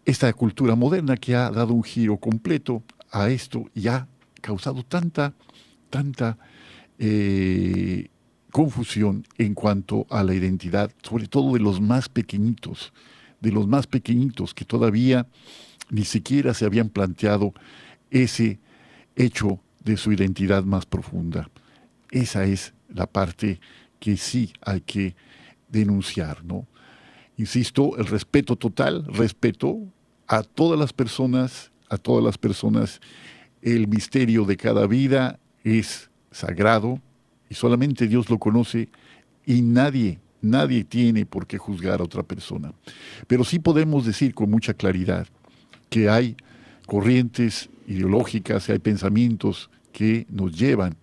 Esta 0.05 0.31
cultura 0.33 0.75
moderna 0.75 1.17
que 1.17 1.35
ha 1.35 1.49
dado 1.49 1.73
un 1.73 1.83
giro 1.83 2.17
completo 2.17 2.83
a 3.11 3.29
esto 3.29 3.65
y 3.73 3.87
ha 3.87 4.07
causado 4.41 4.83
tanta, 4.83 5.33
tanta 5.89 6.37
eh, 6.99 8.09
confusión 8.51 9.25
en 9.37 9.55
cuanto 9.55 10.05
a 10.09 10.23
la 10.23 10.35
identidad, 10.35 10.91
sobre 11.01 11.27
todo 11.27 11.53
de 11.53 11.59
los 11.59 11.81
más 11.81 12.07
pequeñitos, 12.07 12.93
de 13.41 13.51
los 13.51 13.67
más 13.67 13.87
pequeñitos 13.87 14.53
que 14.53 14.63
todavía 14.63 15.27
ni 15.89 16.05
siquiera 16.05 16.53
se 16.53 16.65
habían 16.65 16.89
planteado 16.89 17.53
ese 18.11 18.59
hecho 19.15 19.59
de 19.83 19.97
su 19.97 20.11
identidad 20.11 20.63
más 20.63 20.85
profunda. 20.85 21.49
Esa 22.11 22.45
es 22.45 22.73
la 22.89 23.07
parte 23.07 23.59
que 23.99 24.17
sí 24.17 24.53
hay 24.61 24.81
que 24.81 25.15
denunciar, 25.69 26.43
¿no? 26.45 26.67
Insisto, 27.37 27.97
el 27.97 28.05
respeto 28.05 28.55
total, 28.55 29.05
respeto 29.07 29.79
a 30.27 30.43
todas 30.43 30.79
las 30.79 30.93
personas, 30.93 31.71
a 31.89 31.97
todas 31.97 32.23
las 32.23 32.37
personas. 32.37 32.99
El 33.61 33.87
misterio 33.87 34.45
de 34.45 34.57
cada 34.57 34.87
vida 34.87 35.39
es 35.63 36.09
sagrado 36.31 36.99
y 37.49 37.55
solamente 37.55 38.07
Dios 38.07 38.29
lo 38.29 38.37
conoce 38.37 38.89
y 39.45 39.61
nadie, 39.61 40.19
nadie 40.41 40.83
tiene 40.83 41.25
por 41.25 41.47
qué 41.47 41.57
juzgar 41.57 41.99
a 41.99 42.03
otra 42.03 42.23
persona. 42.23 42.73
Pero 43.27 43.43
sí 43.43 43.59
podemos 43.59 44.05
decir 44.05 44.33
con 44.33 44.49
mucha 44.49 44.73
claridad 44.73 45.27
que 45.89 46.09
hay 46.09 46.35
corrientes 46.85 47.69
ideológicas, 47.87 48.69
hay 48.69 48.79
pensamientos 48.79 49.69
que 49.91 50.25
nos 50.29 50.57
llevan 50.57 50.95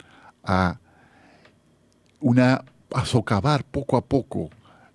a 0.45 0.79
una 2.21 2.65
a 2.95 3.07
socavar 3.07 3.65
poco 3.65 3.97
a 3.97 4.05
poco 4.05 4.51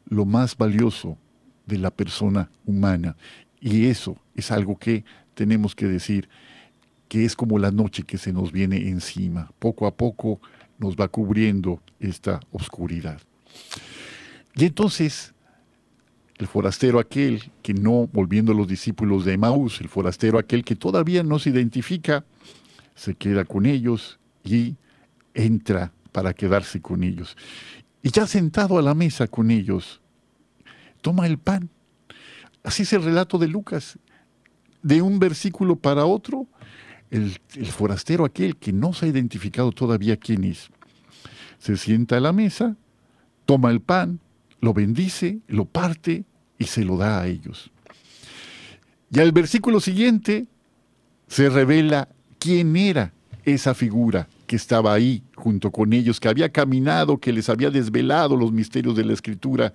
lo 0.09 0.25
más 0.25 0.55
valioso 0.55 1.17
de 1.65 1.77
la 1.77 1.91
persona 1.91 2.49
humana. 2.65 3.15
Y 3.59 3.87
eso 3.87 4.17
es 4.35 4.51
algo 4.51 4.77
que 4.77 5.03
tenemos 5.33 5.75
que 5.75 5.85
decir, 5.87 6.29
que 7.07 7.25
es 7.25 7.35
como 7.35 7.57
la 7.57 7.71
noche 7.71 8.03
que 8.03 8.17
se 8.17 8.33
nos 8.33 8.51
viene 8.51 8.89
encima. 8.89 9.51
Poco 9.59 9.87
a 9.87 9.95
poco 9.95 10.41
nos 10.77 10.95
va 10.95 11.07
cubriendo 11.07 11.81
esta 11.99 12.39
oscuridad. 12.51 13.19
Y 14.55 14.65
entonces, 14.65 15.33
el 16.37 16.47
forastero 16.47 16.99
aquel 16.99 17.51
que 17.61 17.73
no, 17.73 18.07
volviendo 18.11 18.51
a 18.51 18.55
los 18.55 18.67
discípulos 18.67 19.25
de 19.25 19.33
Emaús, 19.33 19.81
el 19.81 19.89
forastero 19.89 20.37
aquel 20.37 20.63
que 20.63 20.75
todavía 20.75 21.23
no 21.23 21.39
se 21.39 21.49
identifica, 21.49 22.25
se 22.95 23.15
queda 23.15 23.45
con 23.45 23.65
ellos 23.65 24.19
y 24.43 24.75
entra 25.33 25.91
para 26.11 26.33
quedarse 26.33 26.81
con 26.81 27.03
ellos. 27.03 27.37
Y 28.01 28.11
ya 28.11 28.25
sentado 28.27 28.77
a 28.77 28.81
la 28.81 28.93
mesa 28.93 29.27
con 29.27 29.51
ellos, 29.51 30.01
toma 31.01 31.27
el 31.27 31.37
pan. 31.37 31.69
Así 32.67 32.84
es 32.84 32.91
el 32.91 33.01
relato 33.01 33.38
de 33.38 33.47
Lucas. 33.47 33.97
De 34.84 35.01
un 35.01 35.19
versículo 35.19 35.77
para 35.77 36.03
otro, 36.03 36.47
el, 37.10 37.39
forastero 37.71 38.25
aquel 38.25 38.58
que 38.58 38.73
no 38.73 38.91
se 38.91 39.06
ha 39.06 39.08
identificado 39.08 39.71
todavía 39.71 40.17
quién 40.17 40.43
es, 40.43 40.67
se 41.60 41.77
sienta 41.77 42.17
a 42.17 42.19
la 42.19 42.34
mesa, 42.34 42.75
toma 43.45 43.71
el 43.71 43.80
pan, 43.80 44.19
lo 44.60 44.73
bendice, 44.73 45.39
lo 45.47 45.63
parte 45.63 46.25
y 46.60 46.65
se 46.65 46.84
lo 46.84 46.97
da 46.97 47.21
a 47.21 47.27
ellos. 47.27 47.71
Y 49.13 49.21
al 49.21 49.32
versículo 49.32 49.80
siguiente 49.80 50.45
se 51.30 51.49
revela 51.49 52.10
quién 52.38 52.75
era 52.75 53.13
esa 53.45 53.75
figura 53.75 54.27
que 54.45 54.58
estaba 54.58 54.91
ahí 54.91 55.23
junto 55.36 55.71
con 55.71 55.93
ellos, 55.93 56.19
que 56.19 56.27
había 56.27 56.51
caminado, 56.51 57.17
que 57.17 57.32
les 57.32 57.47
había 57.47 57.69
desvelado 57.69 58.36
los 58.36 58.51
misterios 58.51 58.97
de 58.97 59.06
la 59.06 59.13
escritura 59.13 59.71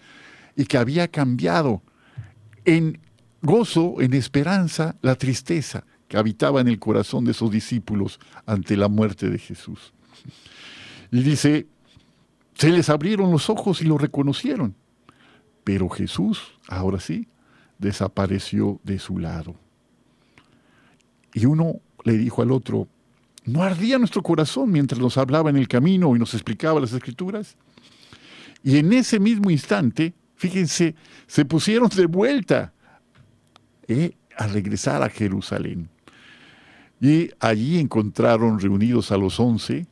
y 0.54 0.66
que 0.66 0.76
había 0.76 1.08
cambiado 1.08 1.80
en 2.64 2.98
gozo, 3.40 4.00
en 4.00 4.14
esperanza, 4.14 4.96
la 5.02 5.14
tristeza 5.14 5.84
que 6.08 6.16
habitaba 6.16 6.60
en 6.60 6.68
el 6.68 6.78
corazón 6.78 7.24
de 7.24 7.34
sus 7.34 7.50
discípulos 7.50 8.20
ante 8.46 8.76
la 8.76 8.88
muerte 8.88 9.28
de 9.28 9.38
Jesús. 9.38 9.92
Y 11.10 11.22
dice, 11.22 11.66
se 12.54 12.70
les 12.70 12.88
abrieron 12.88 13.30
los 13.30 13.50
ojos 13.50 13.80
y 13.80 13.84
lo 13.84 13.98
reconocieron, 13.98 14.74
pero 15.64 15.88
Jesús, 15.88 16.52
ahora 16.68 17.00
sí, 17.00 17.26
desapareció 17.78 18.80
de 18.84 18.98
su 18.98 19.18
lado. 19.18 19.56
Y 21.34 21.46
uno 21.46 21.80
le 22.04 22.18
dijo 22.18 22.42
al 22.42 22.52
otro, 22.52 22.88
¿No 23.44 23.62
ardía 23.62 23.98
nuestro 23.98 24.22
corazón 24.22 24.70
mientras 24.70 25.00
nos 25.00 25.18
hablaba 25.18 25.50
en 25.50 25.56
el 25.56 25.66
camino 25.66 26.14
y 26.14 26.18
nos 26.18 26.34
explicaba 26.34 26.80
las 26.80 26.92
escrituras? 26.92 27.56
Y 28.62 28.76
en 28.76 28.92
ese 28.92 29.18
mismo 29.18 29.50
instante, 29.50 30.14
fíjense, 30.42 30.96
se 31.28 31.44
pusieron 31.44 31.88
de 31.88 32.06
vuelta 32.06 32.72
eh, 33.86 34.10
a 34.36 34.48
regresar 34.48 35.00
a 35.00 35.08
Jerusalén. 35.08 35.88
Y 37.00 37.30
allí 37.38 37.78
encontraron 37.78 38.58
reunidos 38.58 39.12
a 39.12 39.16
los 39.16 39.38
once 39.38 39.86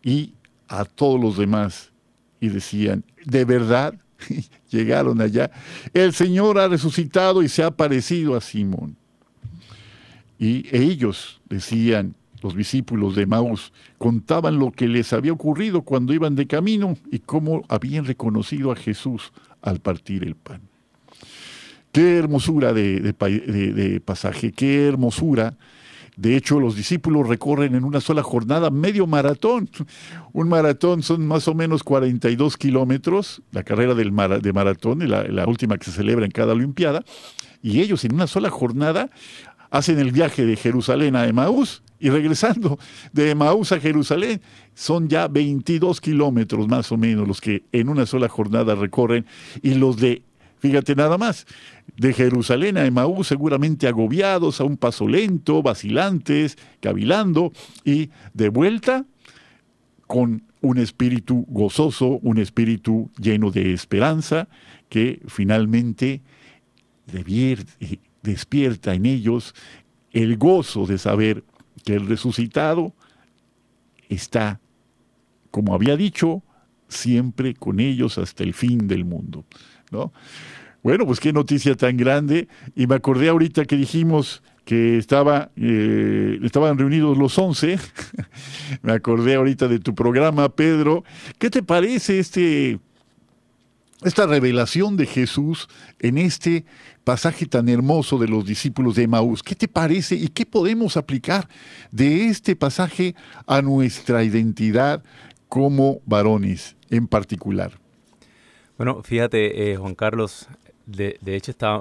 y 0.00 0.34
a 0.68 0.84
todos 0.84 1.20
los 1.20 1.36
demás. 1.36 1.90
Y 2.38 2.50
decían, 2.50 3.02
de 3.24 3.44
verdad, 3.44 3.94
llegaron 4.70 5.20
allá, 5.20 5.50
el 5.92 6.12
Señor 6.12 6.56
ha 6.60 6.68
resucitado 6.68 7.42
y 7.42 7.48
se 7.48 7.64
ha 7.64 7.72
parecido 7.72 8.36
a 8.36 8.40
Simón. 8.40 8.96
Y 10.38 10.68
ellos 10.70 11.40
decían, 11.48 12.14
los 12.42 12.54
discípulos 12.54 13.16
de 13.16 13.26
Maús 13.26 13.72
contaban 13.98 14.60
lo 14.60 14.70
que 14.70 14.86
les 14.86 15.12
había 15.12 15.32
ocurrido 15.32 15.82
cuando 15.82 16.12
iban 16.12 16.36
de 16.36 16.46
camino 16.46 16.96
y 17.10 17.18
cómo 17.18 17.64
habían 17.68 18.04
reconocido 18.04 18.70
a 18.70 18.76
Jesús 18.76 19.32
al 19.62 19.80
partir 19.80 20.24
el 20.24 20.34
pan. 20.34 20.60
Qué 21.92 22.18
hermosura 22.18 22.72
de, 22.72 24.02
pasaje, 24.04 24.52
qué 24.52 24.86
hermosura. 24.86 25.54
De 26.16 26.36
hecho, 26.36 26.58
los 26.58 26.74
discípulos 26.74 27.28
recorren 27.28 27.74
en 27.74 27.84
una 27.84 28.00
sola 28.00 28.22
jornada 28.22 28.70
medio 28.70 29.06
maratón. 29.06 29.70
Un 30.32 30.48
maratón 30.48 31.02
son 31.02 31.26
más 31.26 31.48
o 31.48 31.54
menos 31.54 31.82
42 31.84 32.56
kilómetros, 32.56 33.42
la 33.52 33.62
carrera 33.62 33.94
del 33.94 34.14
de 34.42 34.52
maratón, 34.52 35.08
la, 35.08 35.22
la 35.24 35.46
última 35.46 35.78
que 35.78 35.86
se 35.86 35.92
celebra 35.92 36.24
en 36.24 36.32
cada 36.32 36.52
Olimpiada. 36.52 37.04
Y 37.62 37.80
ellos 37.80 38.04
en 38.04 38.14
una 38.14 38.26
sola 38.26 38.50
jornada 38.50 39.10
hacen 39.70 39.98
el 39.98 40.12
viaje 40.12 40.46
de 40.46 40.56
Jerusalén 40.56 41.16
a 41.16 41.26
Emaús 41.26 41.82
y 42.00 42.10
regresando 42.10 42.78
de 43.12 43.30
Emaús 43.30 43.72
a 43.72 43.80
Jerusalén, 43.80 44.40
son 44.74 45.08
ya 45.08 45.28
22 45.28 46.00
kilómetros 46.00 46.68
más 46.68 46.92
o 46.92 46.96
menos 46.96 47.26
los 47.26 47.40
que 47.40 47.64
en 47.72 47.88
una 47.88 48.06
sola 48.06 48.28
jornada 48.28 48.74
recorren 48.74 49.26
y 49.62 49.74
los 49.74 49.96
de, 49.96 50.22
fíjate 50.58 50.94
nada 50.94 51.18
más, 51.18 51.46
de 51.96 52.12
Jerusalén 52.12 52.76
a 52.76 52.86
Emaús 52.86 53.26
seguramente 53.26 53.88
agobiados, 53.88 54.60
a 54.60 54.64
un 54.64 54.76
paso 54.76 55.08
lento, 55.08 55.62
vacilantes, 55.62 56.56
cavilando 56.80 57.52
y 57.84 58.10
de 58.34 58.48
vuelta 58.48 59.04
con 60.06 60.44
un 60.60 60.78
espíritu 60.78 61.44
gozoso, 61.48 62.18
un 62.22 62.38
espíritu 62.38 63.10
lleno 63.20 63.50
de 63.50 63.72
esperanza 63.72 64.48
que 64.88 65.20
finalmente 65.26 66.22
despierta 68.28 68.94
en 68.94 69.06
ellos 69.06 69.54
el 70.12 70.36
gozo 70.36 70.86
de 70.86 70.98
saber 70.98 71.44
que 71.84 71.94
el 71.94 72.06
resucitado 72.06 72.94
está, 74.08 74.60
como 75.50 75.74
había 75.74 75.96
dicho, 75.96 76.42
siempre 76.88 77.54
con 77.54 77.80
ellos 77.80 78.18
hasta 78.18 78.44
el 78.44 78.54
fin 78.54 78.86
del 78.86 79.04
mundo. 79.04 79.44
¿no? 79.90 80.12
Bueno, 80.82 81.06
pues 81.06 81.20
qué 81.20 81.32
noticia 81.32 81.74
tan 81.74 81.96
grande. 81.96 82.48
Y 82.76 82.86
me 82.86 82.94
acordé 82.94 83.28
ahorita 83.28 83.64
que 83.64 83.76
dijimos 83.76 84.42
que 84.64 84.98
estaba, 84.98 85.50
eh, 85.56 86.38
estaban 86.42 86.78
reunidos 86.78 87.16
los 87.16 87.38
once. 87.38 87.78
me 88.82 88.92
acordé 88.92 89.36
ahorita 89.36 89.68
de 89.68 89.78
tu 89.78 89.94
programa, 89.94 90.50
Pedro. 90.50 91.04
¿Qué 91.38 91.48
te 91.48 91.62
parece 91.62 92.18
este 92.18 92.78
esta 94.04 94.26
revelación 94.26 94.96
de 94.96 95.06
Jesús 95.06 95.68
en 95.98 96.18
este 96.18 96.64
pasaje 97.08 97.46
tan 97.46 97.70
hermoso 97.70 98.18
de 98.18 98.28
los 98.28 98.44
discípulos 98.44 98.96
de 98.96 99.04
Emaús. 99.04 99.42
¿Qué 99.42 99.54
te 99.54 99.66
parece 99.66 100.14
y 100.14 100.28
qué 100.28 100.44
podemos 100.44 100.98
aplicar 100.98 101.48
de 101.90 102.26
este 102.26 102.54
pasaje 102.54 103.14
a 103.46 103.62
nuestra 103.62 104.22
identidad 104.24 105.02
como 105.48 106.02
varones 106.04 106.76
en 106.90 107.08
particular? 107.08 107.72
Bueno, 108.76 109.02
fíjate, 109.02 109.72
eh, 109.72 109.76
Juan 109.78 109.94
Carlos, 109.94 110.48
de, 110.84 111.18
hecho 111.24 111.50
está, 111.50 111.80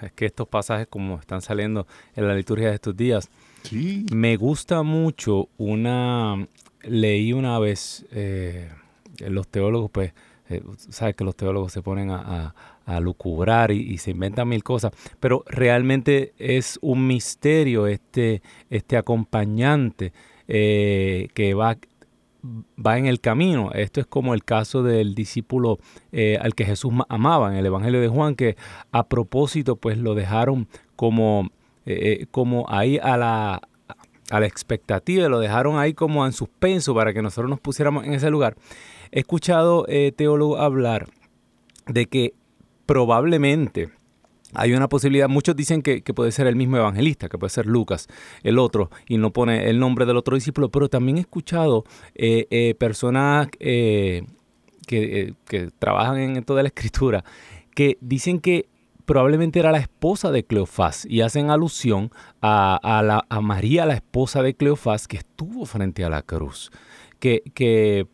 es 0.00 0.12
que 0.12 0.24
estos 0.24 0.48
pasajes 0.48 0.86
como 0.88 1.20
están 1.20 1.42
saliendo 1.42 1.86
en 2.16 2.26
la 2.26 2.34
liturgia 2.34 2.68
de 2.68 2.76
estos 2.76 2.96
días, 2.96 3.28
sí. 3.64 4.06
me 4.14 4.38
gusta 4.38 4.82
mucho 4.82 5.50
una, 5.58 6.48
leí 6.84 7.34
una 7.34 7.58
vez, 7.58 8.06
eh, 8.12 8.70
los 9.28 9.46
teólogos 9.46 9.90
pues 9.90 10.14
eh, 10.48 10.62
sabes 10.76 11.16
que 11.16 11.24
los 11.24 11.36
teólogos 11.36 11.72
se 11.72 11.80
ponen 11.80 12.10
a, 12.10 12.16
a, 12.16 12.54
lucubrar 13.00 13.70
y, 13.70 13.98
se 13.98 14.10
inventan 14.10 14.48
mil 14.48 14.62
cosas, 14.62 14.92
pero 15.20 15.44
realmente 15.46 16.34
es 16.38 16.78
un 16.82 17.06
misterio 17.06 17.86
este, 17.86 18.42
este 18.70 18.96
acompañante 18.96 20.12
eh, 20.48 21.28
que 21.34 21.54
va, 21.54 21.76
va 22.44 22.98
en 22.98 23.06
el 23.06 23.20
camino. 23.20 23.70
Esto 23.72 24.00
es 24.00 24.06
como 24.06 24.34
el 24.34 24.44
caso 24.44 24.82
del 24.82 25.14
discípulo 25.14 25.78
eh, 26.12 26.38
al 26.40 26.54
que 26.54 26.64
Jesús 26.64 26.92
amaba 27.08 27.50
en 27.50 27.56
el 27.56 27.66
Evangelio 27.66 28.00
de 28.00 28.08
Juan, 28.08 28.34
que 28.34 28.56
a 28.92 29.08
propósito 29.08 29.76
pues 29.76 29.98
lo 29.98 30.14
dejaron 30.14 30.68
como, 30.96 31.50
como 32.30 32.66
ahí 32.68 32.98
a 33.02 33.16
la, 33.16 33.62
a 34.30 34.40
la 34.40 34.46
expectativa, 34.46 35.28
lo 35.28 35.38
dejaron 35.38 35.78
ahí 35.78 35.94
como 35.94 36.24
en 36.26 36.32
suspenso 36.32 36.94
para 36.94 37.12
que 37.12 37.22
nosotros 37.22 37.50
nos 37.50 37.60
pusiéramos 37.60 38.04
en 38.04 38.14
ese 38.14 38.30
lugar. 38.30 38.56
He 39.10 39.20
escuchado 39.20 39.84
eh, 39.88 40.12
teólogos 40.12 40.60
hablar 40.60 41.08
de 41.86 42.06
que 42.06 42.34
probablemente 42.86 43.90
hay 44.54 44.72
una 44.72 44.88
posibilidad, 44.88 45.28
muchos 45.28 45.56
dicen 45.56 45.82
que, 45.82 46.00
puede 46.14 46.30
ser 46.30 46.46
el 46.46 46.54
mismo 46.56 46.76
evangelista, 46.76 47.28
que 47.28 47.38
puede 47.38 47.50
ser 47.50 47.66
Lucas, 47.66 48.06
el 48.42 48.58
otro, 48.58 48.90
y 49.08 49.18
no 49.18 49.32
pone 49.32 49.68
el 49.68 49.80
nombre 49.80 50.06
del 50.06 50.16
otro 50.16 50.36
discípulo, 50.36 50.70
pero 50.70 50.88
también 50.88 51.18
he 51.18 51.20
escuchado 51.20 51.84
eh, 52.14 52.46
eh, 52.50 52.74
personas 52.78 53.48
que, 53.48 54.24
trabajan 55.78 56.18
en 56.18 56.44
toda 56.44 56.62
la 56.62 56.68
escritura 56.68 57.24
que 57.74 57.98
dicen 58.00 58.38
que 58.38 58.68
probablemente 59.04 59.58
era 59.58 59.72
la 59.72 59.78
esposa 59.78 60.30
de 60.30 60.44
Cleofás 60.44 61.04
y 61.04 61.20
hacen 61.20 61.50
alusión 61.50 62.10
a, 62.40 63.02
la, 63.04 63.26
a 63.28 63.40
María, 63.40 63.86
la 63.86 63.94
esposa 63.94 64.42
de 64.42 64.54
Cleofás, 64.54 65.08
que 65.08 65.16
estuvo 65.16 65.66
frente 65.66 66.04
a 66.04 66.10
la 66.10 66.22
cruz, 66.22 66.70
que, 67.18 67.42
que 67.54 68.06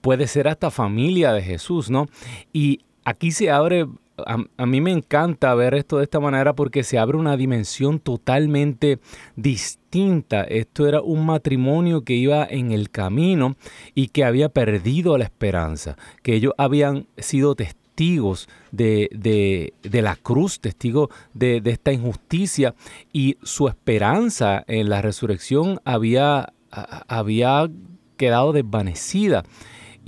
puede 0.00 0.26
ser 0.26 0.48
hasta 0.48 0.70
familia 0.70 1.32
de 1.32 1.42
Jesús, 1.42 1.90
¿no? 1.90 2.06
Y 2.52 2.80
aquí 3.06 3.30
se 3.30 3.50
abre, 3.50 3.86
a, 4.26 4.66
mí 4.66 4.80
me 4.80 4.90
encanta 4.90 5.54
ver 5.54 5.74
esto 5.74 5.98
de 5.98 6.04
esta 6.04 6.18
manera 6.18 6.54
porque 6.54 6.82
se 6.82 6.98
abre 6.98 7.16
una 7.16 7.36
dimensión 7.36 8.00
totalmente 8.00 8.98
distinta. 9.36 10.42
Esto 10.42 10.88
era 10.88 11.00
un 11.00 11.24
matrimonio 11.24 12.02
que 12.02 12.14
iba 12.14 12.44
en 12.44 12.72
el 12.72 12.90
camino 12.90 13.56
y 13.94 14.08
que 14.08 14.24
había 14.24 14.48
perdido 14.48 15.16
la 15.16 15.24
esperanza, 15.24 15.96
que 16.24 16.34
ellos 16.34 16.52
habían 16.58 17.06
sido 17.16 17.54
testigos 17.54 18.48
de, 18.72 19.08
de, 19.12 20.02
la 20.02 20.16
cruz, 20.16 20.60
testigos 20.60 21.08
de, 21.32 21.60
de, 21.60 21.70
esta 21.70 21.92
injusticia 21.92 22.74
y 23.12 23.38
su 23.42 23.68
esperanza 23.68 24.64
en 24.66 24.88
la 24.88 25.00
resurrección 25.00 25.80
había, 25.84 26.52
había 26.70 27.70
quedado 28.16 28.52
desvanecida. 28.52 29.44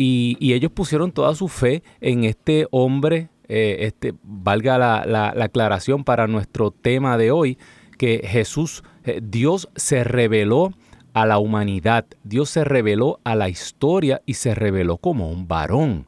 Y, 0.00 0.52
ellos 0.54 0.70
pusieron 0.70 1.10
toda 1.10 1.34
su 1.34 1.48
fe 1.48 1.82
en 2.00 2.22
este 2.22 2.68
hombre, 2.70 3.30
eh, 3.48 3.78
este, 3.80 4.14
valga 4.22 4.78
la, 4.78 5.34
aclaración 5.42 6.04
para 6.04 6.28
nuestro 6.28 6.70
tema 6.70 7.18
de 7.18 7.32
hoy, 7.32 7.58
que 7.98 8.22
Jesús, 8.24 8.84
eh, 9.02 9.20
Dios 9.20 9.68
se 9.74 10.04
reveló 10.04 10.72
a 11.14 11.26
la 11.26 11.38
humanidad, 11.38 12.06
Dios 12.22 12.48
se 12.48 12.62
reveló 12.62 13.18
a 13.24 13.34
la 13.34 13.48
historia 13.48 14.22
y 14.24 14.34
se 14.34 14.54
reveló 14.54 14.98
como 14.98 15.30
un 15.30 15.48
varón. 15.48 16.06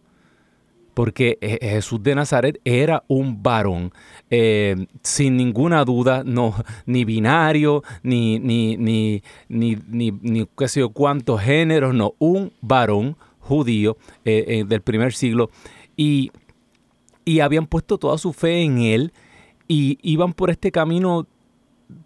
Porque 0.95 1.38
eh, 1.41 1.59
Jesús 1.61 2.01
de 2.01 2.14
Nazaret 2.14 2.61
era 2.64 3.03
un 3.09 3.43
varón, 3.43 3.93
sin 5.03 5.36
ninguna 5.36 5.84
duda, 5.84 6.22
no, 6.24 6.55
ni 6.86 7.05
binario, 7.05 7.82
ni, 8.05 8.38
ni, 8.38 8.76
ni, 8.76 9.24
ni, 9.49 9.76
ni, 9.88 10.12
ni 10.12 10.47
qué 10.57 10.68
sé 10.68 10.78
yo 10.78 10.91
cuántos 10.91 11.41
géneros, 11.41 11.93
no, 11.93 12.14
un 12.20 12.53
varón 12.61 13.16
judío 13.51 13.96
eh, 14.24 14.44
eh, 14.46 14.64
del 14.64 14.80
primer 14.80 15.12
siglo 15.12 15.51
y, 15.96 16.30
y 17.24 17.40
habían 17.40 17.66
puesto 17.66 17.98
toda 17.98 18.16
su 18.16 18.32
fe 18.32 18.62
en 18.62 18.78
él 18.78 19.12
y 19.66 19.98
iban 20.03 20.32
por 20.32 20.51
este 20.51 20.70
camino 20.70 21.26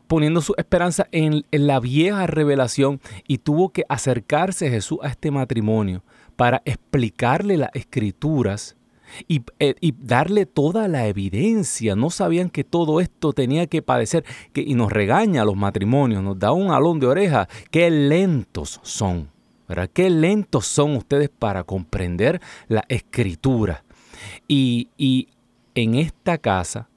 poniendo 0.06 0.40
su 0.40 0.54
esperanza 0.56 1.06
en, 1.12 1.44
la 1.50 1.80
vieja 1.80 2.26
revelación 2.26 2.98
y 3.28 3.38
tuvo 3.38 3.70
que 3.70 3.84
acercarse 3.90 4.70
Jesús 4.70 4.98
a 5.02 5.08
este 5.08 5.30
matrimonio 5.30 6.02
para 6.36 6.62
explicarle 6.64 7.58
las 7.58 7.70
escrituras 7.74 8.76
y, 9.28 9.42
eh, 9.58 9.74
y, 9.82 9.92
darle 9.92 10.46
toda 10.46 10.88
la 10.88 11.06
evidencia. 11.08 11.94
No 11.94 12.08
sabían 12.08 12.48
que 12.48 12.64
todo 12.64 13.00
esto 13.00 13.34
tenía 13.34 13.66
que 13.66 13.82
padecer 13.82 14.24
que, 14.54 14.62
y 14.62 14.74
nos 14.74 14.90
regaña 14.90 15.42
a 15.42 15.44
los 15.44 15.56
matrimonios, 15.56 16.22
nos 16.22 16.38
da 16.38 16.52
un 16.52 16.72
alón 16.72 17.00
de 17.00 17.06
oreja. 17.06 17.48
Qué 17.70 17.90
lentos 17.90 18.80
son. 18.82 19.33
Qué 19.92 20.10
lentos 20.10 20.66
son 20.66 20.96
ustedes 20.96 21.30
para 21.30 21.64
comprender 21.64 22.40
la 22.68 22.84
escritura. 22.88 23.84
Y, 24.48 25.28
en 25.76 25.96
esta 25.96 26.38
casa, 26.38 26.88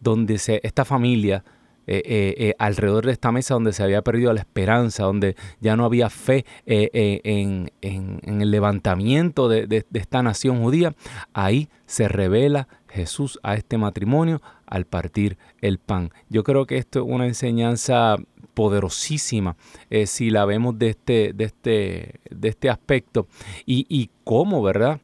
donde 0.00 0.38
se, 0.38 0.60
esta 0.64 0.84
familia, 0.84 1.44
eh, 1.86 2.02
eh, 2.04 2.34
eh, 2.36 2.54
alrededor 2.58 3.06
de 3.06 3.12
esta 3.12 3.30
mesa 3.30 3.54
donde 3.54 3.72
se 3.72 3.82
había 3.82 4.02
perdido 4.02 4.32
la 4.32 4.40
esperanza, 4.40 5.04
donde 5.04 5.36
ya 5.60 5.76
no 5.76 5.84
había 5.84 6.10
fe 6.10 6.44
en, 6.66 7.70
el 7.80 8.50
levantamiento 8.50 9.48
de, 9.48 9.86
esta 9.94 10.22
nación 10.22 10.60
judía, 10.62 10.94
ahí 11.32 11.68
se 11.86 12.08
revela 12.08 12.66
Jesús 12.88 13.38
a 13.44 13.54
este 13.54 13.78
matrimonio 13.78 14.42
al 14.66 14.84
partir 14.84 15.38
el 15.60 15.78
pan. 15.78 16.10
Yo 16.28 16.42
creo 16.42 16.66
que 16.66 16.76
esto 16.76 16.98
es 16.98 17.06
una 17.08 17.26
enseñanza 17.26 18.16
poderosísima 18.58 19.56
eh, 19.88 20.08
si 20.08 20.30
la 20.30 20.44
vemos 20.44 20.76
de 20.76 20.88
este, 20.88 21.32
de 21.32 21.44
este, 21.44 22.14
de 22.28 22.48
este 22.48 22.68
aspecto. 22.68 23.28
Y, 23.64 24.10
cómo, 24.24 24.64
¿verdad? 24.64 25.00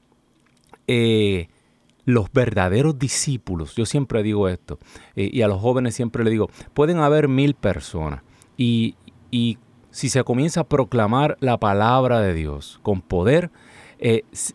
Eh, 0.89 1.47
los 2.05 2.33
verdaderos 2.33 2.99
discípulos, 2.99 3.77
yo 3.77 3.87
siempre 3.87 4.25
digo 4.25 4.49
esto, 4.49 4.81
eh, 5.15 5.31
y 5.33 5.43
a 5.43 5.47
los 5.47 5.61
jóvenes 5.61 5.95
siempre 5.95 6.25
le 6.25 6.31
digo, 6.31 6.51
pueden 6.75 6.99
haber 6.99 7.29
mil 7.29 7.55
personas 7.55 8.23
y, 8.57 8.97
y, 9.31 9.59
si 9.93 10.09
se 10.09 10.25
comienza 10.25 10.63
a 10.63 10.69
proclamar 10.69 11.37
la 11.39 11.61
palabra 11.61 12.21
de 12.21 12.35
Dios 12.35 12.81
con 12.83 13.01
poder, 13.01 13.53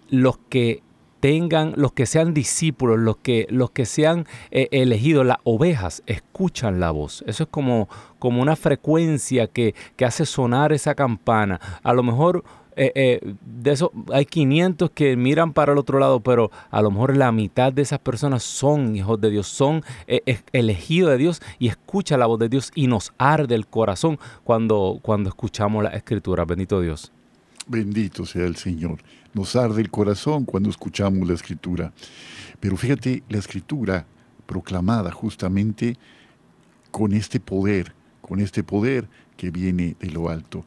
los 0.10 0.38
que 0.50 0.84
tengan, 1.20 1.74
los 1.76 1.94
que 1.94 2.06
sean 2.06 2.34
discípulos, 2.34 3.00
los 3.00 3.18
que, 3.18 3.48
los 3.50 3.72
que 3.72 3.86
sean 3.86 4.26
eh, 4.52 4.68
elegidos, 4.72 5.26
las 5.26 5.38
ovejas, 5.44 6.04
escuchan 6.06 6.80
la 6.80 6.92
voz. 6.92 7.24
Eso 7.28 7.44
es 7.44 7.50
como, 7.50 7.90
como 8.20 8.42
una 8.42 8.56
frecuencia 8.56 9.48
que, 9.48 9.76
que 9.96 10.06
hace 10.06 10.26
sonar 10.26 10.74
esa 10.74 10.96
campana. 10.96 11.60
A 11.84 11.94
lo 11.94 12.04
mejor 12.04 12.44
eh, 12.76 12.92
eh, 12.96 13.34
de 13.42 13.72
eso 13.72 13.92
hay 14.14 14.26
500 14.26 14.92
que 14.92 15.18
miran 15.18 15.52
para 15.52 15.74
el 15.74 15.78
otro 15.78 16.00
lado, 16.00 16.22
pero 16.22 16.50
a 16.72 16.82
lo 16.82 16.92
mejor 16.92 17.18
la 17.18 17.32
mitad 17.32 17.74
de 17.74 17.82
esas 17.82 18.00
personas 18.00 18.44
son 18.44 18.96
hijos 18.96 19.20
de 19.20 19.30
Dios, 19.30 19.48
son 19.48 19.84
elegidos 20.54 21.12
de 21.12 21.18
Dios 21.18 21.42
y 21.60 21.68
escuchan 21.68 22.22
la 22.22 22.26
voz 22.26 22.40
de 22.40 22.48
Dios 22.48 22.72
y 22.76 22.88
nos 22.88 23.12
arde 23.18 23.56
el 23.56 23.68
corazón 23.68 24.18
cuando, 24.46 25.00
cuando 25.02 25.28
escuchamos 25.28 25.84
la 25.84 25.90
escritura. 25.90 26.46
Bendito 26.46 26.80
Dios. 26.80 27.12
Bendito 27.68 28.26
sea 28.26 28.46
el 28.46 28.56
Señor. 28.56 29.00
Nos 29.34 29.56
arde 29.56 29.82
el 29.82 29.90
corazón 29.90 30.46
cuando 30.46 30.70
escuchamos 30.70 31.28
la 31.28 31.34
escritura. 31.34 31.94
Pero 32.60 32.78
fíjate, 32.78 33.24
la 33.30 33.38
escritura 33.38 34.06
proclamada 34.46 35.12
justamente 35.12 35.98
con 36.92 37.14
este 37.14 37.40
poder, 37.40 37.94
con 38.22 38.40
este 38.40 38.64
poder 38.64 39.08
que 39.38 39.52
viene 39.52 39.96
de 40.00 40.10
lo 40.10 40.30
alto. 40.30 40.66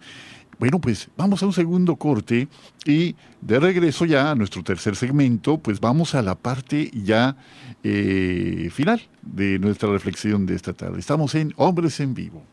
Bueno, 0.59 0.81
pues 0.81 1.09
vamos 1.17 1.43
a 1.43 1.47
un 1.47 1.53
segundo 1.53 1.97
corte 1.97 2.47
y 2.87 3.17
de 3.41 3.59
regreso 3.59 4.05
ya 4.05 4.31
a 4.31 4.35
nuestro 4.37 4.63
tercer 4.63 4.95
segmento, 4.95 5.59
pues 5.59 5.81
vamos 5.81 6.15
a 6.15 6.23
la 6.23 6.37
parte 6.37 6.89
ya 6.95 7.37
eh, 7.83 8.71
final 8.73 9.03
de 9.23 9.59
nuestra 9.59 9.91
reflexión 9.91 10.47
de 10.47 10.55
esta 10.55 10.73
tarde. 10.73 11.01
Estamos 11.01 11.35
en 11.35 11.53
Hombres 11.57 11.99
en 11.99 12.15
Vivo. 12.15 12.45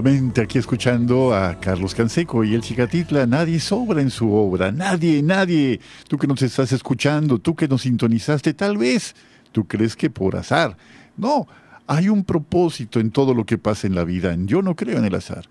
Nuevamente 0.00 0.42
aquí 0.42 0.58
escuchando 0.58 1.34
a 1.34 1.58
Carlos 1.58 1.94
Canseco 1.94 2.44
y 2.44 2.52
el 2.54 2.60
Chicatitla, 2.60 3.24
nadie 3.26 3.58
sobra 3.58 4.02
en 4.02 4.10
su 4.10 4.30
obra, 4.30 4.70
nadie, 4.70 5.22
nadie. 5.22 5.80
Tú 6.06 6.18
que 6.18 6.26
nos 6.26 6.42
estás 6.42 6.70
escuchando, 6.72 7.38
tú 7.38 7.56
que 7.56 7.66
nos 7.66 7.80
sintonizaste, 7.80 8.52
tal 8.52 8.76
vez 8.76 9.16
tú 9.52 9.66
crees 9.66 9.96
que 9.96 10.10
por 10.10 10.36
azar. 10.36 10.76
No, 11.16 11.48
hay 11.86 12.10
un 12.10 12.24
propósito 12.24 13.00
en 13.00 13.10
todo 13.10 13.32
lo 13.32 13.46
que 13.46 13.56
pasa 13.56 13.86
en 13.86 13.94
la 13.94 14.04
vida. 14.04 14.36
Yo 14.40 14.60
no 14.60 14.76
creo 14.76 14.98
en 14.98 15.06
el 15.06 15.14
azar. 15.14 15.46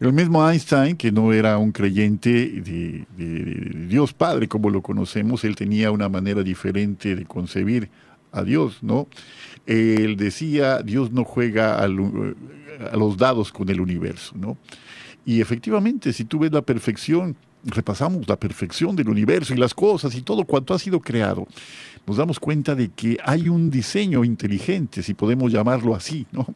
El 0.00 0.14
mismo 0.14 0.48
Einstein, 0.48 0.96
que 0.96 1.12
no 1.12 1.34
era 1.34 1.58
un 1.58 1.70
creyente 1.70 2.30
de, 2.30 3.04
de- 3.18 3.44
de 3.44 3.86
Dios 3.86 4.14
Padre 4.14 4.48
como 4.48 4.70
lo 4.70 4.80
conocemos, 4.80 5.44
él 5.44 5.56
tenía 5.56 5.90
una 5.90 6.08
manera 6.08 6.42
diferente 6.42 7.14
de 7.14 7.26
concebir 7.26 7.90
a 8.32 8.42
Dios, 8.44 8.78
¿no? 8.82 9.08
Él 9.66 10.16
decía, 10.16 10.82
Dios 10.82 11.10
no 11.12 11.24
juega 11.24 11.78
a 11.82 11.88
los 11.88 13.16
dados 13.16 13.52
con 13.52 13.68
el 13.68 13.80
universo, 13.80 14.34
¿no? 14.36 14.58
Y 15.26 15.40
efectivamente, 15.40 16.12
si 16.12 16.24
tú 16.24 16.38
ves 16.40 16.52
la 16.52 16.62
perfección, 16.62 17.36
repasamos 17.64 18.28
la 18.28 18.38
perfección 18.38 18.94
del 18.94 19.08
universo 19.08 19.54
y 19.54 19.56
las 19.56 19.72
cosas 19.72 20.14
y 20.14 20.22
todo 20.22 20.44
cuanto 20.44 20.74
ha 20.74 20.78
sido 20.78 21.00
creado, 21.00 21.46
nos 22.06 22.18
damos 22.18 22.38
cuenta 22.38 22.74
de 22.74 22.90
que 22.90 23.16
hay 23.24 23.48
un 23.48 23.70
diseño 23.70 24.24
inteligente, 24.24 25.02
si 25.02 25.14
podemos 25.14 25.50
llamarlo 25.50 25.94
así, 25.94 26.26
¿no? 26.32 26.46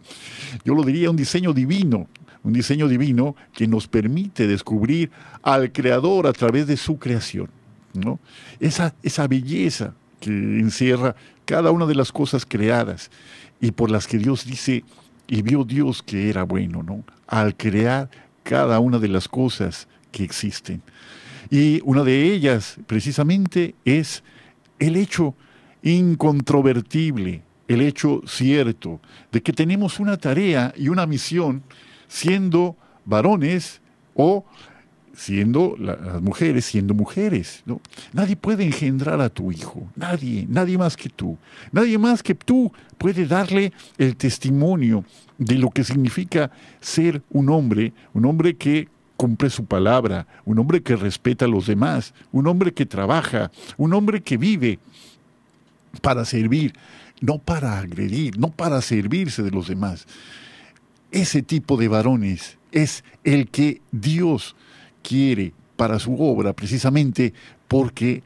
Yo 0.64 0.74
lo 0.74 0.82
diría 0.82 1.10
un 1.10 1.16
diseño 1.16 1.54
divino, 1.54 2.06
un 2.42 2.52
diseño 2.52 2.88
divino 2.88 3.34
que 3.54 3.66
nos 3.66 3.88
permite 3.88 4.46
descubrir 4.46 5.10
al 5.42 5.72
creador 5.72 6.26
a 6.26 6.32
través 6.32 6.66
de 6.66 6.76
su 6.76 6.98
creación, 6.98 7.48
¿no? 7.94 8.20
Esa, 8.60 8.94
esa 9.02 9.26
belleza 9.26 9.94
que 10.20 10.30
encierra 10.30 11.16
cada 11.48 11.70
una 11.70 11.86
de 11.86 11.94
las 11.94 12.12
cosas 12.12 12.44
creadas 12.44 13.10
y 13.58 13.70
por 13.70 13.90
las 13.90 14.06
que 14.06 14.18
Dios 14.18 14.44
dice, 14.44 14.84
y 15.26 15.40
vio 15.40 15.64
Dios 15.64 16.02
que 16.02 16.28
era 16.28 16.42
bueno, 16.42 16.82
¿no? 16.82 17.04
Al 17.26 17.56
crear 17.56 18.10
cada 18.42 18.80
una 18.80 18.98
de 18.98 19.08
las 19.08 19.28
cosas 19.28 19.88
que 20.12 20.24
existen. 20.24 20.82
Y 21.48 21.80
una 21.84 22.04
de 22.04 22.34
ellas, 22.34 22.76
precisamente, 22.86 23.74
es 23.86 24.22
el 24.78 24.96
hecho 24.96 25.34
incontrovertible, 25.82 27.40
el 27.66 27.80
hecho 27.80 28.20
cierto, 28.26 29.00
de 29.32 29.42
que 29.42 29.54
tenemos 29.54 30.00
una 30.00 30.18
tarea 30.18 30.74
y 30.76 30.90
una 30.90 31.06
misión 31.06 31.62
siendo 32.08 32.76
varones 33.06 33.80
o 34.14 34.44
siendo 35.18 35.74
la- 35.78 35.96
las 35.96 36.22
mujeres, 36.22 36.64
siendo 36.64 36.94
mujeres. 36.94 37.62
¿no? 37.66 37.80
Nadie 38.12 38.36
puede 38.36 38.64
engendrar 38.64 39.20
a 39.20 39.28
tu 39.28 39.50
hijo, 39.50 39.88
nadie, 39.96 40.46
nadie 40.48 40.78
más 40.78 40.96
que 40.96 41.08
tú. 41.08 41.36
Nadie 41.72 41.98
más 41.98 42.22
que 42.22 42.36
tú 42.36 42.72
puede 42.98 43.26
darle 43.26 43.72
el 43.98 44.14
testimonio 44.14 45.04
de 45.36 45.56
lo 45.56 45.70
que 45.70 45.82
significa 45.82 46.50
ser 46.80 47.20
un 47.30 47.50
hombre, 47.50 47.92
un 48.14 48.24
hombre 48.26 48.54
que 48.56 48.88
cumple 49.16 49.50
su 49.50 49.64
palabra, 49.64 50.28
un 50.44 50.60
hombre 50.60 50.80
que 50.82 50.94
respeta 50.94 51.46
a 51.46 51.48
los 51.48 51.66
demás, 51.66 52.14
un 52.30 52.46
hombre 52.46 52.72
que 52.72 52.86
trabaja, 52.86 53.50
un 53.76 53.92
hombre 53.94 54.22
que 54.22 54.36
vive 54.36 54.78
para 56.00 56.24
servir, 56.24 56.74
no 57.20 57.38
para 57.38 57.78
agredir, 57.80 58.38
no 58.38 58.50
para 58.50 58.80
servirse 58.82 59.42
de 59.42 59.50
los 59.50 59.66
demás. 59.66 60.06
Ese 61.10 61.42
tipo 61.42 61.76
de 61.76 61.88
varones 61.88 62.56
es 62.70 63.02
el 63.24 63.48
que 63.48 63.80
Dios 63.90 64.54
quiere 65.08 65.54
para 65.76 65.98
su 65.98 66.20
obra, 66.20 66.52
precisamente 66.52 67.32
porque 67.66 68.22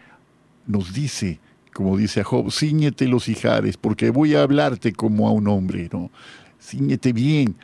nos 0.67 0.93
dice, 0.93 1.39
como 1.73 1.97
dice 1.97 2.21
a 2.21 2.25
Job, 2.25 2.51
ciñete 2.51 3.07
los 3.07 3.29
hijares, 3.29 3.77
porque 3.77 4.11
voy 4.11 4.35
a 4.35 4.43
hablarte 4.43 4.93
como 4.93 5.29
a 5.29 5.31
un 5.33 5.47
hombre, 5.47 5.89
¿no? 5.93 6.11
Bien, 7.15 7.55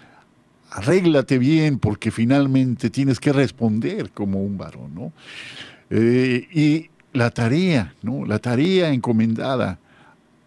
arréglate 0.71 1.39
bien, 1.39 1.79
porque 1.79 2.11
finalmente 2.11 2.91
tienes 2.91 3.19
que 3.19 3.33
responder 3.33 4.11
como 4.11 4.43
un 4.43 4.57
varón, 4.57 4.95
¿no? 4.95 5.13
Eh, 5.91 6.47
y 6.53 6.91
la 7.13 7.31
tarea, 7.31 7.95
¿no? 8.03 8.25
La 8.25 8.39
tarea 8.39 8.93
encomendada 8.93 9.81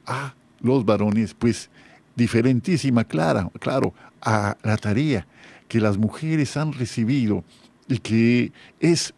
a 0.05 0.33
los 0.61 0.85
varones, 0.85 1.33
pues 1.33 1.69
diferentísima, 2.15 3.03
clara, 3.03 3.49
claro, 3.59 3.93
a 4.21 4.55
la 4.63 4.77
tarea 4.77 5.25
que 5.67 5.79
las 5.79 5.97
mujeres 5.97 6.55
han 6.57 6.73
recibido 6.73 7.43
y 7.91 7.99
que 7.99 8.51
es 8.79 9.13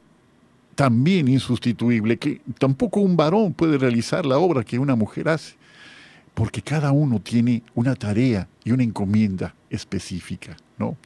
también 0.74 1.28
insustituible, 1.28 2.18
que 2.18 2.42
tampoco 2.58 3.02
un 3.02 3.16
varón 3.16 3.54
puede 3.54 3.78
realizar 3.78 4.26
la 4.26 4.40
obra 4.40 4.64
que 4.64 4.80
una 4.80 4.96
mujer 4.96 5.30
hace, 5.30 5.54
porque 6.34 6.64
cada 6.64 6.92
uno 6.92 7.20
tiene 7.20 7.62
una 7.76 7.96
tarea 7.96 8.48
y 8.64 8.72
una 8.72 8.84
encomienda 8.84 9.54
específica, 9.70 10.58
¿no? 10.80 10.98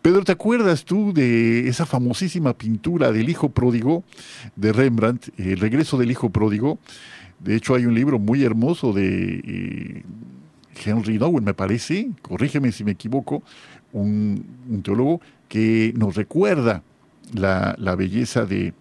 Pedro, 0.00 0.24
¿te 0.24 0.32
acuerdas 0.32 0.86
tú 0.86 1.12
de 1.12 1.68
esa 1.68 1.84
famosísima 1.84 2.54
pintura 2.54 3.12
del 3.12 3.28
hijo 3.28 3.50
pródigo 3.50 4.02
de 4.56 4.72
Rembrandt, 4.72 5.28
El 5.38 5.60
regreso 5.60 5.98
del 5.98 6.10
hijo 6.10 6.30
pródigo? 6.30 6.78
De 7.38 7.54
hecho, 7.54 7.74
hay 7.74 7.84
un 7.84 7.94
libro 7.94 8.18
muy 8.18 8.42
hermoso 8.42 8.94
de 8.94 9.42
eh, 9.44 10.02
Henry 10.82 11.18
Nowen, 11.18 11.44
me 11.44 11.52
parece, 11.52 12.10
corrígeme 12.22 12.72
si 12.72 12.82
me 12.84 12.92
equivoco, 12.92 13.42
un, 13.92 14.42
un 14.70 14.82
teólogo 14.82 15.20
que 15.50 15.92
nos 15.96 16.14
recuerda 16.14 16.84
la, 17.34 17.74
la 17.76 17.96
belleza 17.96 18.46
de 18.46 18.72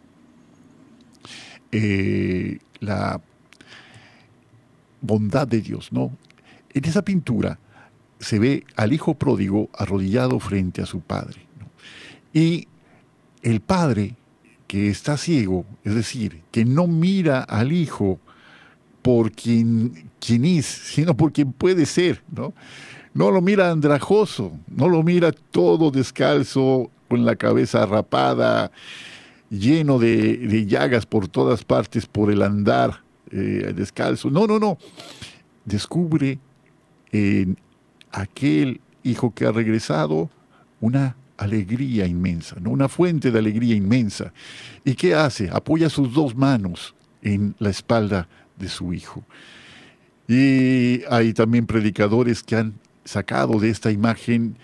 eh, 1.72 2.60
la 2.80 3.20
bondad 5.02 5.48
de 5.48 5.62
Dios, 5.62 5.92
¿no? 5.92 6.16
En 6.72 6.86
esa 6.86 7.02
pintura 7.02 7.58
se 8.20 8.38
ve 8.38 8.66
al 8.76 8.94
hijo 8.94 9.16
pródigo 9.16 9.70
arrodillado 9.74 10.40
frente 10.40 10.84
a 10.84 10.86
su 10.86 11.02
padre. 11.02 11.42
Y 12.34 12.68
el 13.42 13.62
padre 13.62 14.16
que 14.68 14.90
está 14.90 15.18
ciego, 15.18 15.66
es 15.84 15.96
decir, 15.96 16.44
que 16.52 16.66
no 16.66 16.86
mira 16.86 17.42
al 17.42 17.72
hijo 17.72 18.20
por 19.02 19.32
quien, 19.32 20.12
quien 20.20 20.46
es, 20.46 20.68
sino 20.68 21.18
por 21.18 21.34
quien 21.34 21.52
puede 21.52 21.88
ser, 21.88 22.22
¿no? 22.32 22.54
No 23.14 23.32
lo 23.32 23.42
mira 23.42 23.72
andrajoso, 23.72 24.52
no 24.68 24.88
lo 24.88 25.04
mira 25.04 25.32
todo 25.32 25.92
descalzo, 25.92 26.92
con 27.10 27.26
la 27.26 27.36
cabeza 27.36 27.86
rapada, 27.86 28.72
lleno 29.50 30.00
de, 30.00 30.66
llagas 30.68 31.06
por 31.06 31.28
todas 31.28 31.66
partes 31.66 32.06
por 32.06 32.32
el 32.32 32.42
andar 32.44 33.02
eh, 33.32 33.74
descalzo. 33.76 34.30
No, 34.30 34.48
no, 34.48 34.60
no. 34.60 34.78
Descubre 35.66 36.40
en 37.12 37.58
aquel 38.12 38.80
hijo 39.04 39.34
que 39.34 39.46
ha 39.46 39.52
regresado 39.52 40.30
una 40.80 41.16
alegría 41.38 42.06
inmensa, 42.06 42.58
¿no? 42.60 42.70
una 42.70 42.88
fuente 42.88 43.32
de 43.32 43.40
alegría 43.40 43.76
inmensa. 43.76 44.32
¿Y 44.86 44.94
qué 44.94 45.16
hace? 45.16 45.50
Apoya 45.52 45.90
sus 45.90 46.14
dos 46.14 46.36
manos 46.36 46.94
en 47.22 47.56
la 47.60 47.70
espalda 47.70 48.28
de 48.58 48.70
su 48.70 48.94
hijo. 48.94 49.24
Y 50.28 51.02
hay 51.10 51.34
también 51.34 51.66
predicadores 51.66 52.44
que 52.44 52.56
han 52.56 52.76
sacado 53.10 53.60
de 53.60 53.70
esta 53.70 53.92
imagen 53.92 54.56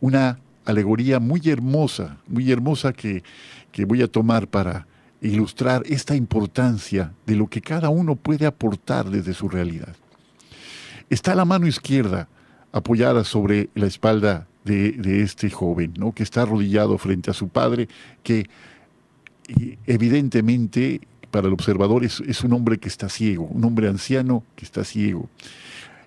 una 0.00 0.40
alegoría 0.64 1.20
muy 1.20 1.40
hermosa, 1.48 2.18
muy 2.26 2.50
hermosa 2.50 2.92
que, 2.92 3.22
que 3.70 3.84
voy 3.84 4.02
a 4.02 4.08
tomar 4.08 4.48
para 4.48 4.86
ilustrar 5.20 5.84
esta 5.86 6.16
importancia 6.16 7.12
de 7.26 7.36
lo 7.36 7.46
que 7.46 7.60
cada 7.60 7.90
uno 7.90 8.16
puede 8.16 8.44
aportar 8.44 9.08
desde 9.08 9.34
su 9.34 9.48
realidad. 9.48 9.94
Está 11.10 11.36
la 11.36 11.44
mano 11.44 11.68
izquierda 11.68 12.28
apoyada 12.72 13.22
sobre 13.22 13.68
la 13.76 13.86
espalda 13.86 14.48
de, 14.64 15.22
este 15.22 15.48
joven, 15.50 15.94
¿no? 15.96 16.12
que 16.12 16.24
está 16.24 16.42
arrodillado 16.42 16.98
frente 16.98 17.30
a 17.30 17.34
su 17.34 17.48
padre, 17.48 17.88
que 18.24 18.48
evidentemente 19.86 21.00
para 21.30 21.46
el 21.46 21.52
observador 21.52 22.04
es, 22.04 22.20
es, 22.26 22.42
un 22.42 22.52
hombre 22.52 22.78
que 22.78 22.88
está 22.88 23.08
ciego, 23.08 23.44
un 23.44 23.64
hombre 23.64 23.88
anciano 23.88 24.42
que 24.56 24.64
está 24.64 24.82
ciego. 24.82 25.28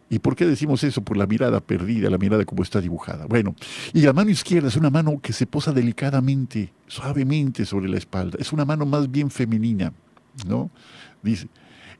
¿Y 0.09 0.19
por 0.19 0.35
qué 0.35 0.45
decimos 0.45 0.83
eso? 0.83 1.01
Por 1.01 1.17
la 1.17 1.25
mirada 1.25 1.59
perdida, 1.59 2.09
la 2.09 2.17
mirada 2.17 2.45
como 2.45 2.61
está 2.61 2.79
dibujada. 2.79 3.25
Bueno, 3.25 3.55
y 3.93 4.01
la 4.01 4.13
mano 4.13 4.29
izquierda 4.29 4.67
es 4.67 4.75
una 4.75 4.89
mano 4.89 5.19
que 5.19 5.33
se 5.33 5.47
posa 5.47 5.71
delicadamente, 5.71 6.71
suavemente 6.87 7.65
sobre 7.65 7.89
la 7.89 7.97
espalda. 7.97 8.37
Es 8.39 8.53
una 8.53 8.65
mano 8.65 8.85
más 8.85 9.09
bien 9.09 9.31
femenina, 9.31 9.91
¿no? 10.47 10.69
Dice, 11.23 11.47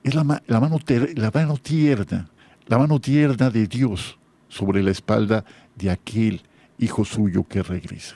es 0.03 0.13
la, 0.13 0.23
mano, 0.23 0.41
la 0.45 0.59
mano 0.59 0.77
tierna, 0.79 2.29
la 2.67 2.77
mano 2.77 2.99
tierna 2.99 3.49
de 3.49 3.67
Dios 3.67 4.19
sobre 4.49 4.83
la 4.83 4.91
espalda 4.91 5.43
de 5.75 5.89
aquel 5.89 6.43
hijo 6.77 7.05
suyo 7.05 7.43
que 7.43 7.63
regresa. 7.63 8.15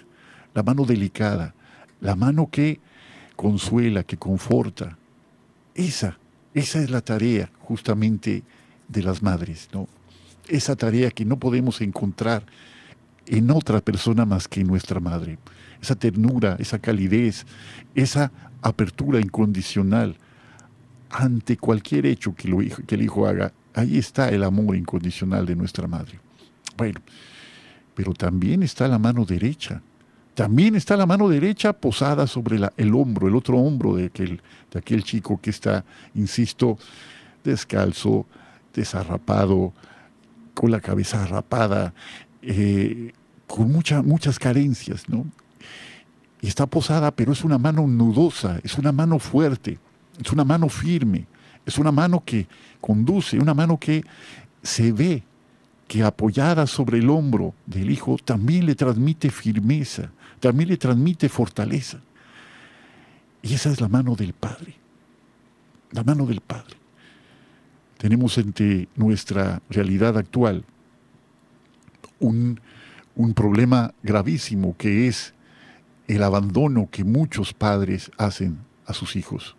La 0.53 0.61
mano 0.61 0.85
delicada, 0.85 1.55
la 1.99 2.15
mano 2.15 2.49
que 2.51 2.79
consuela, 3.35 4.03
que 4.03 4.17
conforta. 4.17 4.97
Esa, 5.73 6.19
esa 6.53 6.79
es 6.79 6.91
la 6.91 7.01
tarea 7.01 7.49
justamente 7.61 8.43
de 8.89 9.03
las 9.03 9.23
madres, 9.23 9.69
¿no? 9.71 9.87
Esa 10.47 10.75
tarea 10.75 11.11
que 11.11 11.23
no 11.23 11.37
podemos 11.37 11.79
encontrar 11.79 12.43
en 13.27 13.51
otra 13.51 13.79
persona 13.79 14.25
más 14.25 14.47
que 14.47 14.61
en 14.61 14.67
nuestra 14.67 14.99
madre. 14.99 15.37
Esa 15.81 15.95
ternura, 15.95 16.57
esa 16.59 16.79
calidez, 16.79 17.45
esa 17.95 18.31
apertura 18.61 19.19
incondicional 19.19 20.17
ante 21.09 21.57
cualquier 21.57 22.05
hecho 22.05 22.35
que, 22.35 22.47
lo, 22.47 22.57
que 22.57 22.95
el 22.95 23.03
hijo 23.03 23.27
haga. 23.27 23.53
Ahí 23.73 23.97
está 23.97 24.29
el 24.29 24.43
amor 24.43 24.75
incondicional 24.75 25.45
de 25.45 25.55
nuestra 25.55 25.87
madre. 25.87 26.19
Bueno, 26.75 26.99
pero 27.93 28.13
también 28.13 28.63
está 28.63 28.87
la 28.87 28.97
mano 28.97 29.25
derecha. 29.25 29.81
También 30.33 30.75
está 30.75 30.95
la 30.95 31.05
mano 31.05 31.27
derecha 31.27 31.73
posada 31.73 32.25
sobre 32.25 32.59
el 32.77 32.95
hombro, 32.95 33.27
el 33.27 33.35
otro 33.35 33.57
hombro 33.57 33.95
de 33.95 34.05
aquel, 34.05 34.41
de 34.71 34.79
aquel 34.79 35.03
chico 35.03 35.39
que 35.41 35.49
está, 35.49 35.83
insisto, 36.15 36.77
descalzo, 37.43 38.25
desarrapado, 38.73 39.73
con 40.59 40.71
la 40.71 40.81
cabeza 40.81 41.25
rapada, 41.25 41.93
eh, 42.41 43.13
con 43.47 43.71
muchas 43.71 44.39
carencias, 44.39 45.07
¿no? 45.07 45.25
Y 46.41 46.47
está 46.47 46.65
posada, 46.65 47.11
pero 47.11 47.31
es 47.31 47.45
una 47.45 47.57
mano 47.57 47.87
nudosa, 47.87 48.59
es 48.61 48.77
una 48.77 48.91
mano 48.91 49.19
fuerte, 49.19 49.79
es 50.21 50.31
una 50.33 50.43
mano 50.43 50.67
firme, 50.67 51.27
es 51.65 51.77
una 51.77 51.93
mano 51.93 52.21
que 52.25 52.45
conduce, 52.81 53.39
una 53.39 53.53
mano 53.53 53.79
que 53.79 54.03
se 54.61 54.91
ve, 54.91 55.23
que 55.87 56.03
apoyada 56.03 56.67
sobre 56.67 56.99
el 56.99 57.09
hombro 57.09 57.53
del 57.65 57.89
hijo 57.89 58.17
también 58.23 58.65
le 58.65 58.75
transmite 58.75 59.29
firmeza, 59.29 60.11
también 60.41 60.67
le 60.67 60.77
transmite 60.77 61.29
fortaleza. 61.29 61.99
Y 63.41 63.53
esa 63.53 63.71
es 63.71 63.79
la 63.79 63.87
mano 63.87 64.13
del 64.15 64.33
Padre, 64.33 64.75
la 65.91 66.03
mano 66.03 66.25
del 66.25 66.41
Padre 66.41 66.78
tenemos 67.99 68.37
ante 68.37 68.87
nuestra 68.95 69.61
realidad 69.69 70.17
actual 70.17 70.63
un, 72.19 72.59
problema 73.35 73.93
gravísimo 74.01 74.77
que 74.77 75.07
es 75.07 75.33
el 76.07 76.23
abandono 76.23 76.87
que 76.89 77.03
muchos 77.03 77.53
padres 77.53 78.09
hacen 78.17 78.59
a 78.85 78.93
sus 78.93 79.17
hijos, 79.17 79.57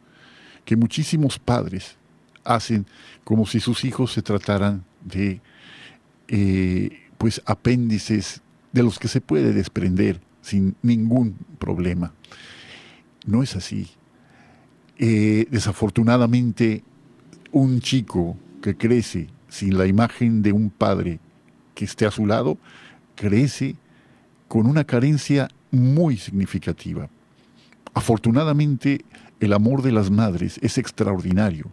que 0.65 0.75
muchísimos 0.75 1.39
padres 1.39 1.99
hacen 2.43 2.87
como 3.25 3.45
si 3.45 3.61
sus 3.61 3.85
hijos 3.85 4.13
se 4.13 4.23
trataran 4.23 4.85
de 5.05 5.43
eh, 6.29 6.99
pues 7.19 7.43
apéndices 7.45 8.41
de 8.73 8.83
los 8.83 8.99
que 8.99 9.09
se 9.09 9.21
puede 9.21 9.53
desprender 9.53 10.23
sin 10.41 10.77
ningún 10.81 11.37
problema. 11.59 12.15
No 13.27 13.43
es 13.43 13.55
así. 13.55 13.91
Eh, 14.97 15.47
desafortunadamente 15.51 16.83
un 17.53 17.81
chico 17.81 18.37
que 18.63 18.77
crece 18.77 19.29
sin 19.49 19.77
la 19.77 19.87
imagen 19.87 20.43
de 20.43 20.53
un 20.53 20.71
padre 20.71 21.19
que 21.75 21.85
esté 21.85 22.07
a 22.07 22.11
su 22.11 22.27
lado, 22.27 22.59
crece 23.15 23.77
con 24.49 24.67
una 24.67 24.85
carencia 24.85 25.49
muy 25.71 26.17
significativa. 26.17 27.09
Afortunadamente, 27.95 29.05
el 29.41 29.53
amor 29.53 29.83
de 29.83 29.93
las 29.93 30.11
madres 30.11 30.59
es 30.63 30.79
extraordinario. 30.79 31.71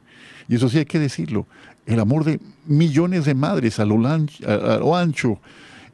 Y 0.48 0.56
eso 0.56 0.70
sí 0.70 0.80
hay 0.80 0.86
que 0.86 1.00
decirlo. 1.00 1.46
El 1.86 2.00
amor 2.00 2.24
de 2.24 2.40
millones 2.66 3.26
de 3.26 3.36
madres 3.36 3.80
a 3.80 3.86
lo, 3.86 4.96
ancho 4.96 5.40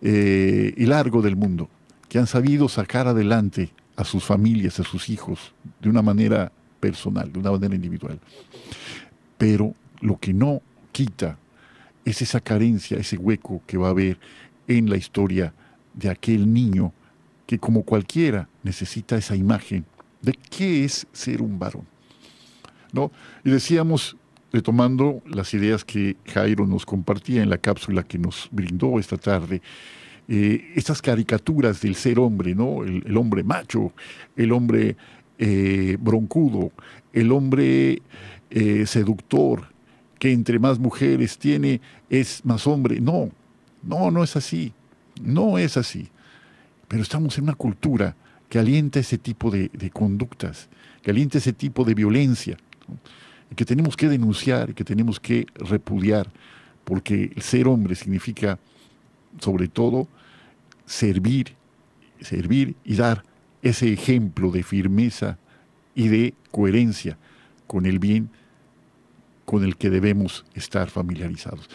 eh, 0.01 0.73
y 0.75 0.85
largo 0.85 1.21
del 1.21 1.35
mundo, 1.35 1.69
que 2.07 2.19
han 2.19 2.27
sabido 2.27 2.69
sacar 2.69 3.07
adelante 3.07 3.71
a 3.95 4.03
sus 4.03 4.23
familias, 4.23 4.79
a 4.79 4.83
sus 4.83 5.09
hijos, 5.09 5.53
de 5.81 5.89
una 5.89 6.01
manera 6.01 6.51
personal, 6.79 7.31
de 7.31 7.39
una 7.39 7.51
manera 7.51 7.75
individual 7.75 8.19
pero 9.43 9.75
lo 9.99 10.17
que 10.21 10.33
no 10.33 10.61
quita 10.93 11.37
es 12.05 12.21
esa 12.21 12.39
carencia, 12.39 12.97
ese 12.97 13.17
hueco 13.17 13.61
que 13.67 13.75
va 13.77 13.87
a 13.87 13.89
haber 13.89 14.17
en 14.69 14.89
la 14.89 14.95
historia 14.95 15.53
de 15.93 16.09
aquel 16.09 16.53
niño 16.53 16.93
que 17.45 17.59
como 17.59 17.83
cualquiera 17.83 18.47
necesita 18.63 19.17
esa 19.17 19.35
imagen 19.35 19.83
de 20.21 20.31
qué 20.49 20.85
es 20.85 21.07
ser 21.11 21.41
un 21.41 21.59
varón. 21.59 21.85
¿No? 22.93 23.11
Y 23.43 23.49
decíamos, 23.49 24.15
retomando 24.53 25.21
las 25.25 25.53
ideas 25.53 25.83
que 25.83 26.15
Jairo 26.27 26.65
nos 26.65 26.85
compartía 26.85 27.43
en 27.43 27.49
la 27.49 27.57
cápsula 27.57 28.03
que 28.03 28.17
nos 28.17 28.47
brindó 28.49 28.97
esta 28.97 29.17
tarde, 29.17 29.61
eh, 30.29 30.71
estas 30.73 31.01
caricaturas 31.01 31.81
del 31.81 31.95
ser 31.95 32.17
hombre, 32.17 32.55
¿no? 32.55 32.85
El, 32.85 33.17
hombre 33.17 33.43
macho, 33.43 33.91
el 34.37 34.53
hombre 34.53 34.95
eh, 35.37 35.97
broncudo, 35.99 36.71
el 37.11 37.33
hombre 37.33 38.01
eh, 38.55 38.85
seductor, 38.85 39.63
que 40.19 40.31
entre 40.31 40.59
más 40.59 40.77
mujeres 40.77 41.39
tiene 41.39 41.81
es 42.07 42.45
más 42.45 42.67
hombre. 42.67 43.01
No, 43.01 43.31
no, 43.81 44.11
no 44.11 44.23
es 44.23 44.35
así. 44.35 44.71
No 45.19 45.57
es 45.57 45.75
así. 45.75 46.07
Pero 46.87 47.01
estamos 47.01 47.35
en 47.39 47.45
una 47.45 47.55
cultura 47.55 48.15
que 48.47 48.59
alienta 48.59 48.99
ese 48.99 49.17
tipo 49.17 49.49
de, 49.49 49.71
conductas, 49.91 50.69
que 51.01 51.09
alienta 51.09 51.39
ese 51.39 51.53
tipo 51.53 51.83
de 51.83 51.95
violencia, 51.95 52.55
que 53.55 53.65
tenemos 53.65 53.97
que 53.97 54.07
denunciar 54.07 54.75
que 54.75 54.83
tenemos 54.83 55.19
que 55.19 55.47
repudiar, 55.55 56.31
porque 56.83 57.33
ser 57.41 57.67
hombre 57.67 57.95
significa, 57.95 58.59
sobre 59.39 59.67
todo, 59.67 60.07
servir, 60.85 61.55
servir 62.21 62.75
y 62.85 62.95
dar 62.95 63.23
ese 63.63 63.91
ejemplo 63.91 64.51
de 64.51 64.61
firmeza 64.61 65.39
y 65.95 66.09
de 66.09 66.35
coherencia 66.51 67.17
con 67.65 67.87
el 67.87 67.97
bien 67.97 68.29
con 69.45 69.63
el 69.63 69.75
que 69.75 69.89
debemos 69.89 70.45
estar 70.53 70.89
familiarizados. 70.89 71.69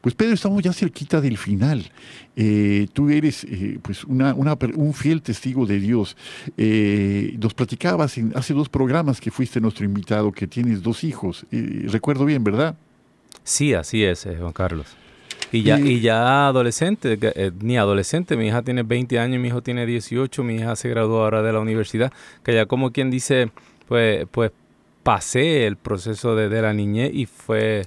Pues 0.00 0.14
Pedro, 0.14 0.34
estamos 0.34 0.62
ya 0.62 0.72
cerquita 0.72 1.20
del 1.20 1.38
final. 1.38 1.90
Eh, 2.36 2.88
tú 2.92 3.08
eres 3.08 3.44
eh, 3.44 3.78
pues 3.80 4.04
una, 4.04 4.34
un 4.34 4.92
fiel 4.92 5.22
testigo 5.22 5.64
de 5.64 5.80
Dios. 5.80 6.16
Eh, 6.58 7.36
nos 7.40 7.54
platicabas 7.54 8.18
en, 8.18 8.32
hace 8.34 8.52
dos 8.52 8.68
programas 8.68 9.20
que 9.20 9.30
fuiste 9.30 9.60
nuestro 9.60 9.86
invitado, 9.86 10.30
que 10.30 10.46
tienes 10.46 10.82
dos 10.82 11.04
hijos. 11.04 11.46
recuerdo 11.50 12.26
bien, 12.26 12.44
¿verdad? 12.44 12.76
Sí, 13.42 13.72
así 13.72 14.04
es, 14.04 14.28
Juan 14.38 14.52
Carlos. 14.52 14.86
Y 15.52 15.62
ya, 15.62 15.78
y 15.78 16.00
ya 16.00 16.48
adolescente, 16.48 17.18
ni 17.60 17.78
adolescente, 17.78 18.36
mi 18.36 18.48
hija 18.48 18.62
tiene 18.62 18.82
20 18.82 19.18
años, 19.18 19.40
mi 19.40 19.48
hijo 19.48 19.62
tiene 19.62 19.86
18, 19.86 20.42
mi 20.42 20.56
hija 20.56 20.74
se 20.74 20.88
graduó 20.88 21.22
ahora 21.22 21.42
de 21.42 21.52
la 21.52 21.60
universidad, 21.60 22.12
que 22.42 22.52
ya 22.52 22.66
como 22.66 22.90
quien 22.90 23.10
dice, 23.10 23.50
pues, 23.86 24.26
pues 24.30 24.50
pasé 25.04 25.66
el 25.66 25.76
proceso 25.76 26.34
de, 26.34 26.60
la 26.60 26.72
niñez 26.72 27.12
y 27.14 27.26
fue, 27.26 27.86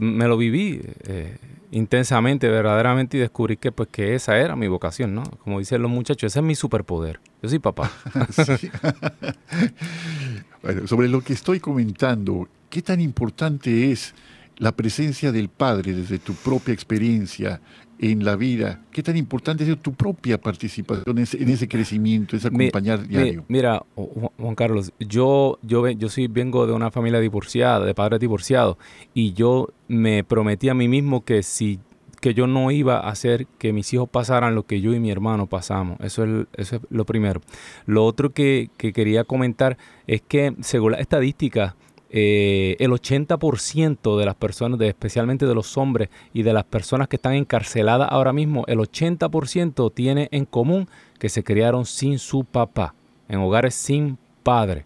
me 0.00 0.26
lo 0.26 0.36
viví. 0.36 0.80
Eh, 1.04 1.36
intensamente, 1.70 2.48
verdaderamente, 2.48 3.16
y 3.16 3.20
descubrí 3.20 3.56
que 3.56 3.70
pues 3.70 3.88
que 3.90 4.14
esa 4.14 4.38
era 4.38 4.56
mi 4.56 4.66
vocación, 4.66 5.14
¿no? 5.14 5.22
Como 5.44 5.58
dicen 5.58 5.82
los 5.82 5.90
muchachos, 5.90 6.32
ese 6.32 6.40
es 6.40 6.44
mi 6.44 6.54
superpoder. 6.54 7.20
Yo 7.42 7.48
soy 7.48 7.58
papá. 7.58 7.90
bueno, 10.62 10.86
sobre 10.86 11.08
lo 11.08 11.20
que 11.20 11.34
estoy 11.34 11.60
comentando, 11.60 12.48
¿qué 12.70 12.82
tan 12.82 13.00
importante 13.00 13.92
es 13.92 14.14
la 14.56 14.72
presencia 14.72 15.32
del 15.32 15.48
Padre 15.48 15.92
desde 15.92 16.18
tu 16.18 16.34
propia 16.34 16.72
experiencia 16.72 17.60
en 17.98 18.24
la 18.24 18.36
vida? 18.36 18.82
¿Qué 18.90 19.02
tan 19.02 19.16
importante 19.16 19.70
es 19.70 19.78
tu 19.78 19.94
propia 19.94 20.38
participación 20.38 21.18
en 21.18 21.48
ese 21.48 21.68
crecimiento, 21.68 22.36
ese 22.36 22.48
acompañar 22.48 23.06
diario? 23.06 23.44
Mira, 23.48 23.82
Juan 23.94 24.54
Carlos, 24.54 24.92
yo, 24.98 25.58
yo, 25.62 25.88
yo 25.88 26.08
sí 26.08 26.26
vengo 26.28 26.66
de 26.66 26.72
una 26.72 26.90
familia 26.90 27.20
divorciada, 27.20 27.84
de 27.84 27.94
padres 27.94 28.20
divorciados, 28.20 28.76
y 29.14 29.32
yo 29.32 29.68
me 29.88 30.24
prometí 30.24 30.68
a 30.68 30.74
mí 30.74 30.88
mismo 30.88 31.24
que 31.24 31.42
si 31.42 31.80
que 32.20 32.34
yo 32.34 32.46
no 32.46 32.70
iba 32.70 32.96
a 32.96 33.10
hacer 33.10 33.46
que 33.58 33.72
mis 33.72 33.92
hijos 33.92 34.08
pasaran 34.08 34.54
lo 34.54 34.64
que 34.64 34.80
yo 34.80 34.92
y 34.94 34.98
mi 34.98 35.10
hermano 35.10 35.46
pasamos. 35.46 36.00
Eso 36.00 36.24
es, 36.24 36.46
eso 36.54 36.76
es 36.76 36.82
lo 36.90 37.04
primero. 37.04 37.40
Lo 37.84 38.04
otro 38.04 38.32
que, 38.32 38.70
que 38.78 38.92
quería 38.92 39.24
comentar 39.24 39.76
es 40.06 40.22
que 40.22 40.54
según 40.60 40.92
las 40.92 41.02
estadísticas, 41.02 41.74
eh, 42.10 42.76
el 42.78 42.92
80% 42.92 44.16
de 44.16 44.26
las 44.26 44.36
personas, 44.36 44.80
especialmente 44.80 45.46
de 45.46 45.54
los 45.54 45.76
hombres 45.76 46.08
y 46.32 46.42
de 46.42 46.52
las 46.52 46.64
personas 46.64 47.08
que 47.08 47.16
están 47.16 47.34
encarceladas 47.34 48.08
ahora 48.10 48.32
mismo, 48.32 48.64
el 48.68 48.78
80% 48.78 49.92
tiene 49.92 50.28
en 50.30 50.44
común 50.44 50.88
que 51.18 51.28
se 51.28 51.42
criaron 51.42 51.84
sin 51.84 52.18
su 52.18 52.44
papá, 52.44 52.94
en 53.28 53.40
hogares 53.40 53.74
sin 53.74 54.18
padre. 54.42 54.84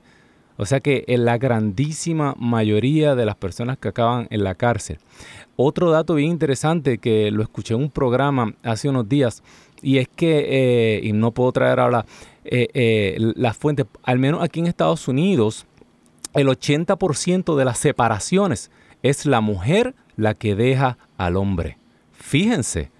O 0.56 0.66
sea 0.66 0.80
que 0.80 1.04
en 1.08 1.24
la 1.24 1.38
grandísima 1.38 2.34
mayoría 2.38 3.14
de 3.14 3.24
las 3.24 3.36
personas 3.36 3.78
que 3.78 3.88
acaban 3.88 4.26
en 4.30 4.44
la 4.44 4.54
cárcel. 4.54 4.98
Otro 5.56 5.90
dato 5.90 6.14
bien 6.14 6.30
interesante 6.30 6.98
que 6.98 7.30
lo 7.30 7.42
escuché 7.42 7.74
en 7.74 7.80
un 7.80 7.90
programa 7.90 8.54
hace 8.62 8.88
unos 8.88 9.08
días 9.08 9.42
y 9.82 9.98
es 9.98 10.08
que, 10.08 10.46
eh, 10.48 11.00
y 11.02 11.12
no 11.12 11.32
puedo 11.32 11.52
traer 11.52 11.80
ahora 11.80 12.04
eh, 12.44 13.16
las 13.36 13.56
fuentes, 13.56 13.86
al 14.02 14.18
menos 14.18 14.42
aquí 14.42 14.60
en 14.60 14.66
Estados 14.66 15.08
Unidos, 15.08 15.66
el 16.34 16.48
80% 16.48 17.56
de 17.56 17.64
las 17.64 17.78
separaciones 17.78 18.70
es 19.02 19.26
la 19.26 19.40
mujer 19.40 19.94
la 20.16 20.34
que 20.34 20.54
deja 20.54 20.98
al 21.16 21.36
hombre. 21.36 21.78
Fíjense, 22.12 22.90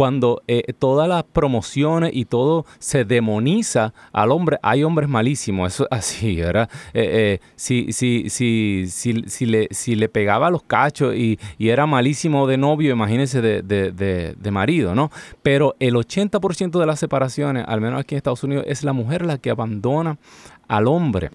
cuando 0.00 0.42
eh, 0.48 0.72
todas 0.78 1.06
las 1.06 1.24
promociones 1.24 2.12
y 2.14 2.24
todo 2.24 2.64
se 2.78 3.04
demoniza 3.04 3.92
al 4.12 4.30
hombre, 4.30 4.58
hay 4.62 4.82
hombres 4.82 5.10
malísimos, 5.10 5.74
eso 5.74 5.86
así, 5.90 6.36
¿verdad? 6.36 6.70
Eh, 6.94 7.38
eh, 7.38 7.40
si, 7.54 7.92
si, 7.92 8.30
si, 8.30 8.86
si, 8.88 9.46
le, 9.46 9.68
si 9.70 9.96
le 9.96 10.08
pegaba 10.08 10.48
los 10.48 10.62
cachos 10.62 11.14
y, 11.14 11.38
era 11.58 11.86
malísimo 11.86 12.46
de 12.46 12.56
novio, 12.56 12.92
imagínense 12.92 13.42
de, 13.42 13.60
de, 13.60 13.92
de 14.36 14.50
marido, 14.50 14.94
¿no? 14.94 15.10
Pero 15.42 15.76
el 15.80 15.94
80% 15.94 16.80
de 16.80 16.86
las 16.86 16.98
separaciones, 16.98 17.64
al 17.68 17.82
menos 17.82 18.00
aquí 18.00 18.14
en 18.14 18.16
Estados 18.16 18.42
Unidos, 18.42 18.64
es 18.68 18.82
la 18.82 18.94
mujer 18.94 19.26
la 19.26 19.36
que 19.36 19.50
abandona 19.50 20.16
al 20.66 20.88
hombre. 20.88 21.30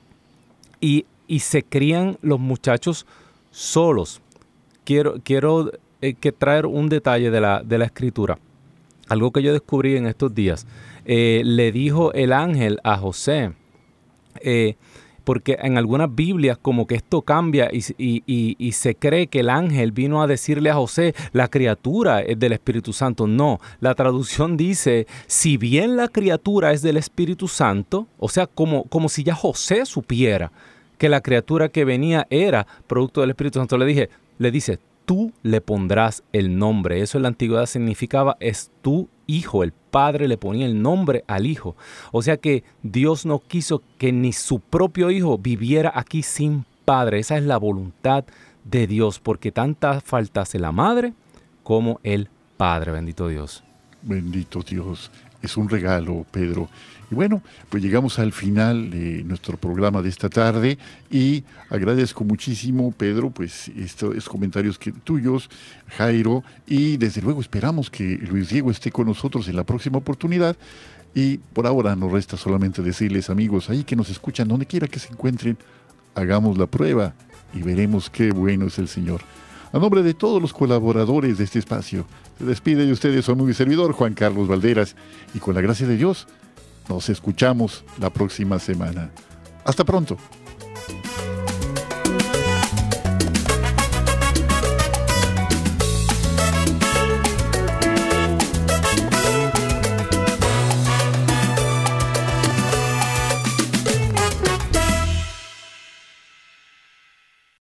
Y 0.81 1.05
y 1.27 1.39
se 1.39 1.63
crían 1.63 2.17
los 2.21 2.39
muchachos 2.39 3.05
solos. 3.51 4.21
Quiero, 4.83 5.15
quiero 5.23 5.71
eh, 6.01 6.13
que 6.13 6.31
traer 6.31 6.65
un 6.65 6.89
detalle 6.89 7.31
de 7.31 7.41
la, 7.41 7.63
de 7.63 7.77
la 7.77 7.85
escritura. 7.85 8.37
Algo 9.07 9.31
que 9.31 9.41
yo 9.41 9.53
descubrí 9.53 9.95
en 9.95 10.07
estos 10.07 10.33
días. 10.35 10.67
Eh, 11.05 11.41
le 11.45 11.71
dijo 11.71 12.13
el 12.13 12.33
ángel 12.33 12.79
a 12.83 12.97
José, 12.97 13.53
eh, 14.41 14.75
porque 15.23 15.57
en 15.61 15.77
algunas 15.77 16.13
Biblias 16.13 16.57
como 16.59 16.85
que 16.85 16.95
esto 16.95 17.21
cambia 17.21 17.69
y, 17.71 17.83
y, 17.97 18.71
se 18.73 18.95
cree 18.95 19.27
que 19.27 19.39
el 19.39 19.49
ángel 19.49 19.91
vino 19.91 20.21
a 20.21 20.27
decirle 20.27 20.69
a 20.69 20.75
José, 20.75 21.15
la 21.31 21.47
criatura 21.47 22.21
es 22.21 22.37
del 22.37 22.53
Espíritu 22.53 22.93
Santo. 22.93 23.25
No, 23.25 23.59
la 23.79 23.95
traducción 23.95 24.57
dice, 24.57 25.07
si 25.25 25.57
bien 25.57 25.95
la 25.95 26.07
criatura 26.07 26.73
es 26.73 26.83
del 26.83 26.97
Espíritu 26.97 27.47
Santo, 27.47 28.07
o 28.19 28.29
sea, 28.29 28.45
como, 28.45 28.83
como 28.83 29.09
si 29.09 29.23
ya 29.23 29.33
José 29.33 29.85
supiera 29.85 30.51
que 30.97 31.09
la 31.09 31.21
criatura 31.21 31.69
que 31.69 31.85
venía 31.85 32.27
era 32.29 32.67
producto 32.87 33.21
del 33.21 33.31
Espíritu 33.31 33.59
Santo. 33.59 33.77
Le 33.77 33.85
dije, 33.85 34.09
le 34.37 34.51
dice, 34.51 34.79
tú 35.05 35.31
le 35.43 35.61
pondrás 35.61 36.23
el 36.33 36.57
nombre. 36.57 37.01
Eso 37.01 37.17
en 37.17 37.23
la 37.23 37.29
antigüedad 37.29 37.65
significaba 37.65 38.37
es 38.39 38.71
tu 38.81 39.07
hijo. 39.27 39.63
El 39.63 39.71
padre 39.71 40.27
le 40.27 40.37
ponía 40.37 40.65
el 40.65 40.81
nombre 40.81 41.23
al 41.27 41.45
hijo. 41.45 41.75
O 42.11 42.21
sea 42.21 42.37
que 42.37 42.63
Dios 42.83 43.25
no 43.25 43.39
quiso 43.39 43.81
que 43.97 44.11
ni 44.11 44.33
su 44.33 44.59
propio 44.59 45.11
hijo 45.11 45.37
viviera 45.37 45.91
aquí 45.95 46.23
sin 46.23 46.65
padre. 46.85 47.19
Esa 47.19 47.37
es 47.37 47.43
la 47.43 47.57
voluntad 47.57 48.25
de 48.63 48.87
Dios, 48.87 49.19
porque 49.19 49.51
tanta 49.51 50.01
faltase 50.01 50.59
la 50.59 50.71
madre 50.71 51.13
como 51.63 51.99
el 52.03 52.29
padre. 52.57 52.91
Bendito 52.91 53.27
Dios. 53.27 53.63
Bendito 54.01 54.61
Dios. 54.61 55.11
Es 55.41 55.57
un 55.57 55.69
regalo, 55.69 56.25
Pedro. 56.31 56.69
Y 57.11 57.15
bueno, 57.15 57.41
pues 57.69 57.83
llegamos 57.83 58.17
al 58.19 58.31
final 58.31 58.89
de 58.89 59.23
nuestro 59.23 59.57
programa 59.57 60.01
de 60.01 60.09
esta 60.09 60.29
tarde 60.29 60.77
y 61.11 61.43
agradezco 61.69 62.23
muchísimo, 62.23 62.91
Pedro, 62.91 63.29
pues 63.29 63.69
estos 63.69 64.27
comentarios 64.27 64.79
que, 64.79 64.91
tuyos, 64.91 65.49
Jairo, 65.97 66.43
y 66.65 66.97
desde 66.97 67.21
luego 67.21 67.41
esperamos 67.41 67.89
que 67.89 68.17
Luis 68.17 68.49
Diego 68.49 68.71
esté 68.71 68.91
con 68.91 69.07
nosotros 69.07 69.47
en 69.47 69.55
la 69.55 69.63
próxima 69.63 69.97
oportunidad. 69.97 70.55
Y 71.13 71.37
por 71.37 71.65
ahora 71.65 71.95
nos 71.95 72.11
resta 72.11 72.35
solamente 72.35 72.81
decirles, 72.81 73.29
amigos, 73.29 73.69
ahí 73.69 73.83
que 73.83 73.95
nos 73.95 74.09
escuchan, 74.09 74.47
donde 74.47 74.65
quiera 74.65 74.87
que 74.87 74.99
se 74.99 75.13
encuentren, 75.13 75.57
hagamos 76.13 76.57
la 76.57 76.65
prueba 76.65 77.13
y 77.53 77.61
veremos 77.61 78.09
qué 78.09 78.31
bueno 78.31 78.65
es 78.65 78.79
el 78.79 78.87
Señor. 78.87 79.21
A 79.71 79.79
nombre 79.79 80.03
de 80.03 80.13
todos 80.13 80.41
los 80.41 80.53
colaboradores 80.53 81.37
de 81.37 81.43
este 81.43 81.59
espacio, 81.59 82.05
se 82.37 82.45
despide 82.45 82.85
de 82.85 82.91
ustedes 82.91 83.25
su 83.25 83.31
amigo 83.31 83.53
servidor 83.53 83.93
Juan 83.93 84.13
Carlos 84.13 84.47
Valderas 84.47 84.95
y 85.33 85.39
con 85.39 85.55
la 85.55 85.61
gracia 85.61 85.87
de 85.87 85.97
Dios, 85.97 86.27
nos 86.89 87.09
escuchamos 87.09 87.83
la 87.99 88.09
próxima 88.09 88.59
semana. 88.59 89.11
Hasta 89.65 89.83
pronto. 89.83 90.17